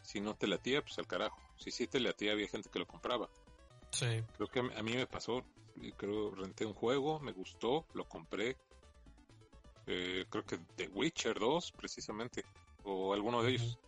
si 0.02 0.20
no 0.20 0.36
te 0.36 0.48
latía, 0.48 0.82
pues 0.82 0.98
al 1.00 1.08
carajo. 1.08 1.40
Si 1.58 1.72
sí 1.72 1.88
te 1.88 2.00
latía, 2.00 2.32
había 2.32 2.48
gente 2.48 2.70
que 2.70 2.80
lo 2.80 2.88
compraba. 2.88 3.30
Sí. 3.92 4.24
Creo 4.36 4.48
que 4.48 4.60
a 4.60 4.84
mí 4.84 4.94
me 4.94 5.08
pasó, 5.08 5.44
creo 5.98 6.32
renté 6.32 6.66
un 6.66 6.74
juego, 6.74 7.20
me 7.20 7.32
gustó, 7.32 7.86
lo 7.94 8.06
compré. 8.06 8.58
Eh, 9.88 10.26
creo 10.30 10.46
que 10.46 10.58
The 10.76 10.88
Witcher 10.90 11.40
2, 11.40 11.72
precisamente, 11.74 12.44
o 12.84 13.14
alguno 13.14 13.44
de 13.44 13.52
ellos. 13.52 13.80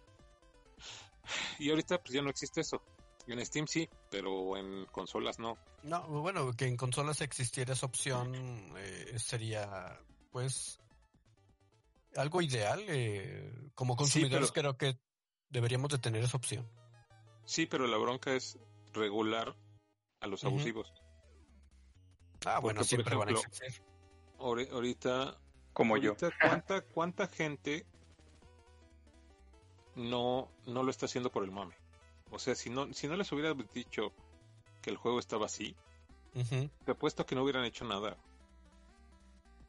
Y 1.57 1.69
ahorita 1.69 1.99
pues 2.01 2.13
ya 2.13 2.21
no 2.21 2.29
existe 2.29 2.61
eso. 2.61 2.81
En 3.27 3.45
Steam 3.45 3.67
sí, 3.67 3.89
pero 4.09 4.57
en 4.57 4.85
consolas 4.87 5.39
no. 5.39 5.57
No, 5.83 6.01
bueno, 6.07 6.51
que 6.53 6.65
en 6.65 6.77
consolas 6.77 7.21
existiera 7.21 7.73
esa 7.73 7.85
opción 7.85 8.33
eh, 8.77 9.15
sería, 9.17 9.99
pues, 10.31 10.79
algo 12.15 12.41
ideal. 12.41 12.83
Eh, 12.87 13.69
como 13.75 13.95
consumidores 13.95 14.51
creo 14.51 14.77
que 14.77 14.99
deberíamos 15.49 15.89
de 15.91 15.99
tener 15.99 16.23
esa 16.23 16.37
opción. 16.37 16.69
Sí, 17.45 17.65
pero 17.65 17.87
la 17.87 17.97
bronca 17.97 18.33
es 18.33 18.57
regular 18.93 19.55
a 20.19 20.27
los 20.27 20.43
abusivos. 20.43 20.93
Ah, 22.45 22.59
bueno, 22.59 22.83
siempre 22.83 23.15
van 23.15 23.29
a 23.29 23.31
existir. 23.31 23.81
Ahorita, 24.37 25.39
como 25.71 25.97
yo. 25.97 26.15
¿cuánta, 26.41 26.81
¿Cuánta 26.81 27.27
gente 27.27 27.85
no, 29.95 30.51
no 30.65 30.83
lo 30.83 30.91
está 30.91 31.05
haciendo 31.05 31.31
por 31.31 31.43
el 31.43 31.51
mame? 31.51 31.75
O 32.33 32.39
sea, 32.39 32.55
si 32.55 32.69
no, 32.69 32.91
si 32.93 33.07
no 33.07 33.15
les 33.15 33.31
hubiera 33.31 33.53
dicho 33.73 34.11
que 34.81 34.89
el 34.89 34.97
juego 34.97 35.19
estaba 35.19 35.45
así, 35.45 35.75
te 36.85 36.91
apuesto 36.91 37.25
que 37.25 37.35
no 37.35 37.43
hubieran 37.43 37.65
hecho 37.65 37.85
nada. 37.85 38.17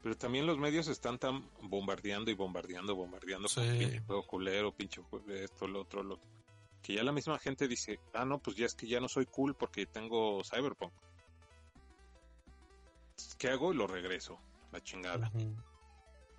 Pero 0.01 0.17
también 0.17 0.45
los 0.45 0.57
medios 0.57 0.87
están 0.87 1.17
tan 1.17 1.49
bombardeando 1.61 2.29
y 2.29 2.35
bombardeando, 2.35 2.95
bombardeando 2.95 3.47
con 3.47 3.63
pinche 3.63 4.01
juego 4.01 4.27
culero, 4.27 4.71
pinche 4.75 5.01
juego 5.01 5.31
esto, 5.31 5.67
lo 5.67 5.81
otro, 5.81 6.03
lo 6.03 6.15
otro 6.15 6.35
que 6.85 6.93
ya 6.93 7.03
la 7.03 7.11
misma 7.11 7.39
gente 7.39 7.67
dice, 7.67 7.99
ah, 8.13 8.25
no, 8.25 8.37
pues 8.37 8.57
ya 8.57 8.67
es 8.67 8.75
que 8.75 8.85
ya 8.85 8.99
no 8.99 9.09
soy 9.09 9.25
cool 9.25 9.55
porque 9.55 9.87
tengo 9.87 10.43
Cyberpunk. 10.43 10.93
¿Qué 13.39 13.49
hago? 13.49 13.73
Lo 13.73 13.87
regreso, 13.87 14.37
la 14.71 14.83
chingada. 14.83 15.31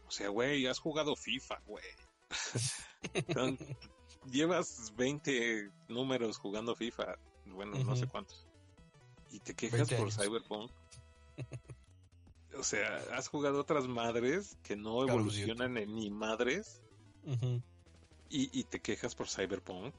O 0.07 0.11
sea, 0.13 0.29
güey, 0.29 0.69
has 0.69 0.79
jugado 0.79 1.17
FIFA, 1.17 1.61
güey. 1.67 1.85
Llevas 4.31 4.93
20 4.97 5.71
números 5.89 6.39
jugando 6.39 6.75
FIFA, 6.75 7.17
bueno, 7.47 7.79
no 7.79 7.97
sé 7.97 8.07
cuántos. 8.07 8.47
Y 9.31 9.41
te 9.41 9.55
quejas 9.55 9.93
por 9.93 10.13
Cyberpunk. 10.13 10.71
o 12.59 12.63
sea, 12.63 13.03
has 13.13 13.29
jugado 13.29 13.61
otras 13.61 13.87
madres 13.87 14.57
que 14.63 14.77
no 14.77 15.03
evolucionan 15.07 15.77
en 15.77 15.95
ni 15.95 16.11
madres. 16.11 16.81
y, 18.29 18.59
y 18.59 18.65
te 18.65 18.81
quejas 18.81 19.15
por 19.15 19.29
Cyberpunk. 19.29 19.95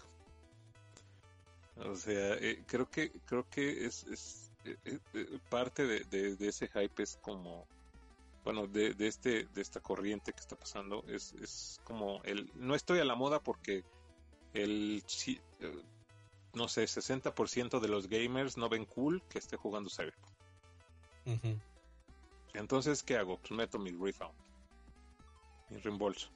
O 1.85 1.95
sea, 1.95 2.33
eh, 2.35 2.63
creo 2.65 2.89
que 2.89 3.11
creo 3.25 3.47
que 3.49 3.85
es, 3.85 4.03
es 4.05 4.51
eh, 4.65 4.99
eh, 5.13 5.39
parte 5.49 5.85
de, 5.85 6.35
de, 6.35 6.47
ese 6.47 6.67
hype 6.67 7.03
es 7.03 7.17
como 7.21 7.67
bueno 8.43 8.67
de, 8.67 8.93
de 8.93 9.07
este 9.07 9.45
de 9.45 9.61
esta 9.61 9.79
corriente 9.79 10.33
que 10.33 10.39
está 10.39 10.55
pasando 10.55 11.03
es, 11.07 11.33
es 11.33 11.79
como 11.83 12.21
el 12.23 12.49
no 12.55 12.75
estoy 12.75 12.99
a 12.99 13.05
la 13.05 13.15
moda 13.15 13.41
porque 13.41 13.83
el 14.53 15.03
no 16.53 16.67
sé 16.67 16.83
60% 16.85 17.79
de 17.79 17.87
los 17.87 18.07
gamers 18.07 18.57
no 18.57 18.69
ven 18.69 18.85
cool 18.85 19.21
que 19.29 19.39
esté 19.39 19.57
jugando 19.57 19.89
Cyberpunk. 19.89 20.33
Entonces 22.53 23.03
qué 23.03 23.17
hago? 23.17 23.37
Pues 23.39 23.51
meto 23.51 23.77
mi 23.77 23.91
refund, 23.91 24.33
mi 25.69 25.77
reembolso, 25.77 26.31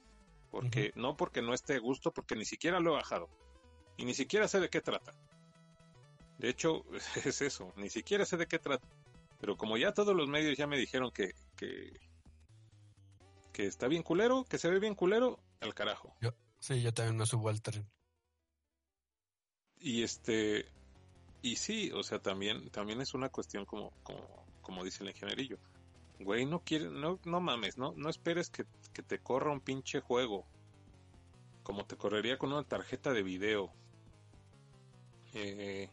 porque 0.50 0.92
no 0.94 1.16
porque 1.16 1.42
no 1.42 1.54
esté 1.54 1.74
a 1.74 1.80
gusto, 1.80 2.12
porque 2.12 2.36
ni 2.36 2.44
siquiera 2.44 2.78
lo 2.78 2.92
he 2.92 2.96
bajado 2.96 3.28
y 3.96 4.04
ni 4.04 4.14
siquiera 4.14 4.48
sé 4.48 4.60
de 4.60 4.68
qué 4.68 4.80
trata. 4.80 5.12
De 6.38 6.48
hecho, 6.48 6.84
es 7.24 7.40
eso, 7.40 7.72
ni 7.76 7.90
siquiera 7.90 8.24
sé 8.24 8.36
de 8.36 8.46
qué 8.46 8.58
trata. 8.58 8.86
Pero 9.40 9.56
como 9.56 9.76
ya 9.76 9.92
todos 9.92 10.14
los 10.14 10.28
medios 10.28 10.56
ya 10.56 10.66
me 10.66 10.76
dijeron 10.76 11.10
que, 11.10 11.34
que, 11.56 11.98
está 13.66 13.88
bien 13.88 14.02
culero, 14.02 14.44
que 14.44 14.58
se 14.58 14.70
ve 14.70 14.78
bien 14.78 14.94
culero, 14.94 15.40
al 15.60 15.74
carajo. 15.74 16.14
Yo, 16.20 16.32
sí, 16.60 16.80
yo 16.80 16.92
también 16.94 17.16
me 17.16 17.26
subo 17.26 17.48
al 17.48 17.60
tren. 17.60 17.88
Y 19.82 20.02
este, 20.02 20.66
y 21.42 21.56
sí, 21.56 21.90
o 21.92 22.02
sea, 22.02 22.20
también, 22.20 22.70
también 22.70 23.00
es 23.00 23.14
una 23.14 23.28
cuestión 23.28 23.64
como, 23.64 23.92
como, 24.04 24.20
como 24.62 24.84
dice 24.84 25.02
el 25.02 25.10
ingenierillo. 25.10 25.58
Güey, 26.20 26.46
no 26.46 26.60
quiere, 26.60 26.88
no, 26.88 27.18
no 27.24 27.40
mames, 27.40 27.78
no, 27.78 27.92
no 27.96 28.08
esperes 28.08 28.48
que, 28.48 28.64
que 28.92 29.02
te 29.02 29.18
corra 29.18 29.50
un 29.50 29.60
pinche 29.60 30.00
juego. 30.00 30.44
Como 31.64 31.84
te 31.84 31.96
correría 31.96 32.38
con 32.38 32.52
una 32.52 32.62
tarjeta 32.62 33.12
de 33.12 33.22
video. 33.22 33.72
Eh, 35.34 35.88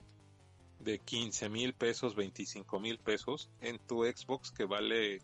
de 0.79 0.99
15 0.99 1.49
mil 1.49 1.73
pesos, 1.73 2.15
25 2.15 2.79
mil 2.79 2.99
pesos 2.99 3.49
en 3.61 3.79
tu 3.79 4.03
Xbox 4.05 4.51
que 4.51 4.65
vale 4.65 5.21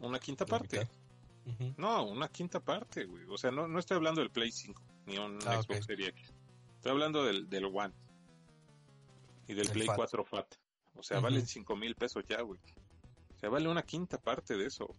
una 0.00 0.18
quinta 0.18 0.46
parte. 0.46 0.88
No, 1.76 2.04
una 2.04 2.28
quinta 2.28 2.60
parte, 2.60 3.06
güey. 3.06 3.24
O 3.28 3.38
sea, 3.38 3.50
no, 3.50 3.66
no 3.66 3.78
estoy 3.78 3.96
hablando 3.96 4.20
del 4.20 4.30
Play 4.30 4.52
5 4.52 4.80
ni 5.06 5.18
un 5.18 5.38
ah, 5.46 5.62
Xbox 5.62 5.86
Series 5.86 6.10
X. 6.10 6.32
Estoy 6.80 6.92
hablando 6.92 7.22
del, 7.26 7.46
del 7.50 7.66
One 7.66 7.92
y 9.46 9.52
del 9.52 9.68
Play 9.68 9.86
4 9.86 10.24
Fat. 10.24 10.54
O 10.94 11.02
sea, 11.02 11.20
valen 11.20 11.46
cinco 11.46 11.76
mil 11.76 11.94
pesos 11.94 12.24
ya, 12.26 12.40
güey. 12.40 12.58
O 13.36 13.38
sea, 13.38 13.50
vale 13.50 13.68
una 13.68 13.82
quinta 13.82 14.16
parte 14.16 14.56
de 14.56 14.64
eso. 14.64 14.96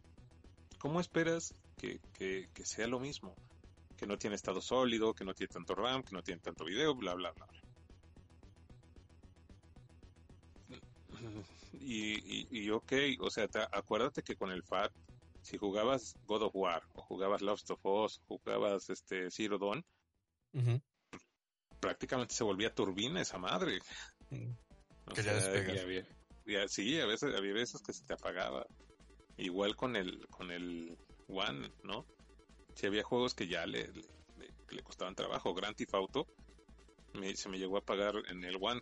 ¿Cómo 0.78 1.00
esperas 1.00 1.56
que, 1.80 2.00
que, 2.14 2.52
que 2.54 2.66
sea 2.68 2.86
lo 2.86 3.00
mismo? 3.00 3.34
Que 3.98 4.06
no 4.06 4.20
tiene 4.20 4.36
estado 4.36 4.62
sólido, 4.62 5.16
que 5.16 5.26
no 5.26 5.34
tiene 5.34 5.52
tanto 5.52 5.74
RAM, 5.74 6.04
que 6.04 6.12
no 6.14 6.22
tiene 6.22 6.40
tanto 6.40 6.66
video, 6.66 6.94
bla, 6.94 7.16
bla, 7.16 7.32
bla. 7.32 7.48
Y, 11.74 12.14
y, 12.14 12.48
y 12.52 12.70
ok, 12.70 12.94
o 13.22 13.32
sea, 13.32 13.50
acuérdate 13.72 14.22
que 14.22 14.36
con 14.36 14.52
el 14.52 14.62
FAT, 14.62 14.92
si 15.42 15.58
jugabas 15.58 16.16
God 16.28 16.44
of 16.44 16.56
War, 16.56 16.84
o 16.94 17.02
jugabas 17.02 17.42
Lost 17.42 17.72
of 17.72 17.84
Us, 17.84 18.22
o 18.28 18.38
jugabas 18.38 18.88
este 18.92 19.32
Zero 19.32 19.58
Dawn, 19.58 19.84
prácticamente 21.82 22.34
se 22.34 22.46
volvía 22.46 22.74
turbina 22.74 23.20
esa 23.20 23.38
madre. 23.38 23.80
Mm. 24.30 24.52
que 25.14 26.06
ya 26.46 26.68
sí, 26.70 27.00
a 27.00 27.06
veces 27.06 27.36
había 27.36 27.54
veces 27.54 27.82
que 27.82 27.92
se 27.92 28.06
te 28.06 28.14
apagaba. 28.14 28.66
Igual 29.38 29.76
con 29.76 29.96
el 29.98 30.26
con 30.28 30.52
el 30.52 30.98
One, 31.28 31.72
¿no? 31.84 32.06
Si 32.76 32.86
había 32.86 33.04
juegos 33.04 33.34
que 33.34 33.48
ya 33.48 33.66
le, 33.66 33.92
le, 34.70 34.84
costaban 34.84 35.16
trabajo. 35.16 35.54
Grand 35.54 35.76
Theft 35.76 35.94
Auto 35.96 36.28
se 37.36 37.50
me 37.50 37.58
llegó 37.58 37.76
a 37.76 37.80
apagar 37.80 38.16
en 38.30 38.44
el 38.46 38.58
One, 38.62 38.82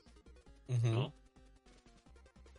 ¿no? 0.83 1.13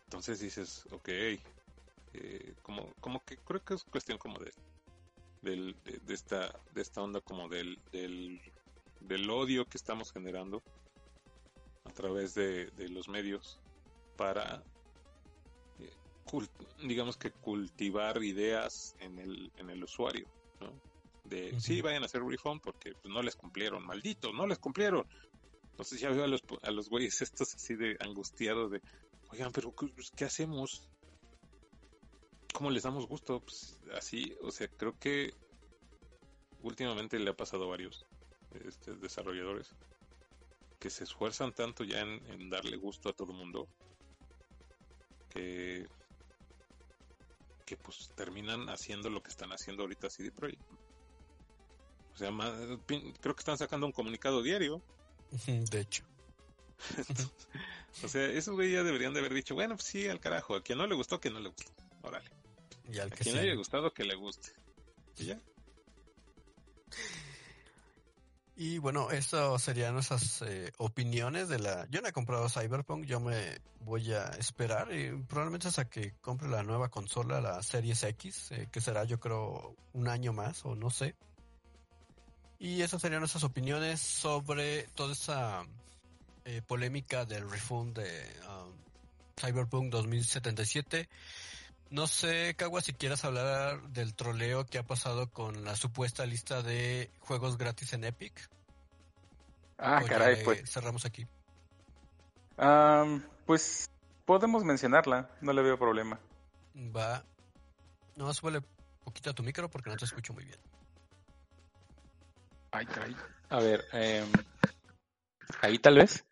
Entonces 0.03 0.41
dices, 0.41 0.85
ok, 0.91 1.07
eh, 1.07 2.53
como, 2.61 2.93
como 2.99 3.23
que 3.23 3.37
creo 3.37 3.63
que 3.63 3.75
es 3.75 3.83
cuestión 3.85 4.17
como 4.17 4.37
de, 4.39 4.51
del, 5.41 5.75
de, 5.83 6.13
esta, 6.13 6.59
de 6.73 6.81
esta 6.81 7.01
onda 7.01 7.21
como 7.21 7.47
del, 7.47 7.79
del, 7.91 8.41
del 9.01 9.29
odio 9.29 9.65
que 9.65 9.77
estamos 9.77 10.11
generando 10.11 10.61
a 11.85 11.91
través 11.91 12.33
de, 12.33 12.67
de 12.71 12.89
los 12.89 13.09
medios 13.09 13.59
para 14.17 14.63
eh, 15.79 15.91
digamos 16.83 17.17
que 17.17 17.31
cultivar 17.31 18.23
ideas 18.23 18.95
en 18.99 19.19
el, 19.19 19.51
en 19.57 19.69
el 19.69 19.83
usuario, 19.83 20.27
¿no? 20.59 20.71
De, 21.23 21.59
sí, 21.59 21.81
vayan 21.81 22.03
a 22.03 22.05
hacer 22.07 22.23
refund 22.23 22.61
porque 22.61 22.93
pues, 22.93 23.13
no 23.13 23.21
les 23.21 23.35
cumplieron, 23.35 23.85
malditos, 23.85 24.33
no 24.33 24.47
les 24.47 24.59
cumplieron. 24.59 25.05
Entonces 25.71 25.99
ya 25.99 26.09
veo 26.09 26.23
a 26.23 26.27
los, 26.27 26.43
a 26.61 26.71
los 26.71 26.89
güeyes 26.89 27.21
estos 27.21 27.55
así 27.55 27.75
de 27.75 27.95
angustiados 27.99 28.71
de, 28.71 28.81
oigan, 29.31 29.51
pero 29.51 29.71
pues, 29.71 30.11
¿qué 30.15 30.25
hacemos? 30.25 30.89
¿Cómo 32.53 32.69
les 32.69 32.83
damos 32.83 33.07
gusto? 33.07 33.39
Pues 33.39 33.79
así, 33.93 34.35
o 34.41 34.51
sea, 34.51 34.67
creo 34.67 34.97
que 34.99 35.33
últimamente 36.61 37.17
le 37.17 37.29
ha 37.29 37.35
pasado 37.35 37.65
a 37.65 37.69
varios 37.69 38.05
este, 38.67 38.95
desarrolladores 38.95 39.75
que 40.79 40.89
se 40.89 41.03
esfuerzan 41.03 41.53
tanto 41.53 41.83
ya 41.83 42.01
en, 42.01 42.49
darle 42.49 42.75
gusto 42.75 43.09
a 43.09 43.13
todo 43.13 43.31
el 43.31 43.37
mundo 43.37 43.67
que 45.29 45.87
que 47.65 47.77
pues 47.77 48.09
terminan 48.15 48.67
haciendo 48.67 49.09
lo 49.09 49.23
que 49.23 49.29
están 49.29 49.53
haciendo 49.53 49.83
ahorita 49.83 50.09
CD 50.09 50.29
Projekt. 50.29 50.61
O 52.13 52.17
sea, 52.17 52.29
creo 53.21 53.35
que 53.35 53.39
están 53.39 53.57
sacando 53.57 53.85
un 53.85 53.93
comunicado 53.93 54.41
diario. 54.41 54.81
De 55.45 55.79
hecho. 55.79 56.03
o 58.03 58.07
sea, 58.09 58.25
esos 58.25 58.55
güey 58.55 58.73
ya 58.73 58.83
deberían 58.83 59.13
de 59.13 59.19
haber 59.19 59.33
dicho, 59.33 59.55
bueno, 59.55 59.75
pues 59.75 59.85
sí, 59.85 60.09
al 60.09 60.19
carajo, 60.19 60.55
a 60.55 60.63
quien 60.63 60.79
no 60.79 60.87
le 60.87 60.95
gustó, 60.95 61.21
que 61.21 61.29
no 61.29 61.39
le 61.39 61.47
gustó. 61.47 61.71
Órale. 62.01 62.29
Y 62.91 62.97
al 62.99 63.09
que 63.09 63.15
a 63.15 63.19
quien 63.19 63.35
le 63.35 63.41
haya 63.41 63.55
gustado, 63.55 63.93
que 63.93 64.03
le 64.03 64.15
guste. 64.15 64.51
Y 65.17 65.25
ya. 65.27 65.39
Y 68.55 68.77
bueno, 68.77 69.09
eso 69.11 69.57
serían 69.57 69.93
nuestras 69.93 70.41
eh, 70.43 70.71
opiniones 70.77 71.47
de 71.47 71.59
la... 71.59 71.87
Yo 71.89 72.01
no 72.01 72.09
he 72.09 72.11
comprado 72.11 72.49
Cyberpunk, 72.49 73.05
yo 73.05 73.19
me 73.19 73.59
voy 73.79 74.11
a 74.13 74.25
esperar 74.37 74.93
y 74.93 75.11
probablemente 75.23 75.69
hasta 75.69 75.89
que 75.89 76.13
compre 76.21 76.49
la 76.49 76.61
nueva 76.61 76.89
consola, 76.89 77.41
la 77.41 77.63
Series 77.63 78.03
X, 78.03 78.51
eh, 78.51 78.67
que 78.71 78.81
será 78.81 79.05
yo 79.05 79.19
creo 79.19 79.75
un 79.93 80.07
año 80.07 80.33
más 80.33 80.65
o 80.65 80.75
no 80.75 80.89
sé. 80.89 81.15
Y 82.59 82.81
esas 82.83 83.01
serían 83.01 83.21
nuestras 83.21 83.43
opiniones 83.43 83.99
sobre 83.99 84.83
toda 84.93 85.13
esa 85.13 85.65
eh, 86.45 86.61
polémica 86.65 87.25
del 87.25 87.49
refund 87.49 87.97
de 87.97 88.23
um, 88.47 88.71
Cyberpunk 89.35 89.89
2077. 89.91 91.09
No 91.91 92.07
sé, 92.07 92.55
Kawa, 92.55 92.79
si 92.79 92.93
quieras 92.93 93.25
hablar 93.25 93.81
del 93.89 94.15
troleo 94.15 94.65
que 94.65 94.77
ha 94.77 94.83
pasado 94.83 95.29
con 95.29 95.65
la 95.65 95.75
supuesta 95.75 96.25
lista 96.25 96.61
de 96.61 97.11
juegos 97.19 97.57
gratis 97.57 97.91
en 97.91 98.05
Epic. 98.05 98.49
Ah, 99.77 100.01
caray, 100.07 100.41
pues. 100.45 100.71
Cerramos 100.71 101.03
aquí. 101.03 101.27
pues 103.45 103.89
podemos 104.23 104.63
mencionarla, 104.63 105.29
no 105.41 105.51
le 105.51 105.61
veo 105.61 105.77
problema. 105.77 106.17
Va. 106.95 107.25
No, 108.15 108.33
súbele 108.33 108.61
poquito 109.03 109.31
a 109.31 109.33
tu 109.33 109.43
micro 109.43 109.69
porque 109.69 109.89
no 109.89 109.97
te 109.97 110.05
escucho 110.05 110.31
muy 110.31 110.45
bien. 110.45 110.59
Ay, 112.71 112.85
caray. 112.85 113.17
A 113.49 113.59
ver, 113.59 113.83
eh, 113.91 114.25
ahí 115.61 115.77
tal 115.77 115.95
vez. 115.95 116.23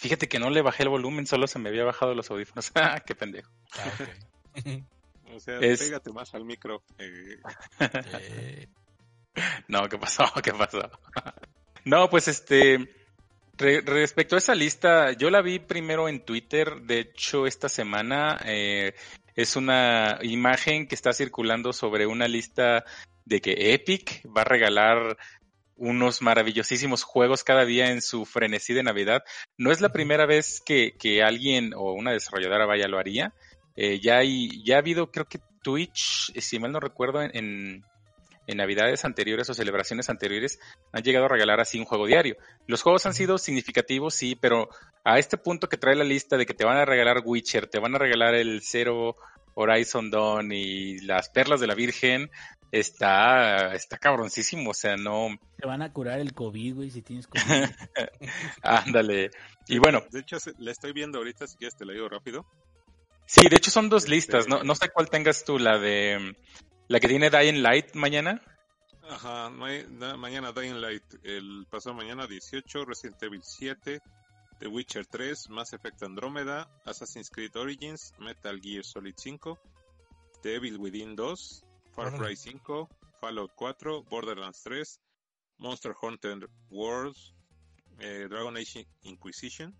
Fíjate 0.00 0.30
que 0.30 0.38
no 0.38 0.48
le 0.48 0.62
bajé 0.62 0.84
el 0.84 0.88
volumen, 0.88 1.26
solo 1.26 1.46
se 1.46 1.58
me 1.58 1.68
había 1.68 1.84
bajado 1.84 2.14
los 2.14 2.30
audífonos. 2.30 2.72
Ah, 2.74 3.00
qué 3.04 3.14
pendejo. 3.14 3.52
Ah, 3.76 3.92
o 5.34 5.38
sea, 5.38 5.60
pégate 5.60 6.10
más 6.10 6.34
al 6.34 6.46
micro. 6.46 6.82
Eh. 6.98 7.36
Eh. 7.78 8.66
no, 9.68 9.86
¿qué 9.90 9.98
pasó? 9.98 10.24
¿Qué 10.42 10.54
pasó? 10.54 10.90
no, 11.84 12.08
pues 12.08 12.28
este, 12.28 12.88
respecto 13.58 14.36
a 14.36 14.38
esa 14.38 14.54
lista, 14.54 15.12
yo 15.12 15.28
la 15.28 15.42
vi 15.42 15.58
primero 15.58 16.08
en 16.08 16.24
Twitter, 16.24 16.80
de 16.80 17.00
hecho 17.00 17.46
esta 17.46 17.68
semana 17.68 18.40
eh, 18.46 18.94
es 19.36 19.54
una 19.54 20.18
imagen 20.22 20.88
que 20.88 20.94
está 20.94 21.12
circulando 21.12 21.74
sobre 21.74 22.06
una 22.06 22.26
lista 22.26 22.86
de 23.26 23.42
que 23.42 23.74
Epic 23.74 24.22
va 24.34 24.40
a 24.40 24.44
regalar 24.44 25.18
unos 25.80 26.20
maravillosísimos 26.20 27.02
juegos 27.02 27.42
cada 27.42 27.64
día 27.64 27.90
en 27.90 28.02
su 28.02 28.26
frenesí 28.26 28.74
de 28.74 28.82
Navidad. 28.82 29.24
No 29.56 29.72
es 29.72 29.80
la 29.80 29.88
primera 29.88 30.26
vez 30.26 30.62
que, 30.64 30.94
que 30.98 31.22
alguien 31.22 31.72
o 31.74 31.94
una 31.94 32.12
desarrolladora 32.12 32.66
vaya 32.66 32.86
lo 32.86 32.98
haría. 32.98 33.32
Eh, 33.76 33.98
ya, 33.98 34.18
hay, 34.18 34.62
ya 34.62 34.76
ha 34.76 34.80
habido, 34.80 35.10
creo 35.10 35.24
que 35.24 35.40
Twitch, 35.62 36.32
si 36.38 36.58
mal 36.58 36.72
no 36.72 36.80
recuerdo, 36.80 37.22
en, 37.22 37.82
en 38.46 38.56
Navidades 38.58 39.06
anteriores 39.06 39.48
o 39.48 39.54
celebraciones 39.54 40.10
anteriores 40.10 40.60
han 40.92 41.02
llegado 41.02 41.24
a 41.24 41.30
regalar 41.30 41.60
así 41.60 41.78
un 41.78 41.86
juego 41.86 42.06
diario. 42.06 42.36
Los 42.66 42.82
juegos 42.82 43.06
han 43.06 43.14
sido 43.14 43.38
significativos, 43.38 44.14
sí, 44.14 44.36
pero 44.36 44.68
a 45.02 45.18
este 45.18 45.38
punto 45.38 45.70
que 45.70 45.78
trae 45.78 45.96
la 45.96 46.04
lista 46.04 46.36
de 46.36 46.44
que 46.44 46.54
te 46.54 46.66
van 46.66 46.76
a 46.76 46.84
regalar 46.84 47.22
Witcher, 47.24 47.68
te 47.68 47.78
van 47.78 47.94
a 47.94 47.98
regalar 47.98 48.34
el 48.34 48.60
Zero 48.62 49.16
Horizon 49.54 50.10
Dawn 50.10 50.52
y 50.52 50.98
las 50.98 51.30
Perlas 51.30 51.60
de 51.60 51.66
la 51.66 51.74
Virgen, 51.74 52.30
está, 52.72 53.74
está 53.74 53.98
cabroncísimo, 53.98 54.70
o 54.70 54.74
sea, 54.74 54.96
no... 54.96 55.28
Te 55.56 55.66
van 55.66 55.82
a 55.82 55.92
curar 55.92 56.20
el 56.20 56.34
COVID, 56.34 56.74
güey, 56.76 56.90
si 56.90 57.02
tienes 57.02 57.26
COVID. 57.26 57.42
Ándale. 58.62 59.30
Y 59.66 59.78
bueno. 59.78 60.02
De 60.10 60.20
hecho, 60.20 60.36
le 60.58 60.70
estoy 60.70 60.92
viendo 60.92 61.18
ahorita, 61.18 61.46
si 61.46 61.56
quieres 61.56 61.76
te 61.76 61.84
lo 61.84 61.92
digo 61.92 62.08
rápido. 62.08 62.46
Sí, 63.26 63.48
de 63.48 63.56
hecho 63.56 63.70
son 63.70 63.88
dos 63.88 64.08
listas, 64.08 64.48
no, 64.48 64.64
no 64.64 64.74
sé 64.74 64.88
cuál 64.88 65.08
tengas 65.08 65.44
tú, 65.44 65.58
la 65.58 65.78
de... 65.78 66.36
La 66.88 66.98
que 66.98 67.06
tiene 67.06 67.30
Dying 67.30 67.62
Light 67.62 67.94
mañana. 67.94 68.42
Ajá, 69.08 69.48
mañana 69.50 70.52
Dying 70.52 70.80
Light, 70.80 71.04
el 71.24 71.66
pasado 71.70 71.94
mañana 71.94 72.26
18, 72.26 72.84
Resident 72.84 73.22
Evil 73.22 73.42
7, 73.42 74.00
The 74.58 74.66
Witcher 74.66 75.06
3, 75.06 75.50
Mass 75.50 75.72
Effect 75.72 76.02
Andromeda, 76.02 76.68
Assassin's 76.84 77.30
Creed 77.30 77.56
Origins, 77.56 78.12
Metal 78.18 78.60
Gear 78.60 78.84
Solid 78.84 79.14
5, 79.16 79.58
The 80.42 80.56
Evil 80.56 80.78
Within 80.78 81.16
2, 81.16 81.64
Far 81.94 82.10
Cry 82.12 82.34
5, 82.36 82.88
Fallout 83.20 83.50
4, 83.56 84.04
Borderlands 84.08 84.60
3, 84.62 84.82
Monster 85.58 85.94
Hunter 86.00 86.48
Worlds, 86.70 87.34
eh, 88.00 88.26
Dragon 88.28 88.56
Age 88.56 88.86
Inquisition, 89.04 89.74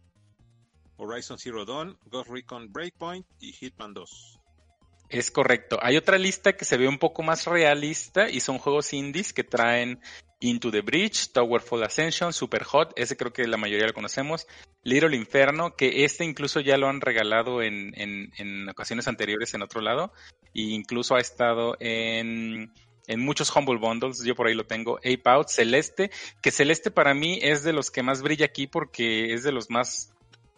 Horizon 0.99 1.39
Zero 1.39 1.65
Dawn, 1.65 1.97
Ghost 2.11 2.29
Recon 2.29 2.69
Breakpoint 2.71 3.25
y 3.41 3.53
Hitman 3.53 3.95
2. 3.95 4.40
Es 5.11 5.33
correcto. 5.33 5.77
Hay 5.83 5.97
otra 5.97 6.19
lista 6.19 6.53
que 6.53 6.65
se 6.65 6.77
ve 6.77 6.87
un 6.87 6.99
poco 6.99 7.25
más 7.25 7.45
realista 7.47 8.31
y 8.31 8.39
son 8.39 8.59
juegos 8.59 8.93
indies 8.93 9.33
que 9.33 9.43
traen 9.43 10.01
Into 10.39 10.71
the 10.71 10.83
Bridge, 10.83 11.33
Towerfall 11.33 11.83
Ascension, 11.83 12.33
Super 12.33 12.63
Hot, 12.63 12.93
ese 12.95 13.17
creo 13.17 13.33
que 13.33 13.47
la 13.49 13.57
mayoría 13.57 13.89
lo 13.89 13.93
conocemos, 13.93 14.47
Little 14.85 15.17
Inferno, 15.17 15.75
que 15.75 16.05
este 16.05 16.25
incluso 16.25 16.61
ya 16.61 16.79
lo 16.79 16.89
han 16.89 17.01
regalado 17.01 17.61
en, 17.61 17.93
en, 18.01 18.33
en 18.39 18.69
ocasiones 18.69 19.09
anteriores 19.09 19.53
en 19.53 19.63
otro 19.63 19.81
lado, 19.81 20.13
e 20.55 20.63
incluso 20.63 21.17
ha 21.17 21.21
estado 21.21 21.77
en, 21.81 22.73
en 23.09 23.21
muchos 23.21 23.55
Humble 23.55 23.79
Bundles, 23.79 24.23
yo 24.25 24.37
por 24.37 24.47
ahí 24.47 24.55
lo 24.55 24.65
tengo, 24.65 24.99
Ape 24.99 25.23
Out, 25.25 25.49
Celeste, 25.49 26.11
que 26.41 26.53
Celeste 26.53 26.93
para 26.93 27.15
mí 27.15 27.41
es 27.43 27.65
de 27.65 27.73
los 27.73 27.91
que 27.91 28.05
más 28.05 28.23
brilla 28.23 28.47
aquí 28.47 28.69
porque 28.69 29.35
es 29.35 29.43
de 29.43 29.53
los 29.53 29.69
más 29.69 30.15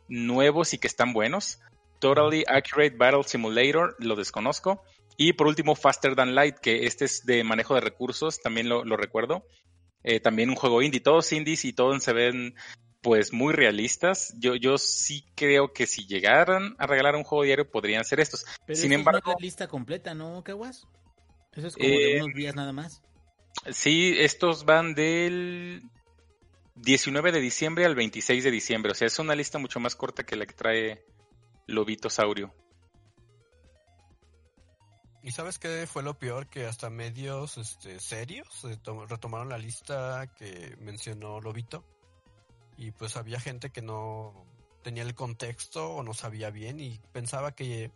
nuevos 0.09 0.74
y 0.74 0.78
que 0.78 0.86
están 0.86 1.14
buenos. 1.14 1.59
Totally 2.03 2.44
Accurate 2.48 2.96
Battle 2.96 3.22
Simulator, 3.22 3.94
lo 4.00 4.16
desconozco. 4.16 4.82
Y 5.16 5.34
por 5.34 5.46
último, 5.46 5.76
Faster 5.76 6.16
Than 6.16 6.34
Light, 6.34 6.57
que 6.59 6.86
este 6.86 7.05
es 7.05 7.24
de 7.24 7.44
manejo 7.44 7.74
de 7.76 7.80
recursos, 7.80 8.40
también 8.40 8.68
lo, 8.68 8.84
lo 8.84 8.96
recuerdo. 8.96 9.46
Eh, 10.03 10.18
también 10.18 10.50
un 10.50 10.57
juego 10.57 10.82
indie, 10.82 11.00
todos 11.00 11.32
indies 11.32 11.64
y 11.64 11.72
todos 11.72 12.03
se 12.03 12.12
ven 12.12 12.57
pues 13.03 13.32
muy 13.32 13.53
realistas. 13.53 14.34
Yo, 14.38 14.57
yo 14.57 14.78
sí 14.78 15.24
creo 15.36 15.72
que 15.72 15.86
si 15.86 16.07
llegaran 16.07 16.74
a 16.78 16.86
regalar 16.88 17.14
un 17.14 17.22
juego 17.22 17.44
diario 17.44 17.70
podrían 17.70 18.05
ser 18.05 18.18
estos. 18.18 18.44
Pero 18.66 18.76
Sin 18.78 18.92
embargo, 18.92 19.20
no 19.24 19.32
es 19.32 19.36
la 19.40 19.44
lista 19.44 19.68
completa, 19.68 20.12
¿no, 20.14 20.42
Caguas? 20.42 20.88
Eso 21.53 21.68
es 21.68 21.74
como 21.76 21.88
de 21.88 22.16
Eh, 22.16 22.22
unos 22.22 22.34
días 22.34 22.57
nada 22.57 22.72
más. 22.72 23.00
sí, 23.70 24.14
estos 24.18 24.64
van 24.64 24.94
del 24.94 25.82
19 26.74 27.30
de 27.32 27.40
diciembre 27.40 27.84
al 27.84 27.94
26 27.94 28.42
de 28.42 28.50
diciembre. 28.50 28.92
O 28.92 28.94
sea, 28.94 29.07
es 29.07 29.18
una 29.18 29.34
lista 29.36 29.59
mucho 29.59 29.78
más 29.78 29.94
corta 29.94 30.24
que 30.24 30.36
la 30.36 30.46
que 30.46 30.55
trae 30.55 31.05
Lobito 31.72 32.10
Saurio. 32.10 32.54
¿Y 35.22 35.30
sabes 35.30 35.58
qué 35.58 35.86
fue 35.86 36.02
lo 36.02 36.18
peor? 36.18 36.48
Que 36.48 36.66
hasta 36.66 36.90
medios 36.90 37.56
este, 37.56 38.00
serios 38.00 38.66
to- 38.82 39.06
retomaron 39.06 39.48
la 39.48 39.58
lista 39.58 40.26
que 40.36 40.76
mencionó 40.80 41.40
Lobito. 41.40 41.84
Y 42.76 42.90
pues 42.90 43.16
había 43.16 43.38
gente 43.38 43.70
que 43.70 43.82
no 43.82 44.44
tenía 44.82 45.04
el 45.04 45.14
contexto 45.14 45.90
o 45.94 46.02
no 46.02 46.12
sabía 46.14 46.50
bien 46.50 46.80
y 46.80 46.98
pensaba 47.12 47.54
que 47.54 47.92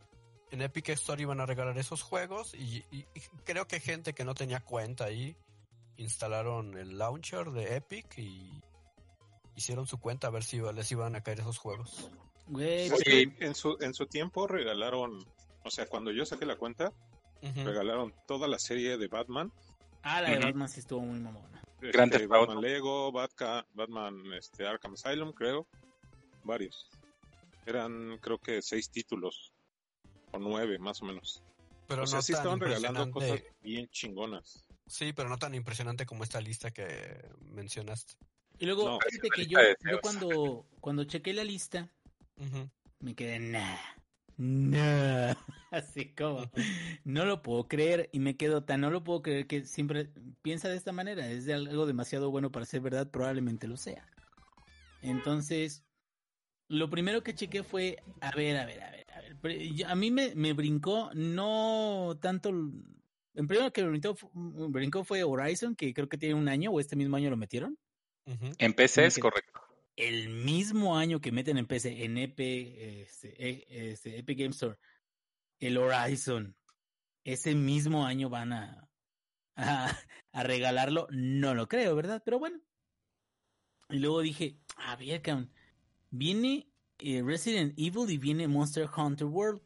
en 0.52 0.62
Epic 0.62 0.90
Store 0.90 1.20
iban 1.20 1.40
a 1.40 1.46
regalar 1.46 1.76
esos 1.78 2.02
juegos 2.02 2.54
y, 2.54 2.84
y- 2.92 3.04
creo 3.44 3.66
que 3.66 3.80
gente 3.80 4.12
que 4.12 4.24
no 4.24 4.34
tenía 4.34 4.60
cuenta 4.60 5.04
ahí 5.06 5.36
instalaron 5.96 6.76
el 6.78 6.96
launcher 6.98 7.50
de 7.50 7.76
Epic 7.76 8.18
y 8.18 8.62
hicieron 9.56 9.86
su 9.88 9.98
cuenta 9.98 10.28
a 10.28 10.30
ver 10.30 10.44
si 10.44 10.58
les 10.60 10.92
iban 10.92 11.16
a 11.16 11.22
caer 11.22 11.40
esos 11.40 11.58
juegos. 11.58 12.10
Güey, 12.46 12.88
Pues, 12.90 13.02
Sí. 13.04 13.32
en, 13.40 13.54
su, 13.54 13.76
en 13.80 13.92
su 13.94 14.06
tiempo 14.06 14.46
regalaron, 14.46 15.24
o 15.64 15.70
sea, 15.70 15.86
cuando 15.86 16.10
yo 16.12 16.24
saqué 16.24 16.46
la 16.46 16.56
cuenta, 16.56 16.92
Ujú. 17.42 17.64
regalaron 17.64 18.14
toda 18.26 18.46
la 18.48 18.58
serie 18.58 18.96
de 18.98 19.08
Batman. 19.08 19.52
ah, 20.02 20.20
la 20.22 20.30
de 20.30 20.36
Ujú. 20.38 20.46
Batman 20.46 20.68
sí 20.68 20.80
estuvo 20.80 21.00
muy 21.00 21.18
mamona. 21.18 21.60
Grand 21.80 22.12
este, 22.12 22.20
Theft 22.26 22.32
Auto. 22.32 22.46
Batman 22.54 22.62
Lego, 22.62 23.12
Batca- 23.12 23.66
Batman 23.74 24.32
este, 24.34 24.66
Arkham 24.66 24.94
Asylum, 24.94 25.32
creo. 25.32 25.66
Varios. 26.44 26.88
Eran, 27.66 28.16
creo 28.18 28.38
que 28.38 28.62
seis 28.62 28.88
títulos. 28.90 29.52
O 30.32 30.38
nueve, 30.38 30.78
más 30.78 31.02
o 31.02 31.06
menos. 31.06 31.42
Pero 31.88 32.04
o 32.04 32.06
sea, 32.06 32.18
no 32.18 32.22
sí 32.22 32.32
tan 32.32 32.40
estaban 32.40 32.60
regalando 32.60 33.10
cosas 33.10 33.42
bien 33.62 33.88
chingonas. 33.88 34.64
Sí, 34.86 35.12
pero 35.12 35.28
no 35.28 35.38
tan 35.38 35.54
impresionante 35.56 36.06
como 36.06 36.22
esta 36.22 36.40
lista 36.40 36.70
que 36.70 37.28
mencionaste. 37.40 38.14
Y 38.58 38.66
luego, 38.66 38.88
No, 38.88 38.98
fíjate 39.00 39.28
que 39.30 39.46
yo, 39.46 39.58
yo 39.90 40.00
cuando, 40.00 40.66
cuando 40.80 41.04
chequé 41.04 41.32
la 41.34 41.42
lista, 41.44 41.90
Me 43.00 43.14
quedé, 43.14 43.38
nah, 43.38 43.76
nah, 44.36 45.34
así 45.70 46.14
como, 46.14 46.50
no 47.04 47.24
lo 47.24 47.42
puedo 47.42 47.68
creer 47.68 48.08
y 48.12 48.20
me 48.20 48.36
quedo 48.36 48.64
tan, 48.64 48.80
no 48.80 48.90
lo 48.90 49.04
puedo 49.04 49.22
creer 49.22 49.46
que 49.46 49.64
siempre 49.64 50.10
piensa 50.42 50.68
de 50.68 50.76
esta 50.76 50.92
manera, 50.92 51.28
es 51.28 51.44
de 51.44 51.54
algo 51.54 51.86
demasiado 51.86 52.30
bueno 52.30 52.50
para 52.50 52.66
ser 52.66 52.80
verdad, 52.80 53.10
probablemente 53.10 53.68
lo 53.68 53.76
sea. 53.76 54.06
Entonces, 55.02 55.84
lo 56.68 56.90
primero 56.90 57.22
que 57.22 57.34
chequé 57.34 57.62
fue, 57.62 58.02
a 58.20 58.30
ver, 58.32 58.56
a 58.56 58.66
ver, 58.66 58.82
a 58.82 58.90
ver, 58.90 59.06
a 59.12 59.20
ver, 59.20 59.86
a 59.86 59.94
mí 59.94 60.10
me, 60.10 60.34
me 60.34 60.52
brincó 60.52 61.10
no 61.14 62.18
tanto, 62.20 62.48
el 62.48 63.46
primero 63.46 63.72
que 63.72 63.82
me 63.82 63.90
brincó, 63.90 64.16
brincó 64.32 65.04
fue 65.04 65.22
Horizon, 65.22 65.76
que 65.76 65.92
creo 65.94 66.08
que 66.08 66.18
tiene 66.18 66.34
un 66.34 66.48
año 66.48 66.70
o 66.70 66.80
este 66.80 66.96
mismo 66.96 67.16
año 67.16 67.30
lo 67.30 67.36
metieron 67.36 67.78
Ujú. 68.26 68.52
En 68.58 68.74
PC 68.74 69.06
es 69.06 69.18
correcto. 69.18 69.60
El 69.96 70.28
mismo 70.28 70.96
año 70.98 71.20
que 71.20 71.32
meten 71.32 71.58
en 71.58 71.66
PC, 71.66 72.04
en 72.04 72.18
EP, 72.18 72.38
este, 73.02 73.34
e- 73.38 73.92
este, 73.92 74.18
Epic 74.18 74.38
Game 74.38 74.50
Store, 74.50 74.78
el 75.58 75.78
Horizon, 75.78 76.54
ese 77.24 77.54
mismo 77.54 78.04
año 78.04 78.28
van 78.28 78.52
a, 78.52 78.88
a, 79.56 80.42
regalarlo, 80.42 81.08
no 81.10 81.54
lo 81.54 81.66
creo, 81.66 81.96
¿verdad? 81.96 82.22
Pero 82.24 82.38
bueno. 82.38 82.60
Y 83.88 83.98
luego 83.98 84.20
dije, 84.20 84.60
a 84.76 84.96
ver, 84.96 85.22
viene 86.10 86.68
eh, 86.98 87.22
Resident 87.22 87.74
Evil 87.78 88.10
y 88.10 88.18
viene 88.18 88.48
Monster 88.48 88.88
Hunter 88.94 89.26
World. 89.26 89.62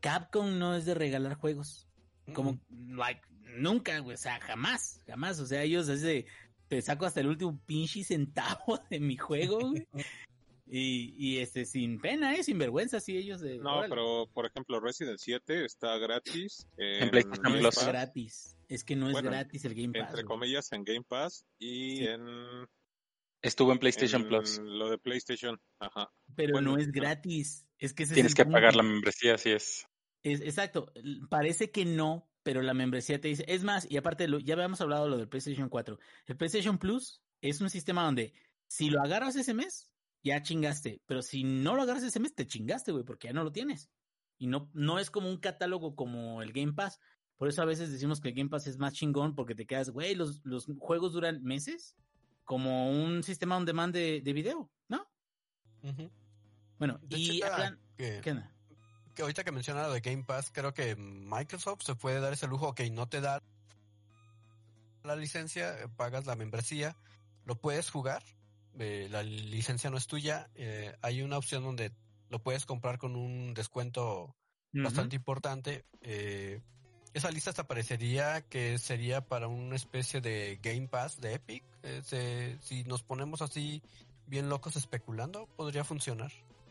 Capcom 0.00 0.58
no 0.58 0.74
es 0.74 0.86
de 0.86 0.94
regalar 0.94 1.34
juegos. 1.34 1.86
Como, 2.32 2.60
like, 2.68 3.20
nunca, 3.56 4.00
o 4.02 4.16
sea, 4.16 4.40
jamás, 4.40 5.02
jamás. 5.06 5.40
O 5.40 5.46
sea, 5.46 5.62
ellos 5.62 5.88
es 5.88 6.00
de, 6.02 6.26
te 6.70 6.80
saco 6.82 7.04
hasta 7.04 7.20
el 7.20 7.26
último 7.26 7.60
pinche 7.66 8.04
centavo 8.04 8.78
de 8.88 9.00
mi 9.00 9.16
juego, 9.16 9.58
güey. 9.70 9.86
Y, 10.72 11.14
y 11.18 11.38
este, 11.38 11.64
sin 11.64 12.00
pena, 12.00 12.32
¿eh? 12.36 12.44
Sin 12.44 12.56
vergüenza, 12.56 13.00
sí, 13.00 13.16
ellos 13.16 13.40
de... 13.40 13.58
No, 13.58 13.78
órale. 13.78 13.88
pero 13.88 14.28
por 14.32 14.46
ejemplo, 14.46 14.78
Resident 14.78 15.18
7 15.18 15.64
está 15.64 15.98
gratis 15.98 16.64
en, 16.76 17.10
PlayStation 17.10 17.42
Game 17.42 17.58
Plus. 17.58 17.74
Pass, 17.74 17.88
gratis. 17.88 18.56
Es 18.68 18.84
que 18.84 18.94
no 18.94 19.06
es 19.08 19.12
Bueno, 19.14 19.30
gratis 19.30 19.64
el 19.64 19.74
Game 19.74 19.92
Pass. 19.92 20.10
entre 20.10 20.22
güey. 20.22 20.26
comillas 20.26 20.70
en 20.70 20.84
Game 20.84 21.02
Pass 21.02 21.44
y 21.58 21.96
Sí. 21.96 22.06
en, 22.06 22.24
Estuvo 23.42 23.72
en 23.72 23.78
PlayStation 23.80 24.22
en 24.22 24.28
Plus. 24.28 24.60
lo 24.62 24.90
de 24.90 24.98
PlayStation. 24.98 25.60
Ajá. 25.80 26.12
Pero 26.36 26.52
bueno, 26.52 26.72
no 26.72 26.78
es 26.78 26.86
no. 26.86 26.92
gratis. 26.92 27.66
Es 27.78 27.92
que 27.92 28.04
ese 28.04 28.14
Tienes 28.14 28.36
que 28.36 28.44
punto. 28.44 28.54
pagar 28.56 28.76
la 28.76 28.84
membresía, 28.84 29.34
así 29.34 29.50
es. 29.50 29.88
Es, 30.22 30.40
exacto, 30.42 30.92
parece 31.30 31.72
que 31.72 31.84
no, 31.84 32.29
pero 32.50 32.62
la 32.62 32.74
membresía 32.74 33.20
te 33.20 33.28
dice, 33.28 33.44
es 33.46 33.62
más, 33.62 33.88
y 33.88 33.96
aparte 33.96 34.26
lo- 34.26 34.40
ya 34.40 34.54
habíamos 34.54 34.80
hablado 34.80 35.04
de 35.04 35.10
lo 35.10 35.18
del 35.18 35.28
PlayStation 35.28 35.68
4. 35.68 36.00
El 36.26 36.36
PlayStation 36.36 36.78
Plus 36.78 37.22
es 37.40 37.60
un 37.60 37.70
sistema 37.70 38.02
donde 38.04 38.32
si 38.66 38.90
lo 38.90 39.00
agarras 39.00 39.36
ese 39.36 39.54
mes, 39.54 39.88
ya 40.24 40.42
chingaste, 40.42 41.00
pero 41.06 41.22
si 41.22 41.44
no 41.44 41.76
lo 41.76 41.82
agarras 41.82 42.02
ese 42.02 42.18
mes, 42.18 42.34
te 42.34 42.48
chingaste, 42.48 42.90
güey, 42.90 43.04
porque 43.04 43.28
ya 43.28 43.32
no 43.34 43.44
lo 43.44 43.52
tienes. 43.52 43.88
Y 44.36 44.48
no, 44.48 44.68
no 44.74 44.98
es 44.98 45.12
como 45.12 45.28
un 45.28 45.36
catálogo 45.38 45.94
como 45.94 46.42
el 46.42 46.52
Game 46.52 46.72
Pass. 46.72 46.98
Por 47.36 47.46
eso 47.46 47.62
a 47.62 47.66
veces 47.66 47.92
decimos 47.92 48.20
que 48.20 48.30
el 48.30 48.34
Game 48.34 48.50
Pass 48.50 48.66
es 48.66 48.78
más 48.78 48.94
chingón 48.94 49.36
porque 49.36 49.54
te 49.54 49.64
quedas, 49.64 49.90
güey, 49.90 50.16
los, 50.16 50.40
los 50.44 50.66
juegos 50.80 51.12
duran 51.12 51.44
meses 51.44 51.94
como 52.42 52.90
un 52.90 53.22
sistema 53.22 53.56
on 53.58 53.64
demand 53.64 53.94
de, 53.94 54.22
de 54.22 54.32
video, 54.32 54.68
¿no? 54.88 55.08
Bueno, 56.80 56.98
De 57.04 57.16
y 57.16 57.36
hecho, 57.36 57.46
¿Qué 58.22 58.30
onda? 58.32 58.52
Que 59.14 59.22
ahorita 59.22 59.44
que 59.44 59.52
menciona 59.52 59.82
lo 59.86 59.92
de 59.92 60.00
Game 60.00 60.24
Pass, 60.24 60.50
creo 60.52 60.72
que 60.74 60.96
Microsoft 60.96 61.82
se 61.82 61.94
puede 61.94 62.20
dar 62.20 62.32
ese 62.32 62.46
lujo, 62.46 62.68
ok, 62.68 62.80
no 62.92 63.08
te 63.08 63.20
da 63.20 63.42
la 65.04 65.16
licencia, 65.16 65.78
eh, 65.80 65.88
pagas 65.96 66.26
la 66.26 66.36
membresía, 66.36 66.96
lo 67.46 67.56
puedes 67.56 67.90
jugar, 67.90 68.22
eh, 68.78 69.08
la 69.10 69.22
licencia 69.22 69.90
no 69.90 69.96
es 69.96 70.06
tuya, 70.06 70.48
eh, 70.54 70.94
hay 71.02 71.22
una 71.22 71.38
opción 71.38 71.62
donde 71.62 71.92
lo 72.28 72.38
puedes 72.42 72.66
comprar 72.66 72.98
con 72.98 73.16
un 73.16 73.54
descuento 73.54 74.34
bastante 74.84 75.16
importante. 75.16 75.84
eh, 76.02 76.60
esa 77.12 77.30
lista 77.32 77.52
te 77.52 77.60
aparecería 77.60 78.40
que 78.42 78.78
sería 78.78 79.20
para 79.20 79.48
una 79.48 79.74
especie 79.74 80.20
de 80.20 80.60
Game 80.62 80.86
Pass 80.88 81.20
de 81.20 81.34
Epic. 81.34 81.64
se- 82.04 82.56
si 82.62 82.84
nos 82.84 83.02
ponemos 83.02 83.42
así 83.42 83.82
bien 84.26 84.48
locos 84.48 84.76
especulando, 84.76 85.46
podría 85.56 85.82
funcionar. 85.82 86.30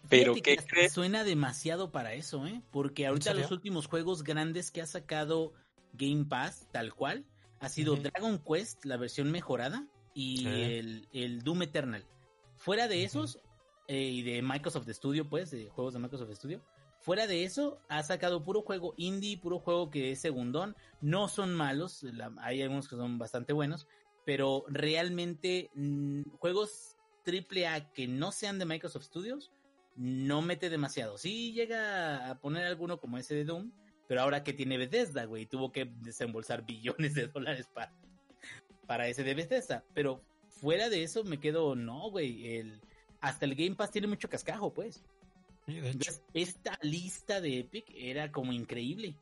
Pero, 0.09 0.33
Fíjate 0.33 0.55
¿qué 0.55 0.57
que 0.57 0.67
crees? 0.67 0.93
Suena 0.93 1.23
demasiado 1.23 1.91
para 1.91 2.13
eso, 2.13 2.45
¿eh? 2.47 2.61
Porque 2.71 3.05
ahorita 3.07 3.33
los 3.33 3.51
últimos 3.51 3.87
juegos 3.87 4.23
grandes 4.23 4.71
que 4.71 4.81
ha 4.81 4.85
sacado 4.87 5.53
Game 5.93 6.25
Pass, 6.25 6.67
tal 6.71 6.93
cual, 6.93 7.25
ha 7.59 7.69
sido. 7.69 7.95
Dragon 7.95 8.39
Quest, 8.39 8.85
la 8.85 8.97
versión 8.97 9.31
mejorada, 9.31 9.87
y 10.13 10.47
el, 10.47 11.07
el 11.13 11.43
Doom 11.43 11.63
Eternal. 11.63 12.05
Fuera 12.57 12.87
de 12.87 13.03
esos, 13.03 13.39
eh, 13.87 14.01
y 14.01 14.21
de 14.23 14.41
Microsoft 14.41 14.89
Studio, 14.89 15.29
pues, 15.29 15.51
de 15.51 15.69
juegos 15.69 15.93
de 15.93 15.99
Microsoft 15.99 16.31
Studio, 16.33 16.61
fuera 16.99 17.27
de 17.27 17.43
eso, 17.43 17.79
ha 17.87 18.03
sacado 18.03 18.43
puro 18.43 18.61
juego 18.61 18.93
indie, 18.97 19.37
puro 19.37 19.59
juego 19.59 19.89
que 19.89 20.11
es 20.11 20.19
segundón. 20.19 20.75
No 21.01 21.27
son 21.27 21.53
malos, 21.53 22.03
la- 22.03 22.33
hay 22.39 22.61
algunos 22.61 22.87
que 22.89 22.95
son 22.95 23.17
bastante 23.17 23.53
buenos, 23.53 23.87
pero 24.25 24.65
realmente 24.67 25.69
mm, 25.75 26.23
juegos 26.39 26.97
triple 27.23 27.67
A 27.67 27.91
que 27.91 28.07
no 28.07 28.31
sean 28.31 28.59
de 28.59 28.65
Microsoft 28.65 29.05
Studios 29.05 29.51
no 29.95 30.41
mete 30.41 30.69
demasiado. 30.69 31.17
Sí 31.17 31.53
llega 31.53 32.29
a 32.29 32.39
poner 32.39 32.65
alguno 32.65 32.99
como 32.99 33.17
ese 33.17 33.35
de 33.35 33.45
Doom, 33.45 33.71
pero 34.07 34.21
ahora 34.21 34.43
que 34.43 34.53
tiene 34.53 34.77
Bethesda, 34.77 35.25
güey, 35.25 35.45
tuvo 35.45 35.71
que 35.71 35.85
desembolsar 35.85 36.65
billones 36.65 37.13
de 37.13 37.27
dólares 37.27 37.67
para, 37.73 37.93
para 38.87 39.07
ese 39.07 39.23
de 39.23 39.33
Bethesda. 39.33 39.83
Pero 39.93 40.23
fuera 40.47 40.89
de 40.89 41.03
eso 41.03 41.23
me 41.23 41.39
quedo, 41.39 41.75
no, 41.75 42.09
güey, 42.09 42.57
el, 42.57 42.81
hasta 43.21 43.45
el 43.45 43.55
Game 43.55 43.75
Pass 43.75 43.91
tiene 43.91 44.07
mucho 44.07 44.29
cascajo, 44.29 44.73
pues. 44.73 45.03
Sí, 45.65 45.73
de 45.73 45.91
hecho. 45.91 46.11
Entonces, 46.11 46.23
esta 46.33 46.79
lista 46.81 47.41
de 47.41 47.59
Epic 47.59 47.85
era 47.95 48.31
como 48.31 48.53
increíble. 48.53 49.15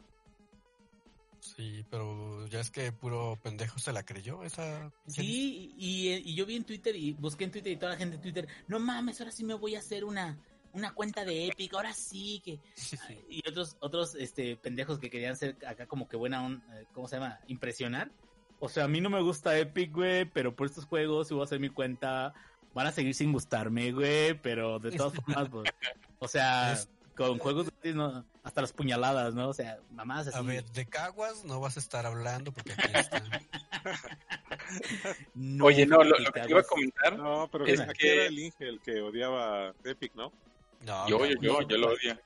Sí, 1.40 1.86
pero 1.90 2.48
ya 2.48 2.60
es 2.60 2.72
que 2.72 2.92
puro 2.92 3.38
pendejo 3.42 3.80
se 3.80 3.94
la 3.94 4.04
creyó 4.04 4.44
esa. 4.44 4.92
Sí, 5.08 5.74
y, 5.78 6.10
y 6.14 6.36
yo 6.36 6.46
vi 6.46 6.56
en 6.56 6.64
Twitter 6.64 6.96
y 6.96 7.14
busqué 7.14 7.46
en 7.46 7.52
Twitter 7.52 7.74
y 7.74 7.78
toda 7.78 7.94
la 7.94 7.98
gente 7.98 8.16
en 8.16 8.22
Twitter, 8.22 8.48
no 8.68 8.80
mames, 8.80 9.20
ahora 9.22 9.32
sí 9.32 9.44
me 9.44 9.54
voy 9.54 9.76
a 9.76 9.80
hacer 9.80 10.04
una, 10.04 10.38
una 10.78 10.94
cuenta 10.94 11.26
de 11.26 11.48
Epic, 11.48 11.74
ahora 11.74 11.94
sí 11.94 12.42
que... 12.46 12.60
Y 13.30 13.48
otros, 13.50 13.76
otros 13.80 14.16
este, 14.16 14.56
pendejos 14.56 15.00
que 15.00 15.10
querían 15.10 15.36
ser 15.36 15.58
acá 15.68 15.88
como 15.88 16.08
que 16.08 16.16
buena, 16.16 16.46
on- 16.46 16.64
eh, 16.74 16.86
¿cómo 16.94 17.08
se 17.08 17.16
llama? 17.18 17.40
Impresionar. 17.48 18.12
O 18.60 18.70
sea, 18.70 18.86
a 18.86 18.88
mí 18.88 19.02
no 19.02 19.10
me 19.10 19.22
gusta 19.22 19.58
Epic, 19.58 19.92
güey, 19.92 20.26
pero 20.26 20.56
por 20.56 20.68
estos 20.68 20.86
juegos, 20.86 21.28
si 21.28 21.34
voy 21.34 21.42
a 21.42 21.46
hacer 21.46 21.60
mi 21.60 21.70
cuenta, 21.70 22.34
van 22.74 22.88
a 22.88 22.92
seguir 22.92 23.14
sin 23.16 23.32
gustarme, 23.34 23.92
güey, 23.92 24.34
pero 24.42 24.80
de 24.80 24.92
todas 24.92 25.14
formas, 25.14 25.50
pues, 25.50 25.72
o 26.20 26.28
sea, 26.28 26.78
con 27.16 27.38
juegos 27.40 27.66
gratis, 27.68 27.96
no, 27.96 28.24
hasta 28.44 28.62
las 28.62 28.74
puñaladas, 28.74 29.34
¿no? 29.34 29.50
O 29.50 29.54
sea, 29.54 29.80
mamás 29.92 30.28
así. 30.28 30.38
A 30.38 30.42
ver, 30.42 30.64
de 30.72 30.86
caguas 30.86 31.44
no 31.46 31.60
vas 31.60 31.78
a 31.78 31.80
estar 31.80 32.06
hablando 32.06 32.52
porque 32.52 32.74
aquí 32.74 32.92
están. 32.96 33.24
No, 35.34 35.66
Oye, 35.66 35.86
no, 35.86 36.04
lo, 36.04 36.16
que 36.18 36.42
te 36.42 36.50
iba 36.50 36.60
a 36.60 36.64
comentar. 36.64 37.18
No, 37.18 37.48
pero 37.52 37.66
Es 37.66 37.80
aquí 37.80 38.00
que- 38.00 38.14
era 38.16 38.26
el 38.26 38.38
Inge 38.40 38.68
el 38.68 38.80
que 38.82 39.02
odiaba 39.02 39.74
Epic, 39.84 40.14
¿no? 40.16 40.32
No, 40.82 41.08
Yo, 41.08 41.26
yo, 41.26 41.36
yo, 41.42 41.62
yo 41.68 41.78
lo 41.78 41.88
odio. 41.90 42.20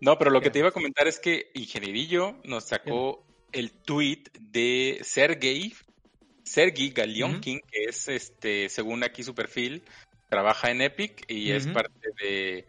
No, 0.00 0.18
pero 0.18 0.30
lo 0.30 0.40
que 0.40 0.50
te 0.50 0.58
iba 0.58 0.68
a 0.68 0.72
comentar 0.72 1.06
es 1.08 1.18
que 1.18 1.50
Ingenierillo 1.54 2.36
nos 2.44 2.64
sacó 2.64 3.24
el 3.52 3.72
tweet 3.72 4.24
de 4.38 4.98
Sergey, 5.02 5.74
Sergey 6.42 6.90
Galionkin, 6.90 7.60
que 7.60 7.84
es 7.88 8.08
este, 8.08 8.68
según 8.68 9.02
aquí 9.04 9.22
su 9.22 9.34
perfil, 9.34 9.82
trabaja 10.28 10.70
en 10.70 10.82
Epic 10.82 11.24
y 11.28 11.52
es 11.52 11.66
parte 11.68 12.08
de 12.20 12.66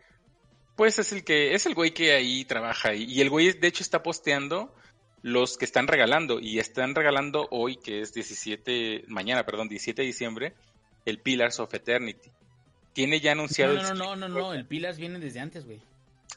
pues 0.75 0.99
es 0.99 1.13
el 1.13 1.23
que 1.23 1.53
es 1.53 1.65
el 1.65 1.73
güey 1.73 1.91
que 1.91 2.13
ahí 2.13 2.45
trabaja. 2.45 2.93
Y, 2.93 3.05
y 3.05 3.21
el 3.21 3.29
güey 3.29 3.53
de 3.53 3.67
hecho 3.67 3.81
está 3.81 4.03
posteando 4.03 4.73
los 5.21 5.57
que 5.57 5.65
están 5.65 5.87
regalando 5.87 6.39
y 6.39 6.59
están 6.59 6.93
regalando 6.93 7.47
hoy 7.49 7.77
que 7.77 8.01
es 8.01 8.13
17 8.13 9.05
mañana, 9.07 9.45
perdón, 9.45 9.67
17 9.67 10.01
de 10.01 10.05
diciembre, 10.05 10.53
el 11.05 11.19
Pillars 11.19 11.59
of 11.59 11.73
Eternity. 11.73 12.29
Tiene 12.95 13.19
ya 13.19 13.33
anunciado 13.33 13.73
No, 13.73 13.81
el 13.81 13.87
no, 13.89 13.93
no, 13.93 14.15
no, 14.15 14.27
no, 14.29 14.39
no, 14.39 14.53
el 14.53 14.65
Pilas 14.65 14.97
viene 14.97 15.19
desde 15.19 15.41
antes, 15.41 15.65
güey. 15.65 15.79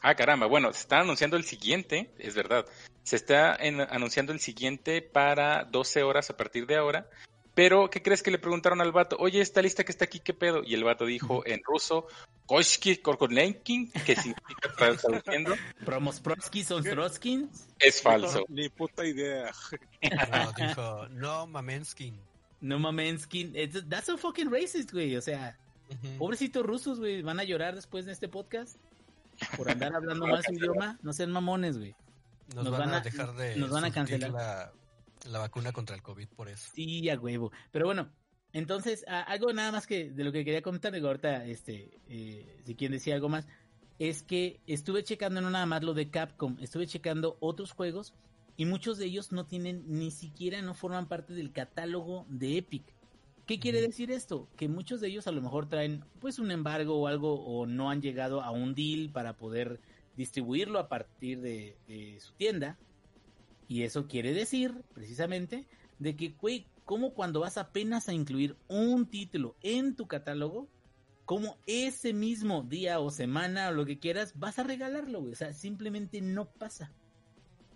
Ah, 0.01 0.13
caramba, 0.13 0.45
bueno, 0.45 0.71
se 0.73 0.81
está 0.81 0.99
anunciando 0.99 1.37
el 1.37 1.43
siguiente, 1.45 2.11
es 2.19 2.35
verdad. 2.35 2.65
Se 3.03 3.15
está 3.15 3.55
en- 3.55 3.81
anunciando 3.81 4.33
el 4.33 4.39
siguiente 4.41 5.01
para 5.01 5.63
12 5.63 6.03
horas 6.03 6.29
a 6.29 6.37
partir 6.37 6.67
de 6.67 6.75
ahora. 6.75 7.09
Pero, 7.55 7.89
¿qué 7.89 8.01
crees 8.01 8.21
que 8.21 8.29
le 8.31 8.39
preguntaron 8.39 8.79
al 8.81 8.91
vato? 8.91 9.17
Oye, 9.19 9.41
esta 9.41 9.61
lista 9.61 9.83
que 9.83 9.91
está 9.91 10.05
aquí, 10.05 10.19
¿qué 10.19 10.33
pedo? 10.33 10.61
Y 10.63 10.73
el 10.75 10.83
vato 10.83 11.05
dijo 11.05 11.43
en 11.45 11.61
ruso, 11.63 12.07
Koshki 12.45 12.97
Korkonenkin, 12.97 13.91
que 13.91 14.15
significa 14.15 14.69
traduciendo, 14.77 15.55
Promos 15.85 16.19
Proskis 16.19 16.67
son 16.67 16.83
Troskins. 16.83 17.67
es 17.79 18.01
falso. 18.01 18.45
Ni 18.49 18.67
puta 18.69 19.05
idea. 19.05 19.51
No, 20.31 20.51
dijo, 20.53 21.07
no, 21.09 21.47
Mamenskin. 21.47 22.19
No 22.61 22.79
mamenskin. 22.79 23.53
That's 23.89 24.07
so 24.07 24.17
fucking 24.17 24.49
racist, 24.51 24.91
güey. 24.91 25.15
O 25.15 25.21
sea, 25.21 25.57
Pobrecitos 26.17 26.65
rusos, 26.65 26.99
güey. 26.99 27.21
Van 27.21 27.39
a 27.39 27.43
llorar 27.43 27.75
después 27.75 28.05
de 28.05 28.11
este 28.11 28.27
podcast. 28.27 28.77
Por 29.57 29.69
andar 29.69 29.95
hablando 29.95 30.27
mal 30.27 30.43
su 30.45 30.53
idioma. 30.53 30.99
No 31.01 31.13
sean 31.13 31.31
mamones, 31.31 31.77
güey. 31.77 31.95
Nos, 32.55 32.65
nos 32.65 32.77
van, 32.77 32.93
a 32.93 32.99
dejar 33.01 33.35
de 33.35 33.55
nos 33.55 33.69
van 33.69 33.85
a 33.85 33.87
surtir 33.93 34.19
cancelar. 34.19 34.31
La, 34.31 34.73
la 35.31 35.39
vacuna 35.39 35.71
contra 35.71 35.95
el 35.95 36.01
COVID 36.01 36.27
por 36.29 36.49
eso. 36.49 36.69
Sí, 36.73 37.09
a 37.09 37.19
huevo. 37.19 37.51
Pero 37.71 37.85
bueno, 37.85 38.09
entonces, 38.53 39.05
a- 39.07 39.21
algo 39.21 39.53
nada 39.53 39.71
más 39.71 39.85
que 39.87 40.09
de 40.09 40.23
lo 40.23 40.31
que 40.31 40.43
quería 40.43 40.61
comentar, 40.61 40.91
digo, 40.91 41.07
ahorita, 41.07 41.45
este, 41.45 41.99
eh, 42.07 42.61
si 42.65 42.75
quieren 42.75 42.97
decir 42.97 43.13
algo 43.13 43.29
más, 43.29 43.47
es 43.99 44.23
que 44.23 44.59
estuve 44.65 45.03
checando 45.03 45.41
no 45.41 45.49
nada 45.49 45.65
más 45.67 45.83
lo 45.83 45.93
de 45.93 46.09
Capcom, 46.09 46.57
estuve 46.59 46.87
checando 46.87 47.37
otros 47.39 47.71
juegos 47.73 48.13
y 48.57 48.65
muchos 48.65 48.97
de 48.97 49.05
ellos 49.05 49.31
no 49.31 49.45
tienen, 49.45 49.83
ni 49.87 50.09
siquiera 50.09 50.61
no 50.61 50.73
forman 50.73 51.07
parte 51.07 51.33
del 51.33 51.51
catálogo 51.51 52.25
de 52.29 52.57
Epic. 52.57 52.83
¿Qué 53.49 53.59
quiere 53.59 53.81
decir 53.81 54.11
esto? 54.11 54.47
Que 54.55 54.67
muchos 54.67 55.01
de 55.01 55.07
ellos 55.07 55.25
a 55.25 55.31
lo 55.31 55.41
mejor 55.41 55.67
traen 55.67 56.05
pues 56.19 56.37
un 56.37 56.51
embargo 56.51 56.99
o 56.99 57.07
algo 57.07 57.33
o 57.33 57.65
no 57.65 57.89
han 57.89 57.99
llegado 57.99 58.43
a 58.43 58.51
un 58.51 58.75
deal 58.75 59.09
para 59.11 59.37
poder 59.37 59.81
distribuirlo 60.15 60.77
a 60.77 60.87
partir 60.87 61.41
de, 61.41 61.75
de 61.87 62.19
su 62.19 62.31
tienda. 62.33 62.77
Y 63.67 63.81
eso 63.81 64.07
quiere 64.07 64.33
decir, 64.33 64.83
precisamente, 64.93 65.65
de 65.97 66.15
que, 66.15 66.35
güey, 66.39 66.67
como 66.85 67.15
cuando 67.15 67.39
vas 67.39 67.57
apenas 67.57 68.07
a 68.07 68.13
incluir 68.13 68.55
un 68.67 69.07
título 69.07 69.55
en 69.63 69.95
tu 69.95 70.05
catálogo, 70.05 70.67
como 71.25 71.57
ese 71.65 72.13
mismo 72.13 72.61
día 72.61 72.99
o 72.99 73.09
semana 73.09 73.69
o 73.69 73.71
lo 73.71 73.87
que 73.87 73.97
quieras, 73.97 74.33
vas 74.35 74.59
a 74.59 74.63
regalarlo, 74.63 75.21
güey. 75.21 75.33
O 75.33 75.35
sea, 75.35 75.53
simplemente 75.53 76.21
no 76.21 76.51
pasa. 76.51 76.93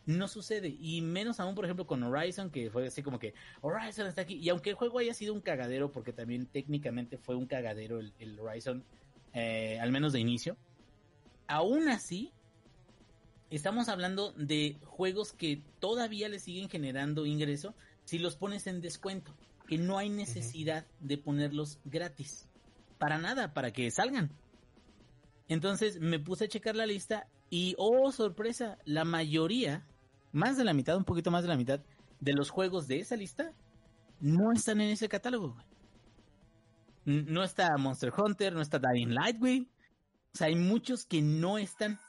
No 0.06 0.28
sucede. 0.28 0.76
Y 0.80 1.01
menos 1.01 1.39
aún, 1.39 1.56
por 1.56 1.66
ejemplo, 1.66 1.88
con 1.88 2.04
Horizon, 2.04 2.49
que 2.49 2.70
fue 2.70 2.88
así 2.88 3.01
como 3.01 3.20
que 3.20 3.34
Horizon 3.62 4.08
está 4.08 4.22
aquí. 4.22 4.36
Y 4.36 4.49
aunque 4.49 4.72
el 4.72 4.76
juego 4.76 4.99
haya 4.99 5.14
sido 5.14 5.34
un 5.34 5.41
cagadero, 5.41 5.91
porque 5.91 6.12
también 6.12 6.45
técnicamente 6.45 7.18
fue 7.18 7.36
un 7.36 7.45
cagadero 7.45 7.99
el, 7.99 8.14
el 8.20 8.39
Horizon, 8.39 8.84
eh, 9.34 9.80
al 9.80 9.91
menos 9.91 10.14
de 10.14 10.20
inicio, 10.20 10.58
aún 11.47 11.88
así, 11.88 12.32
estamos 13.49 13.88
hablando 13.88 14.34
de 14.34 14.78
juegos 14.84 15.32
que 15.32 15.62
todavía 15.80 16.28
le 16.28 16.39
siguen 16.39 16.70
generando 16.70 17.26
ingreso 17.26 17.74
si 18.04 18.20
los 18.20 18.36
pones 18.36 18.68
en 18.68 18.82
descuento. 18.82 19.34
Que 19.68 19.78
no 19.78 19.97
hay 19.97 20.10
necesidad 20.10 20.86
de 20.99 21.18
ponerlos 21.18 21.80
gratis. 21.86 22.49
Para 22.97 23.18
nada, 23.18 23.54
para 23.54 23.72
que 23.72 23.89
salgan. 23.91 24.30
Entonces 25.47 25.99
me 25.99 26.20
puse 26.20 26.45
a 26.45 26.47
checar 26.47 26.76
la 26.76 26.86
lista 26.86 27.28
y, 27.49 27.76
oh 27.78 28.12
sorpresa, 28.12 28.78
la 28.86 29.06
mayoría, 29.06 29.86
más 30.34 30.57
de 30.57 30.65
la 30.65 30.73
mitad, 30.73 30.97
un 30.97 31.05
poquito 31.05 31.31
más 31.31 31.43
de 31.43 31.47
la 31.47 31.55
mitad, 31.55 31.79
de 32.19 32.34
los 32.34 32.49
juegos 32.49 32.88
de 32.88 32.99
esa 32.99 33.15
lista 33.15 33.53
no 34.19 34.51
están 34.51 34.81
en 34.81 34.89
ese 34.89 35.07
catálogo. 35.07 35.55
No 37.05 37.43
está 37.43 37.77
Monster 37.77 38.13
Hunter, 38.17 38.53
no 38.53 38.61
está 38.61 38.79
Dying 38.79 39.13
Light, 39.13 39.38
güey. 39.38 39.67
O 40.34 40.38
sea, 40.38 40.47
hay 40.47 40.55
muchos 40.55 41.05
que 41.05 41.21
no 41.21 41.57
están. 41.57 41.99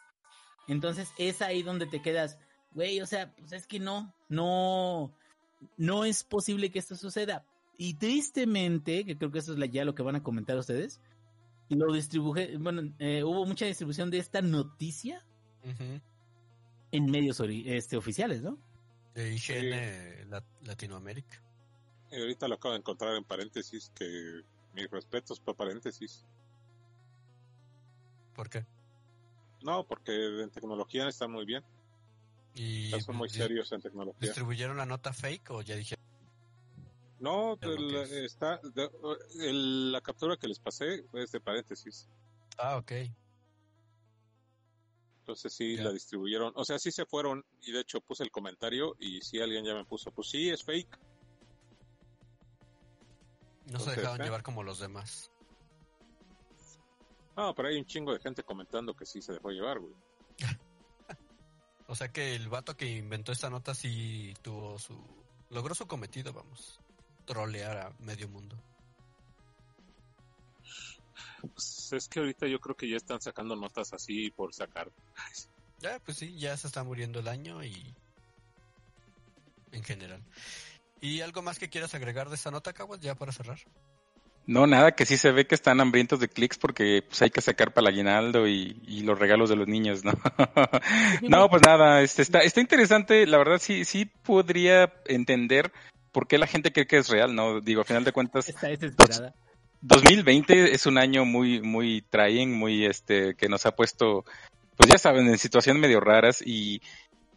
Entonces 0.68 1.12
es 1.18 1.42
ahí 1.42 1.62
donde 1.62 1.86
te 1.86 2.00
quedas, 2.00 2.38
güey, 2.72 3.00
o 3.00 3.06
sea, 3.06 3.34
pues 3.34 3.52
es 3.52 3.66
que 3.66 3.78
no, 3.80 4.14
no, 4.28 5.12
no 5.76 6.04
es 6.04 6.24
posible 6.24 6.70
que 6.70 6.78
esto 6.78 6.96
suceda. 6.96 7.44
Y 7.76 7.94
tristemente, 7.94 9.04
que 9.04 9.18
creo 9.18 9.30
que 9.30 9.40
eso 9.40 9.52
es 9.52 9.70
ya 9.70 9.84
lo 9.84 9.94
que 9.94 10.02
van 10.04 10.16
a 10.16 10.22
comentar 10.22 10.56
ustedes, 10.56 11.00
lo 11.68 11.92
distribuje, 11.92 12.56
bueno, 12.56 12.94
eh, 12.98 13.24
hubo 13.24 13.44
mucha 13.44 13.66
distribución 13.66 14.10
de 14.10 14.18
esta 14.18 14.40
noticia 14.40 15.26
Ujú. 15.64 16.00
En 16.96 17.06
medios 17.10 17.40
este, 17.40 17.96
oficiales, 17.96 18.42
¿no? 18.42 18.58
De 19.14 19.32
IGN 19.34 20.30
La- 20.30 20.42
Latinoamérica. 20.62 21.40
Y 22.10 22.20
ahorita 22.20 22.46
lo 22.48 22.54
acabo 22.54 22.72
de 22.74 22.78
encontrar 22.78 23.14
en 23.16 23.24
paréntesis, 23.24 23.90
que 23.94 24.42
mis 24.74 24.90
respetos 24.90 25.40
para 25.40 25.56
paréntesis. 25.56 26.24
¿Por 28.34 28.48
qué? 28.48 28.64
No, 29.62 29.84
porque 29.86 30.12
en 30.42 30.50
tecnología 30.50 31.08
están 31.08 31.30
muy 31.32 31.44
bien. 31.44 31.64
Y 32.54 32.90
Ya 32.90 33.00
son 33.00 33.16
muy 33.16 33.28
serios 33.28 33.72
en 33.72 33.80
tecnología. 33.80 34.20
¿Distribuyeron 34.20 34.76
la 34.76 34.86
nota 34.86 35.12
fake 35.12 35.50
o 35.50 35.62
ya 35.62 35.74
dije? 35.76 35.96
No, 37.18 37.58
el- 37.60 37.94
está, 38.24 38.58
de- 38.62 38.90
el- 39.40 39.90
la 39.92 40.00
captura 40.00 40.36
que 40.36 40.46
les 40.46 40.58
pasé 40.58 41.04
es 41.14 41.32
de 41.32 41.40
paréntesis. 41.40 42.08
Ah, 42.58 42.76
ok. 42.76 42.92
Entonces 45.24 45.54
sí 45.54 45.78
la 45.78 45.90
distribuyeron. 45.90 46.52
O 46.54 46.66
sea, 46.66 46.78
sí 46.78 46.92
se 46.92 47.06
fueron 47.06 47.46
y 47.62 47.72
de 47.72 47.80
hecho 47.80 48.02
puse 48.02 48.22
el 48.22 48.30
comentario 48.30 48.94
y 49.00 49.22
sí 49.22 49.40
alguien 49.40 49.64
ya 49.64 49.72
me 49.72 49.86
puso, 49.86 50.10
pues 50.10 50.28
sí, 50.28 50.50
es 50.50 50.62
fake. 50.62 50.98
No 53.72 53.78
se 53.78 53.92
dejaron 53.92 54.20
¿eh? 54.20 54.24
llevar 54.24 54.42
como 54.42 54.62
los 54.62 54.80
demás. 54.80 55.30
No, 57.38 57.54
pero 57.54 57.68
hay 57.68 57.78
un 57.78 57.86
chingo 57.86 58.12
de 58.12 58.20
gente 58.20 58.42
comentando 58.42 58.94
que 58.94 59.06
sí 59.06 59.22
se 59.22 59.32
dejó 59.32 59.48
llevar, 59.50 59.80
güey. 59.80 59.94
O 61.86 61.94
sea 61.94 62.08
que 62.08 62.34
el 62.34 62.48
vato 62.48 62.78
que 62.78 62.86
inventó 62.86 63.30
esta 63.30 63.50
nota 63.50 63.74
sí 63.74 64.32
tuvo 64.40 64.78
su... 64.78 64.98
Logró 65.50 65.74
su 65.74 65.86
cometido, 65.86 66.32
vamos. 66.32 66.80
Trolear 67.26 67.76
a 67.78 67.90
medio 67.98 68.26
mundo. 68.26 68.56
Pues 71.48 71.92
es 71.92 72.08
que 72.08 72.20
ahorita 72.20 72.46
yo 72.46 72.60
creo 72.60 72.76
que 72.76 72.88
ya 72.88 72.96
están 72.96 73.20
sacando 73.20 73.56
notas 73.56 73.92
así 73.92 74.30
por 74.30 74.54
sacar. 74.54 74.90
Ya, 75.80 75.98
pues 76.00 76.18
sí, 76.18 76.36
ya 76.38 76.56
se 76.56 76.66
está 76.66 76.82
muriendo 76.84 77.20
el 77.20 77.28
año 77.28 77.62
y... 77.62 77.94
En 79.72 79.82
general. 79.82 80.22
¿Y 81.00 81.20
algo 81.20 81.42
más 81.42 81.58
que 81.58 81.68
quieras 81.68 81.94
agregar 81.94 82.28
de 82.28 82.36
esta 82.36 82.50
nota, 82.50 82.72
Caguas, 82.72 83.00
ya 83.00 83.14
para 83.14 83.32
cerrar? 83.32 83.58
No, 84.46 84.66
nada, 84.66 84.92
que 84.92 85.06
sí 85.06 85.16
se 85.16 85.32
ve 85.32 85.46
que 85.46 85.54
están 85.54 85.80
hambrientos 85.80 86.20
de 86.20 86.28
clics 86.28 86.58
porque 86.58 87.02
pues 87.06 87.22
hay 87.22 87.30
que 87.30 87.40
sacar 87.40 87.72
para 87.72 87.88
el 87.88 87.94
aguinaldo 87.94 88.46
y, 88.46 88.80
y 88.86 89.00
los 89.00 89.18
regalos 89.18 89.48
de 89.48 89.56
los 89.56 89.66
niños, 89.66 90.04
¿no? 90.04 90.12
no, 91.22 91.48
pues 91.48 91.62
nada, 91.66 92.02
este, 92.02 92.22
está, 92.22 92.40
está 92.40 92.60
interesante, 92.60 93.26
la 93.26 93.38
verdad 93.38 93.58
sí, 93.58 93.84
sí 93.86 94.04
podría 94.04 94.92
entender 95.06 95.72
por 96.12 96.28
qué 96.28 96.36
la 96.36 96.46
gente 96.46 96.72
cree 96.72 96.86
que 96.86 96.98
es 96.98 97.08
real, 97.08 97.34
¿no? 97.34 97.60
Digo, 97.60 97.80
a 97.80 97.84
final 97.84 98.04
de 98.04 98.12
cuentas, 98.12 98.48
Está 98.48 98.68
desesperada. 98.68 99.34
2020 99.86 100.74
es 100.74 100.86
un 100.86 100.96
año 100.96 101.26
muy, 101.26 101.60
muy 101.60 102.02
trying, 102.08 102.52
muy, 102.56 102.86
este, 102.86 103.34
que 103.34 103.50
nos 103.50 103.66
ha 103.66 103.76
puesto, 103.76 104.24
pues 104.76 104.90
ya 104.90 104.96
saben, 104.96 105.28
en 105.28 105.36
situaciones 105.36 105.80
medio 105.80 106.00
raras 106.00 106.42
y, 106.44 106.80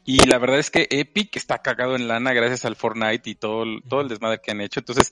y 0.06 0.26
la 0.26 0.38
verdad 0.38 0.58
es 0.58 0.72
que 0.72 0.88
Epic 0.90 1.36
está 1.36 1.62
cagado 1.62 1.98
en 1.98 2.08
lana 2.08 2.32
gracias 2.32 2.64
al 2.64 2.78
Fortnite 2.78 3.30
y 3.30 3.36
todo, 3.36 3.66
todo 3.90 4.00
el 4.00 4.08
desmadre 4.08 4.40
que 4.42 4.52
han 4.52 4.62
hecho. 4.62 4.80
Entonces, 4.80 5.12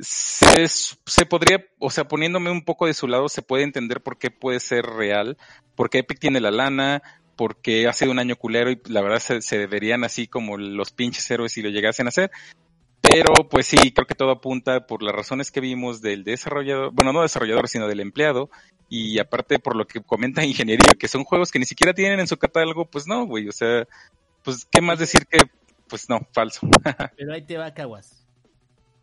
se, 0.00 0.66
se 0.66 1.26
podría, 1.26 1.62
o 1.78 1.90
sea, 1.90 2.08
poniéndome 2.08 2.50
un 2.50 2.64
poco 2.64 2.86
de 2.86 2.94
su 2.94 3.06
lado, 3.06 3.28
se 3.28 3.42
puede 3.42 3.64
entender 3.64 4.02
por 4.02 4.16
qué 4.16 4.30
puede 4.30 4.58
ser 4.58 4.86
real, 4.86 5.36
porque 5.74 5.98
Epic 5.98 6.20
tiene 6.20 6.40
la 6.40 6.50
lana, 6.50 7.02
porque 7.36 7.86
ha 7.86 7.92
sido 7.92 8.12
un 8.12 8.18
año 8.18 8.36
culero 8.36 8.70
y 8.70 8.80
la 8.86 9.02
verdad 9.02 9.18
se, 9.18 9.42
se 9.42 9.58
deberían 9.58 10.04
así 10.04 10.26
como 10.26 10.56
los 10.56 10.90
pinches 10.90 11.30
héroes 11.30 11.52
si 11.52 11.60
lo 11.60 11.68
llegasen 11.68 12.06
a 12.06 12.08
hacer. 12.08 12.30
Pero 13.02 13.34
pues 13.50 13.66
sí, 13.66 13.92
creo 13.92 14.06
que 14.06 14.14
todo 14.14 14.30
apunta 14.30 14.86
por 14.86 15.02
las 15.02 15.14
razones 15.14 15.50
que 15.50 15.60
vimos 15.60 16.00
del 16.00 16.22
desarrollador, 16.22 16.92
bueno, 16.92 17.12
no 17.12 17.22
desarrollador, 17.22 17.68
sino 17.68 17.88
del 17.88 18.00
empleado, 18.00 18.48
Y 18.88 19.18
aparte, 19.18 19.58
por 19.58 19.74
lo 19.76 19.86
que 19.86 20.00
comenta 20.00 20.44
Ingeniería, 20.46 20.92
que 20.98 21.08
son 21.08 21.24
juegos 21.24 21.50
que 21.50 21.58
ni 21.58 21.64
siquiera 21.64 21.92
tienen 21.92 22.20
en 22.20 22.28
su 22.28 22.36
catálogo, 22.36 22.86
pues 22.86 23.06
no, 23.06 23.26
güey. 23.26 23.48
O 23.48 23.52
sea, 23.52 23.86
pues, 24.44 24.66
¿qué 24.70 24.80
más 24.80 24.98
decir 24.98 25.26
que, 25.26 25.40
pues 25.88 26.08
no, 26.08 26.20
falso? 26.32 26.60
Pero 27.16 27.34
ahí 27.34 27.42
te 27.42 27.58
va, 27.58 27.74
Caguas. 27.74 28.24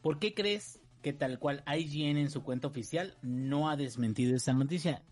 ¿Por 0.01 0.19
qué 0.19 0.33
crees 0.33 0.79
que 1.01 1.11
tal 1.11 1.37
cual 1.39 1.63
IGN 1.67 2.17
en 2.17 2.29
su 2.29 2.43
cuenta 2.43 2.67
oficial 2.67 3.17
no 3.21 3.69
ha 3.69 3.75
desmentido 3.75 4.35
esta 4.35 4.53
noticia? 4.53 5.03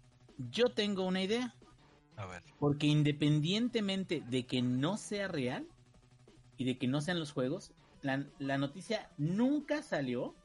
Yo 0.51 0.69
tengo 0.69 1.05
una 1.05 1.21
idea. 1.21 1.53
A 2.15 2.25
ver. 2.25 2.43
Porque 2.59 2.87
independientemente 2.87 4.23
de 4.27 4.45
que 4.45 4.61
no 4.61 4.97
sea 4.97 5.27
real 5.27 5.67
y 6.57 6.65
de 6.65 6.77
que 6.77 6.87
no 6.87 7.01
sean 7.01 7.19
los 7.19 7.31
juegos, 7.31 7.73
la, 8.07 8.25
la 8.39 8.57
noticia 8.57 9.11
nunca 9.17 9.83
salió 9.83 10.35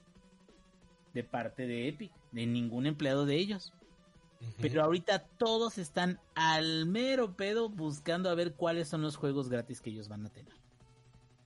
de 1.14 1.24
parte 1.24 1.66
de 1.66 1.88
Epic, 1.88 2.12
de 2.32 2.46
ningún 2.46 2.86
empleado 2.86 3.26
de 3.26 3.36
ellos. 3.36 3.72
Pero 4.60 4.82
ahorita 4.82 5.20
todos 5.38 5.78
están 5.78 6.18
al 6.34 6.86
mero 6.86 7.36
pedo 7.36 7.68
buscando 7.68 8.28
a 8.28 8.34
ver 8.34 8.54
cuáles 8.54 8.88
son 8.88 9.02
los 9.02 9.16
juegos 9.16 9.48
gratis 9.48 9.80
que 9.80 9.90
ellos 9.90 10.08
van 10.08 10.26
a 10.26 10.30
tener. 10.30 10.54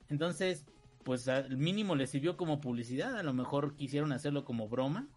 Entonces, 0.08 0.64
pues 1.04 1.28
al 1.28 1.56
mínimo 1.56 1.94
les 1.94 2.10
sirvió 2.10 2.36
como 2.36 2.60
publicidad. 2.60 3.18
A 3.18 3.22
lo 3.22 3.34
mejor 3.34 3.76
quisieron 3.76 4.12
hacerlo 4.12 4.44
como 4.44 4.68
broma 4.68 5.08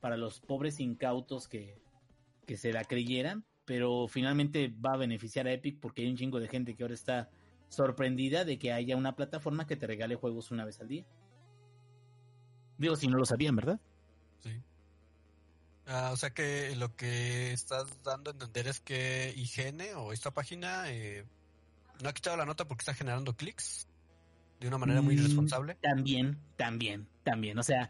para 0.00 0.16
los 0.16 0.40
pobres 0.40 0.80
incautos 0.80 1.48
que, 1.48 1.80
que 2.44 2.56
se 2.56 2.72
la 2.72 2.84
creyeran. 2.84 3.44
Pero 3.64 4.08
finalmente 4.08 4.68
va 4.84 4.94
a 4.94 4.98
beneficiar 4.98 5.46
a 5.46 5.52
Epic 5.52 5.78
porque 5.80 6.02
hay 6.02 6.10
un 6.10 6.16
chingo 6.16 6.40
de 6.40 6.48
gente 6.48 6.74
que 6.74 6.82
ahora 6.82 6.94
está 6.94 7.30
sorprendida 7.68 8.44
de 8.44 8.58
que 8.58 8.72
haya 8.72 8.96
una 8.96 9.16
plataforma 9.16 9.66
que 9.66 9.76
te 9.76 9.86
regale 9.86 10.14
juegos 10.16 10.50
una 10.50 10.64
vez 10.64 10.80
al 10.80 10.88
día. 10.88 11.04
Digo, 12.78 12.96
si 12.96 13.08
no 13.08 13.16
lo 13.16 13.24
sabían, 13.24 13.56
¿verdad? 13.56 13.80
Sí. 14.40 14.62
Ah, 15.86 16.10
o 16.12 16.16
sea 16.16 16.30
que 16.30 16.74
lo 16.76 16.94
que 16.96 17.52
estás 17.52 18.02
dando 18.02 18.30
a 18.30 18.32
entender 18.32 18.66
es 18.66 18.80
que 18.80 19.32
IGN 19.36 19.94
o 19.96 20.12
esta 20.12 20.32
página 20.32 20.90
eh, 20.90 21.24
no 22.02 22.08
ha 22.08 22.12
quitado 22.12 22.36
la 22.36 22.44
nota 22.44 22.66
porque 22.66 22.82
está 22.82 22.94
generando 22.94 23.34
clics 23.34 23.88
de 24.60 24.68
una 24.68 24.78
manera 24.78 25.02
muy 25.02 25.14
Mm, 25.14 25.18
irresponsable. 25.18 25.76
También, 25.76 26.38
también, 26.56 27.08
también. 27.22 27.58
O 27.58 27.62
sea, 27.62 27.88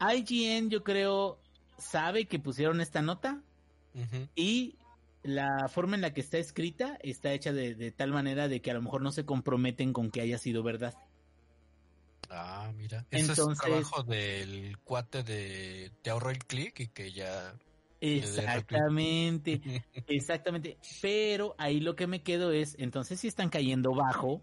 IGN 0.00 0.68
yo 0.70 0.82
creo 0.82 1.38
sabe 1.78 2.26
que 2.26 2.38
pusieron 2.38 2.80
esta 2.80 3.02
nota 3.02 3.42
y 4.34 4.76
la 5.26 5.68
forma 5.68 5.96
en 5.96 6.02
la 6.02 6.12
que 6.14 6.20
está 6.20 6.38
escrita 6.38 6.98
está 7.02 7.32
hecha 7.32 7.52
de, 7.52 7.74
de 7.74 7.90
tal 7.92 8.12
manera 8.12 8.48
de 8.48 8.60
que 8.60 8.70
a 8.70 8.74
lo 8.74 8.82
mejor 8.82 9.02
no 9.02 9.12
se 9.12 9.24
comprometen 9.24 9.92
con 9.92 10.10
que 10.10 10.20
haya 10.20 10.38
sido 10.38 10.62
verdad. 10.62 10.94
Ah, 12.30 12.72
mira. 12.76 13.04
Eso 13.10 13.32
es 13.32 13.38
Entonces- 13.38 13.64
trabajo 13.64 14.02
del 14.02 14.76
cuate 14.84 15.22
de 15.22 15.92
te 16.02 16.10
ahorro 16.10 16.30
el 16.30 16.38
clic 16.44 16.80
y 16.80 16.88
que 16.88 17.12
ya. 17.12 17.54
Exactamente, 18.00 19.60
exactamente. 20.06 20.76
Pero 21.00 21.54
ahí 21.58 21.80
lo 21.80 21.96
que 21.96 22.06
me 22.06 22.22
quedo 22.22 22.52
es, 22.52 22.76
entonces 22.78 23.20
si 23.20 23.28
están 23.28 23.48
cayendo 23.48 23.94
bajo 23.94 24.42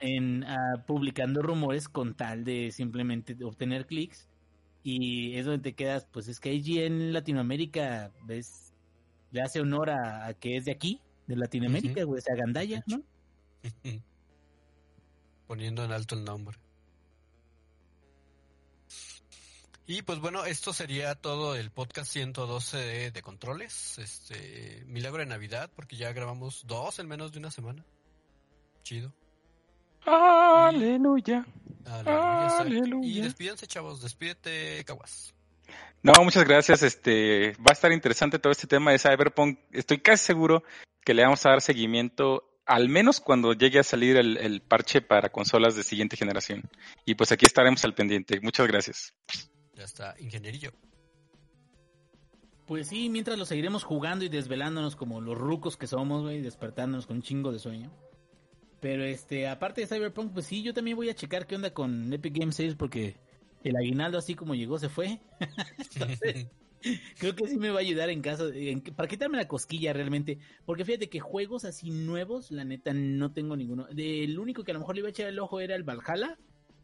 en 0.00 0.42
ah, 0.44 0.84
publicando 0.86 1.42
rumores 1.42 1.88
con 1.88 2.14
tal 2.14 2.44
de 2.44 2.70
simplemente 2.72 3.36
obtener 3.44 3.86
clics 3.86 4.26
y 4.82 5.36
es 5.36 5.44
donde 5.44 5.62
te 5.62 5.74
quedas, 5.74 6.06
pues 6.10 6.28
es 6.28 6.40
que 6.40 6.50
allí 6.50 6.80
en 6.80 7.12
Latinoamérica 7.12 8.10
ves 8.24 8.63
le 9.34 9.42
hace 9.42 9.60
honor 9.60 9.90
a, 9.90 10.26
a 10.26 10.34
que 10.34 10.56
es 10.56 10.64
de 10.64 10.70
aquí, 10.70 11.00
de 11.26 11.34
Latinoamérica, 11.34 12.04
güey, 12.04 12.20
esa 12.20 12.36
gandalla, 12.36 12.84
¿no? 12.86 13.02
Poniendo 15.48 15.84
en 15.84 15.90
alto 15.90 16.14
el 16.14 16.24
nombre. 16.24 16.56
Y 19.88 20.02
pues 20.02 20.20
bueno, 20.20 20.44
esto 20.44 20.72
sería 20.72 21.16
todo 21.16 21.56
el 21.56 21.72
podcast 21.72 22.12
112 22.12 22.76
de, 22.76 23.10
de 23.10 23.22
controles. 23.22 23.98
Este, 23.98 24.84
milagro 24.86 25.18
de 25.18 25.26
Navidad, 25.26 25.68
porque 25.74 25.96
ya 25.96 26.12
grabamos 26.12 26.64
dos 26.68 27.00
en 27.00 27.08
menos 27.08 27.32
de 27.32 27.40
una 27.40 27.50
semana. 27.50 27.84
Chido. 28.84 29.12
Aleluya. 30.06 31.44
Aleluya. 31.86 33.08
Y 33.08 33.20
despídense, 33.20 33.66
chavos. 33.66 34.00
Despídete, 34.00 34.84
Caguas. 34.84 35.33
No, 36.04 36.12
muchas 36.22 36.44
gracias. 36.44 36.82
Este, 36.82 37.52
va 37.52 37.70
a 37.70 37.72
estar 37.72 37.90
interesante 37.90 38.38
todo 38.38 38.52
este 38.52 38.66
tema 38.66 38.92
de 38.92 38.98
Cyberpunk. 38.98 39.58
Estoy 39.72 40.00
casi 40.00 40.22
seguro 40.22 40.62
que 41.02 41.14
le 41.14 41.22
vamos 41.22 41.44
a 41.46 41.48
dar 41.48 41.62
seguimiento, 41.62 42.44
al 42.66 42.90
menos 42.90 43.20
cuando 43.20 43.54
llegue 43.54 43.78
a 43.78 43.82
salir 43.82 44.18
el, 44.18 44.60
parche 44.60 45.00
para 45.00 45.30
consolas 45.30 45.76
de 45.76 45.82
siguiente 45.82 46.18
generación. 46.18 46.62
Y 47.06 47.14
pues 47.14 47.32
aquí 47.32 47.46
estaremos 47.46 47.82
al 47.86 47.94
pendiente. 47.94 48.38
Muchas 48.42 48.66
gracias. 48.66 49.14
Ya 49.72 49.84
está, 49.84 50.14
ingenierillo. 50.18 50.72
Pues 52.66 52.88
sí, 52.88 53.08
mientras 53.08 53.38
lo 53.38 53.46
seguiremos 53.46 53.82
jugando 53.82 54.26
y 54.26 54.28
desvelándonos 54.28 54.96
como 54.96 55.22
los 55.22 55.38
rucos 55.38 55.78
que 55.78 55.86
somos, 55.86 56.22
güey, 56.22 56.42
despertándonos 56.42 57.06
con 57.06 57.16
un 57.16 57.22
chingo 57.22 57.50
de 57.50 57.58
sueño. 57.58 57.90
Pero 58.78 59.04
este, 59.04 59.48
aparte 59.48 59.80
de 59.80 59.86
Cyberpunk, 59.86 60.34
pues 60.34 60.44
sí, 60.44 60.62
yo 60.62 60.74
también 60.74 60.98
voy 60.98 61.08
a 61.08 61.14
checar 61.14 61.46
qué 61.46 61.54
onda 61.54 61.72
con 61.72 62.12
Epic 62.12 62.36
Game 62.36 62.52
Sales 62.52 62.74
porque 62.74 63.16
el 63.64 63.76
aguinaldo 63.76 64.18
así 64.18 64.34
como 64.34 64.54
llegó 64.54 64.78
se 64.78 64.88
fue. 64.88 65.20
Entonces, 65.94 66.46
creo 67.18 67.34
que 67.34 67.48
sí 67.48 67.56
me 67.56 67.70
va 67.70 67.78
a 67.78 67.80
ayudar 67.80 68.10
en 68.10 68.20
caso 68.22 68.52
en- 68.52 68.82
para 68.82 69.08
quitarme 69.08 69.36
la 69.38 69.48
cosquilla 69.48 69.92
realmente, 69.92 70.38
porque 70.66 70.84
fíjate 70.84 71.08
que 71.08 71.20
juegos 71.20 71.64
así 71.64 71.90
nuevos, 71.90 72.50
la 72.50 72.64
neta 72.64 72.92
no 72.92 73.32
tengo 73.32 73.56
ninguno. 73.56 73.86
El 73.96 74.38
único 74.38 74.64
que 74.64 74.70
a 74.72 74.74
lo 74.74 74.80
mejor 74.80 74.94
le 74.94 75.00
iba 75.00 75.08
a 75.08 75.10
echar 75.10 75.28
el 75.28 75.38
ojo 75.38 75.60
era 75.60 75.74
el 75.74 75.82
Valhalla 75.82 76.38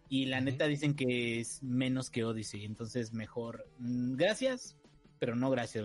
y 0.08 0.24
la 0.26 0.40
neta 0.40 0.66
dicen 0.66 0.94
que 0.96 1.38
es 1.40 1.62
menos 1.62 2.10
que 2.10 2.24
Odyssey, 2.24 2.64
entonces 2.64 3.12
mejor. 3.12 3.64
mm, 3.78 4.16
Gracias, 4.16 4.76
pero 5.18 5.36
no 5.36 5.50
gracias, 5.50 5.84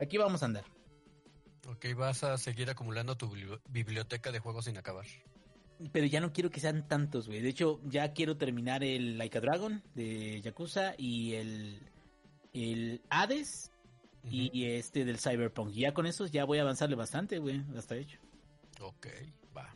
Aquí 0.00 0.18
vamos 0.18 0.42
a 0.42 0.46
andar. 0.46 0.64
ok, 1.68 1.86
vas 1.96 2.24
a 2.24 2.36
seguir 2.38 2.68
acumulando 2.68 3.16
tu 3.16 3.30
bibli- 3.30 3.60
biblioteca 3.68 4.32
de 4.32 4.40
juegos 4.40 4.64
sin 4.64 4.76
acabar. 4.76 5.06
Pero 5.90 6.06
ya 6.06 6.20
no 6.20 6.32
quiero 6.32 6.50
que 6.50 6.60
sean 6.60 6.86
tantos, 6.86 7.26
güey. 7.26 7.40
De 7.40 7.48
hecho, 7.48 7.80
ya 7.84 8.12
quiero 8.12 8.36
terminar 8.36 8.84
el 8.84 9.18
Like 9.18 9.38
a 9.38 9.40
Dragon 9.40 9.82
de 9.94 10.40
Yakuza 10.42 10.94
y 10.98 11.34
el, 11.34 11.80
el 12.52 13.00
Hades 13.10 13.70
y, 14.24 14.64
este 14.66 15.04
del 15.04 15.18
Cyberpunk. 15.18 15.70
Y 15.74 15.80
ya 15.80 15.94
con 15.94 16.06
esos 16.06 16.30
ya 16.30 16.44
voy 16.44 16.58
a 16.58 16.62
avanzarle 16.62 16.94
bastante, 16.96 17.38
güey. 17.38 17.62
Hasta 17.76 17.96
hecho. 17.96 18.18
Ok, 18.80 19.06
va. 19.56 19.74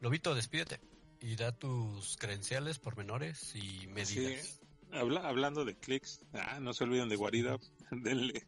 Lobito, 0.00 0.34
despídete. 0.34 0.80
Y 1.20 1.36
da 1.36 1.52
tus 1.52 2.16
credenciales, 2.16 2.78
pormenores 2.78 3.54
y 3.54 3.86
medidas. 3.88 4.60
Habla- 4.90 5.26
hablando 5.28 5.64
de 5.64 5.74
clics, 5.76 6.20
ah, 6.34 6.58
no 6.60 6.74
se 6.74 6.84
olviden 6.84 7.08
de 7.08 7.16
guarida, 7.16 7.58
denle, 7.90 8.46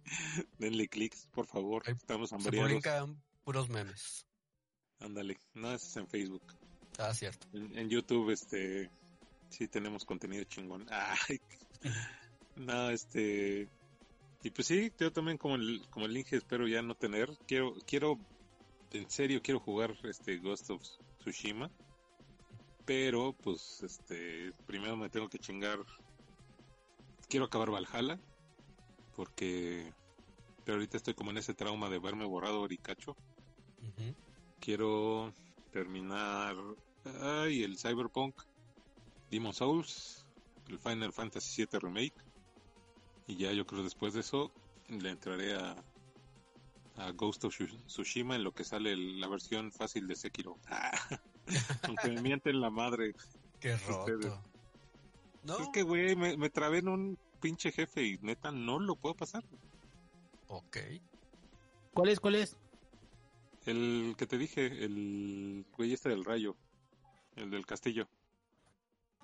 denle 0.59 0.89
clics, 0.89 1.27
por 1.33 1.47
favor, 1.47 1.83
estamos 1.87 2.29
Se 2.31 2.35
hambriados. 2.35 2.70
publican 2.70 3.22
puros 3.45 3.70
memes. 3.70 4.27
Ándale, 5.01 5.39
no 5.55 5.72
es 5.72 5.97
en 5.97 6.07
Facebook. 6.07 6.43
Ah, 6.99 7.12
cierto. 7.12 7.47
En, 7.53 7.78
en 7.78 7.88
YouTube, 7.88 8.30
este, 8.30 8.90
sí 9.49 9.68
tenemos 9.68 10.05
contenido 10.05 10.45
chingón. 10.45 10.86
Ay, 10.90 11.40
no, 12.57 12.90
este, 12.90 13.68
y 14.42 14.51
pues 14.51 14.68
sí, 14.68 14.92
yo 14.99 15.12
también 15.12 15.38
como 15.38 15.57
el, 15.57 15.82
como 15.90 16.07
el 16.07 16.16
Inge 16.16 16.36
espero 16.36 16.68
ya 16.68 16.82
no 16.82 16.95
tener. 16.95 17.28
Quiero, 17.47 17.74
quiero, 17.86 18.18
en 18.92 19.11
serio 19.11 19.40
quiero 19.42 19.61
jugar 19.61 19.95
este 20.05 20.38
Ghost 20.38 20.70
of 20.70 20.82
Tsushima, 21.18 21.70
pero 22.84 23.34
pues, 23.42 23.82
este, 23.82 24.53
primero 24.66 24.97
me 24.97 25.09
tengo 25.09 25.28
que 25.28 25.38
chingar. 25.38 25.78
Quiero 27.28 27.47
acabar 27.47 27.70
Valhalla, 27.70 28.20
porque, 29.16 29.92
pero 30.64 30.76
ahorita 30.76 30.99
estoy 30.99 31.14
como 31.14 31.30
en 31.30 31.38
ese 31.38 31.55
trauma 31.55 31.88
de 31.88 31.99
verme 31.99 32.24
borrado 32.24 32.61
Oricacho 32.61 33.16
Ujú. 33.82 34.14
quiero 34.61 35.32
terminar 35.75 36.55
ay, 37.20 37.64
el 37.64 37.77
Cyberpunk, 37.77 38.35
Demon 39.31 39.53
Souls, 39.53 40.25
el 40.68 40.79
Final 40.79 41.12
Fantasy 41.12 41.62
VII 41.64 41.79
Remake 41.81 42.14
y 43.27 43.37
ya 43.37 43.53
yo 43.53 43.66
creo 43.66 43.83
después 43.83 44.14
de 44.14 44.20
eso 44.20 44.51
le 44.89 45.11
entraré 45.11 45.55
a, 45.55 45.75
a 46.97 47.11
Ghost 47.11 47.45
of 47.45 47.55
Tsu- 47.59 47.87
Tsushima 47.87 48.37
en 48.37 48.45
lo 48.45 48.53
que 48.53 48.64
sale 48.64 48.93
el- 48.93 49.18
la 49.20 49.29
versión 49.29 49.72
fácil 49.72 50.07
de 50.07 50.14
Sekiro. 50.14 50.57
Ah, 50.68 50.93
aunque 51.83 52.09
me 52.12 52.22
mienten 52.22 52.61
la 52.61 52.70
madre. 52.70 53.12
Qué 53.61 53.77
roto. 53.77 54.41
No, 55.43 55.59
Es 55.59 55.68
que 55.72 55.83
güey, 55.83 56.14
me, 56.16 56.37
me 56.37 56.51
trabé 56.51 56.79
en 56.79 56.89
un 56.89 57.18
pinche 57.41 57.72
jefe 57.72 58.05
y 58.05 58.16
neta 58.22 58.53
no 58.53 58.79
lo 58.79 58.95
puedo 58.95 59.14
pasar. 59.14 59.43
ok. 60.49 60.79
¿Cuál 61.93 62.09
es? 62.09 62.20
¿Cuál 62.20 62.37
es? 62.37 62.57
El 63.67 64.15
que 64.19 64.27
te 64.27 64.39
dije, 64.39 64.67
el 64.67 65.65
güey 65.77 65.93
este 65.93 66.11
del 66.11 66.25
rayo, 66.25 66.57
el 67.37 67.51
del 67.51 67.65
castillo. 67.67 68.09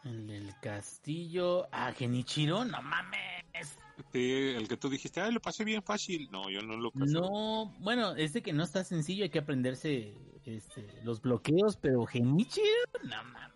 El 0.05 0.27
del 0.27 0.55
castillo. 0.61 1.69
Ah, 1.73 1.93
Genichiro. 1.93 2.65
No 2.65 2.81
mames. 2.81 3.79
Sí, 4.13 4.55
el 4.57 4.67
que 4.67 4.79
tú 4.79 4.89
dijiste, 4.89 5.21
ah, 5.21 5.31
lo 5.31 5.41
pasé 5.41 5.65
bien 5.65 5.83
fácil. 5.83 6.31
No, 6.31 6.49
yo 6.49 6.63
no 6.63 6.77
lo 6.77 6.91
pasé. 6.91 7.13
No, 7.13 7.75
bueno, 7.81 8.17
es 8.17 8.33
de 8.33 8.43
que 8.43 8.55
no 8.55 8.65
está 8.65 8.83
sencillo, 8.83 9.25
hay 9.25 9.31
que 9.31 9.41
aprenderse 9.41 10.15
este, 10.47 10.87
los 11.05 11.21
bloqueos, 11.21 11.77
pero 11.77 12.07
Genichiro, 12.07 12.67
no 13.05 13.25
mames. 13.25 13.51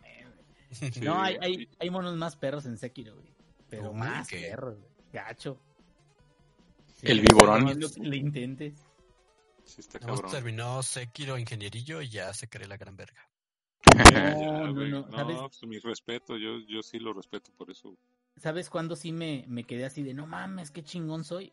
Sí, 0.71 1.01
No, 1.01 1.23
hay, 1.23 1.37
hay, 1.41 1.69
hay 1.79 1.91
monos 1.91 2.17
más 2.17 2.37
perros 2.37 2.67
en 2.67 2.77
Sekiro, 2.77 3.15
güey. 3.15 3.33
Pero 3.71 3.93
más 3.95 4.29
¿qué? 4.29 4.41
perros, 4.41 4.79
güey. 4.79 4.91
Gacho. 5.13 5.59
El 7.03 7.21
viborón. 7.21 7.69
Es 7.69 7.77
lo 7.79 7.91
que 7.91 8.01
le 8.01 8.17
intentes. 8.17 8.75
Sí, 9.65 9.81
está 9.81 9.99
cabrón. 9.99 10.31
terminó 10.31 10.83
Sekiro 10.83 11.39
Ingenierillo 11.39 12.03
y 12.03 12.09
ya 12.09 12.33
se 12.35 12.49
cree 12.49 12.67
la 12.69 12.77
gran 12.77 12.97
verga. 12.97 13.29
No, 14.15 14.73
no, 14.73 14.89
No, 15.07 15.11
¿sabes? 15.11 15.37
pues, 15.41 15.63
mi 15.67 15.79
respeto, 15.79 16.37
yo, 16.37 16.59
yo 16.69 16.83
sí 16.83 16.99
lo 16.99 17.13
respeto 17.13 17.51
por 17.57 17.71
eso. 17.71 17.97
¿Sabes 18.37 18.69
cuándo 18.71 18.97
sí 18.97 19.13
me, 19.13 19.45
me 19.49 19.65
quedé 19.65 19.85
así 19.85 20.03
de 20.03 20.15
no 20.15 20.27
mames, 20.27 20.71
qué 20.71 20.83
chingón 20.83 21.25
soy? 21.25 21.53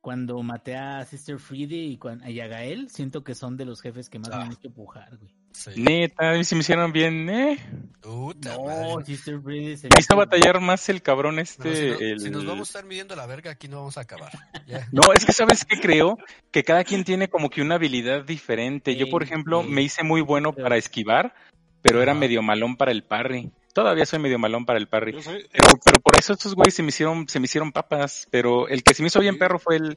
Cuando 0.00 0.40
maté 0.42 0.76
a 0.76 1.04
Sister 1.04 1.38
Freedy 1.38 1.98
y, 2.00 2.30
y 2.30 2.40
a 2.40 2.46
Gael, 2.46 2.88
siento 2.90 3.24
que 3.24 3.34
son 3.34 3.56
de 3.56 3.64
los 3.64 3.80
jefes 3.80 4.08
que 4.08 4.18
más 4.18 4.30
me 4.30 4.36
Ah. 4.36 4.42
han 4.42 4.52
hecho 4.52 4.70
pujar, 4.70 5.16
güey. 5.18 5.34
Sí. 5.56 5.70
Neta, 5.80 6.30
a 6.30 6.34
mí 6.34 6.44
se 6.44 6.54
me 6.54 6.60
hicieron 6.60 6.92
bien, 6.92 7.28
¿eh? 7.30 7.58
Puta 8.00 8.54
No, 8.56 9.02
se 9.04 9.32
Me 9.38 9.72
hizo 9.98 10.14
batallar 10.16 10.60
más 10.60 10.88
el 10.90 11.00
cabrón 11.02 11.38
este. 11.38 11.74
Si, 11.74 11.90
no- 11.90 11.98
el- 11.98 12.20
si 12.20 12.30
nos 12.30 12.44
vamos 12.44 12.68
a 12.68 12.70
estar 12.78 12.84
midiendo 12.84 13.16
la 13.16 13.26
verga, 13.26 13.50
aquí 13.52 13.66
no 13.66 13.78
vamos 13.78 13.96
a 13.98 14.02
acabar. 14.02 14.30
Ya. 14.66 14.86
No, 14.92 15.12
es 15.14 15.24
que 15.24 15.32
sabes 15.32 15.64
que 15.64 15.78
creo 15.80 16.18
que 16.50 16.62
cada 16.64 16.82
quien 16.84 17.04
tiene 17.04 17.28
como 17.28 17.48
que 17.50 17.62
una 17.62 17.76
habilidad 17.76 18.24
diferente. 18.24 18.96
Yo, 18.96 19.08
por 19.08 19.22
ejemplo, 19.22 19.62
sí. 19.62 19.68
me 19.68 19.82
hice 19.82 20.02
muy 20.02 20.20
bueno 20.20 20.52
para 20.52 20.76
esquivar, 20.76 21.34
pero 21.82 22.02
era 22.02 22.14
medio 22.14 22.42
malón 22.42 22.76
para 22.76 22.90
el 22.92 23.02
parry. 23.04 23.50
Todavía 23.72 24.04
soy 24.06 24.18
medio 24.18 24.38
malón 24.38 24.66
para 24.66 24.78
el 24.78 24.88
parry. 24.88 25.22
Soy, 25.22 25.46
Pero, 25.52 25.68
pero 25.84 26.00
por 26.02 26.18
eso 26.18 26.32
estos 26.32 26.54
güeyes 26.54 26.74
se 26.74 26.82
me 26.82 26.88
hicieron, 26.88 27.28
se 27.28 27.38
me 27.40 27.44
hicieron 27.44 27.70
papas. 27.72 28.26
Pero 28.30 28.68
el 28.68 28.82
que 28.82 28.92
se 28.94 29.02
me 29.02 29.06
hizo 29.08 29.20
bien 29.20 29.34
Sí. 29.34 29.38
perro 29.40 29.58
fue 29.58 29.76
el, 29.76 29.96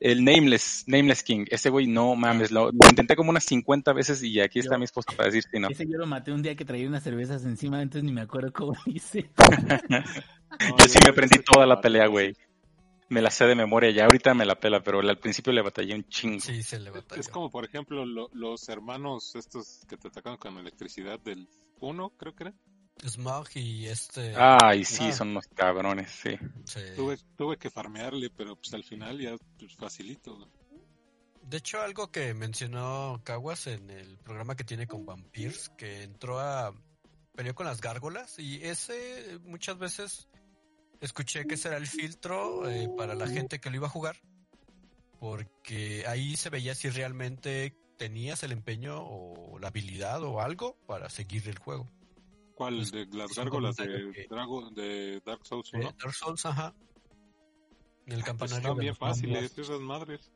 el 0.00 0.24
Nameless, 0.24 0.84
Nameless 0.86 1.22
King. 1.22 1.44
Ese 1.50 1.70
güey, 1.70 1.86
no 1.86 2.16
mames, 2.16 2.50
lo, 2.50 2.66
lo 2.72 2.88
intenté 2.88 3.14
como 3.16 3.30
unas 3.30 3.44
50 3.44 3.92
veces 3.92 4.22
y 4.22 4.40
aquí 4.40 4.58
está 4.58 4.74
Yo- 4.74 4.78
mi 4.78 4.84
esposa 4.84 5.12
para 5.16 5.28
decir 5.30 5.44
si 5.52 5.60
no. 5.60 5.68
Ese 5.68 5.86
yo 5.86 5.98
lo 5.98 6.06
maté 6.06 6.32
un 6.32 6.42
día 6.42 6.54
que 6.56 6.64
traía 6.64 6.88
unas 6.88 7.02
cervezas 7.02 7.44
encima, 7.44 7.80
entonces 7.82 8.04
ni 8.04 8.12
me 8.12 8.22
acuerdo 8.22 8.52
cómo 8.52 8.74
hice. 8.86 9.30
no, 9.88 9.98
Yo 10.78 10.88
sí 10.88 10.98
me 11.04 11.10
aprendí 11.10 11.38
toda 11.38 11.66
la 11.66 11.80
pelea, 11.80 12.06
güey. 12.06 12.34
Me 13.08 13.20
la 13.20 13.30
sé 13.30 13.44
de 13.44 13.56
memoria, 13.56 13.90
ya 13.90 14.04
ahorita 14.04 14.34
me 14.34 14.46
la 14.46 14.54
pela, 14.60 14.82
pero 14.84 15.00
al 15.00 15.18
principio 15.18 15.52
le 15.52 15.62
batallé 15.62 15.94
un 15.96 16.04
chingo. 16.08 16.38
Sí, 16.40 16.62
se 16.62 16.78
le 16.78 16.90
batalló. 16.90 17.20
Es 17.20 17.28
como, 17.28 17.50
por 17.50 17.64
ejemplo, 17.64 18.06
lo- 18.06 18.30
los 18.32 18.68
hermanos 18.68 19.34
estos 19.34 19.84
que 19.88 19.96
te 19.96 20.08
atacan 20.08 20.36
con 20.36 20.56
electricidad 20.58 21.18
del 21.18 21.48
1, 21.80 22.10
creo 22.16 22.34
que 22.36 22.44
era. 22.44 22.54
Smog 23.06 23.48
y 23.54 23.86
este. 23.86 24.34
Ay, 24.36 24.84
sí, 24.84 25.04
Ah. 25.08 25.12
son 25.12 25.28
unos 25.30 25.46
cabrones, 25.48 26.10
sí. 26.10 26.36
sí. 26.64 26.80
Tuve, 26.96 27.18
tuve 27.36 27.56
que 27.56 27.70
farmearle, 27.70 28.30
pero 28.30 28.56
pues 28.56 28.72
al 28.74 28.84
final 28.84 29.18
ya 29.18 29.36
pues, 29.58 29.74
facilito. 29.76 30.36
güey. 30.36 30.48
De 31.42 31.56
hecho, 31.56 31.80
algo 31.80 32.10
que 32.12 32.32
mencionó 32.34 33.20
Caguas 33.24 33.66
en 33.66 33.90
el 33.90 34.18
programa 34.18 34.54
que 34.54 34.64
tiene 34.64 34.86
con 34.86 35.04
Vampires, 35.06 35.70
que 35.76 36.02
entró 36.02 36.38
a. 36.38 36.72
peleó 37.34 37.54
con 37.54 37.66
las 37.66 37.80
gárgolas, 37.80 38.38
y 38.38 38.62
ese 38.62 39.38
muchas 39.44 39.78
veces 39.78 40.28
escuché 41.00 41.46
que 41.46 41.54
ese 41.54 41.68
era 41.68 41.78
el 41.78 41.86
filtro 41.86 42.68
eh, 42.68 42.88
para 42.96 43.14
la 43.14 43.26
gente 43.26 43.58
que 43.58 43.70
lo 43.70 43.76
iba 43.76 43.86
a 43.86 43.90
jugar, 43.90 44.16
porque 45.18 46.04
ahí 46.06 46.36
se 46.36 46.50
veía 46.50 46.74
si 46.74 46.88
realmente 46.90 47.74
tenías 47.96 48.42
el 48.42 48.52
empeño 48.52 48.98
o 49.02 49.58
la 49.58 49.68
habilidad 49.68 50.22
o 50.22 50.40
algo 50.40 50.76
para 50.86 51.08
seguir 51.10 51.48
el 51.48 51.58
juego. 51.58 51.88
¿Cuál? 52.60 52.76
Pues, 52.76 52.92
de 52.92 53.06
las 53.16 53.34
gárgolas 53.34 53.76
de, 53.76 54.10
que- 54.12 54.26
Drago, 54.28 54.70
de 54.72 55.22
Dark 55.24 55.46
Souls 55.46 55.72
Eh, 55.72 55.78
1. 55.78 55.94
Dark 55.98 56.12
Souls, 56.14 56.44
ajá. 56.44 56.74
El 58.04 58.16
Pues 58.16 58.24
campanario. 58.24 58.58
están 58.58 58.76
bien 58.76 58.94
fáciles 58.96 59.56
esas 59.58 59.80
madres. 59.80 60.30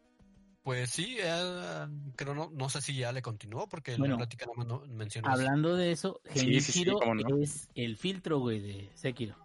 Pues 0.62 0.88
sí, 0.88 1.18
eh, 1.20 1.86
creo 2.16 2.34
no, 2.34 2.48
no 2.50 2.70
sé 2.70 2.80
si 2.80 2.94
ya 2.96 3.12
le 3.12 3.20
continuó 3.20 3.68
porque 3.68 3.96
Bueno, 3.98 4.14
la 4.14 4.18
plática 4.20 4.46
nada 4.46 4.56
más 4.56 4.66
no 4.66 4.86
mencionó 4.86 5.28
eso. 5.28 5.36
Hablando 5.38 5.76
de 5.76 5.92
eso, 5.92 6.22
Sí, 6.24 6.30
sí, 6.30 6.38
sí, 6.38 6.72
Genichiro 6.72 6.98
cómo 6.98 7.14
no. 7.16 7.36
es 7.42 7.68
el 7.74 7.98
filtro, 7.98 8.38
güey, 8.38 8.60
de 8.60 8.90
Sekiro. 8.94 9.36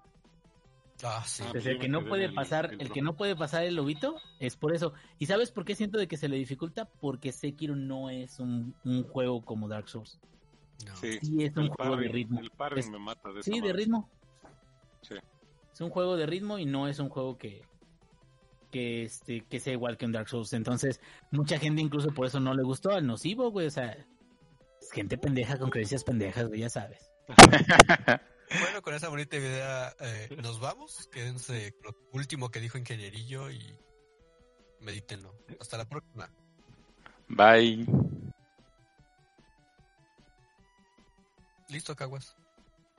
Ah, 1.03 1.21
sí. 1.27 1.43
Ah, 1.45 1.49
pues 1.51 1.65
el 1.65 1.79
que 1.79 1.89
no 1.89 2.05
puede 2.05 2.23
el 2.25 2.33
pasar, 2.33 2.65
el 2.71 2.77
filtro. 2.77 2.93
que 2.93 3.01
no 3.01 3.17
puede 3.17 3.35
pasar 3.35 3.63
el 3.65 3.75
lobito 3.75 4.15
es 4.39 4.55
por 4.55 4.73
eso. 4.73 4.93
¿Y 5.17 5.25
sabes 5.25 5.51
por 5.51 5.65
qué 5.65 5.75
siento 5.75 5.97
de 5.97 6.07
que 6.07 6.15
se 6.15 6.29
le 6.29 6.37
dificulta? 6.37 6.85
Porque 6.85 7.33
Sekiro 7.33 7.75
no 7.75 8.09
es 8.09 8.39
un, 8.39 8.73
un 8.85 9.03
juego 9.03 9.41
como 9.43 9.67
Dark 9.67 9.89
Souls. 9.89 10.19
No. 10.85 10.95
Sí, 10.97 11.19
Sí, 11.21 11.43
es 11.43 11.55
un 11.57 11.63
el 11.65 11.69
juego 11.69 11.97
de 11.97 12.07
ritmo. 12.07 12.39
el 12.39 12.51
Es- 12.77 12.89
me 12.89 12.99
mata 12.99 13.31
de 13.31 13.43
Sí, 13.43 13.59
de 13.59 13.73
ritmo. 13.73 14.09
Sí. 15.01 15.15
Es 15.73 15.81
un 15.81 15.89
juego 15.89 16.15
de 16.17 16.25
ritmo 16.25 16.57
y 16.57 16.65
no 16.65 16.87
es 16.87 16.99
un 16.99 17.09
juego 17.09 17.37
que 17.37 17.67
que 18.71 19.03
este 19.03 19.41
que 19.45 19.59
sea 19.59 19.73
igual 19.73 19.97
que 19.97 20.05
un 20.05 20.11
Dark 20.11 20.29
Souls. 20.29 20.53
Entonces, 20.53 21.01
mucha 21.31 21.57
gente 21.57 21.81
incluso 21.81 22.09
por 22.13 22.27
eso 22.27 22.39
no 22.39 22.53
le 22.53 22.63
gustó 22.63 22.91
al 22.91 23.05
nocivo, 23.07 23.49
güey, 23.51 23.65
o 23.67 23.71
sea, 23.71 23.91
es 24.81 24.91
gente 24.91 25.17
pendeja 25.17 25.57
con 25.57 25.69
creencias 25.71 26.03
pendejas, 26.03 26.47
güey, 26.47 26.59
ya 26.61 26.69
sabes. 26.69 27.11
Bueno, 28.61 28.81
con 28.81 28.95
esa 28.95 29.09
bonita 29.09 29.37
idea 29.37 29.93
eh, 29.99 30.35
nos 30.41 30.59
vamos. 30.59 31.07
Quédense 31.11 31.71
con 31.83 31.91
lo 31.93 31.97
último 32.13 32.49
que 32.49 32.59
dijo 32.59 32.79
Ingenierillo 32.79 33.51
y 33.51 33.77
medítenlo. 34.79 35.35
Hasta 35.61 35.77
la 35.77 35.87
próxima. 35.87 36.31
Bye. 37.27 37.85
Listo, 41.69 41.95
Caguas. 41.95 42.35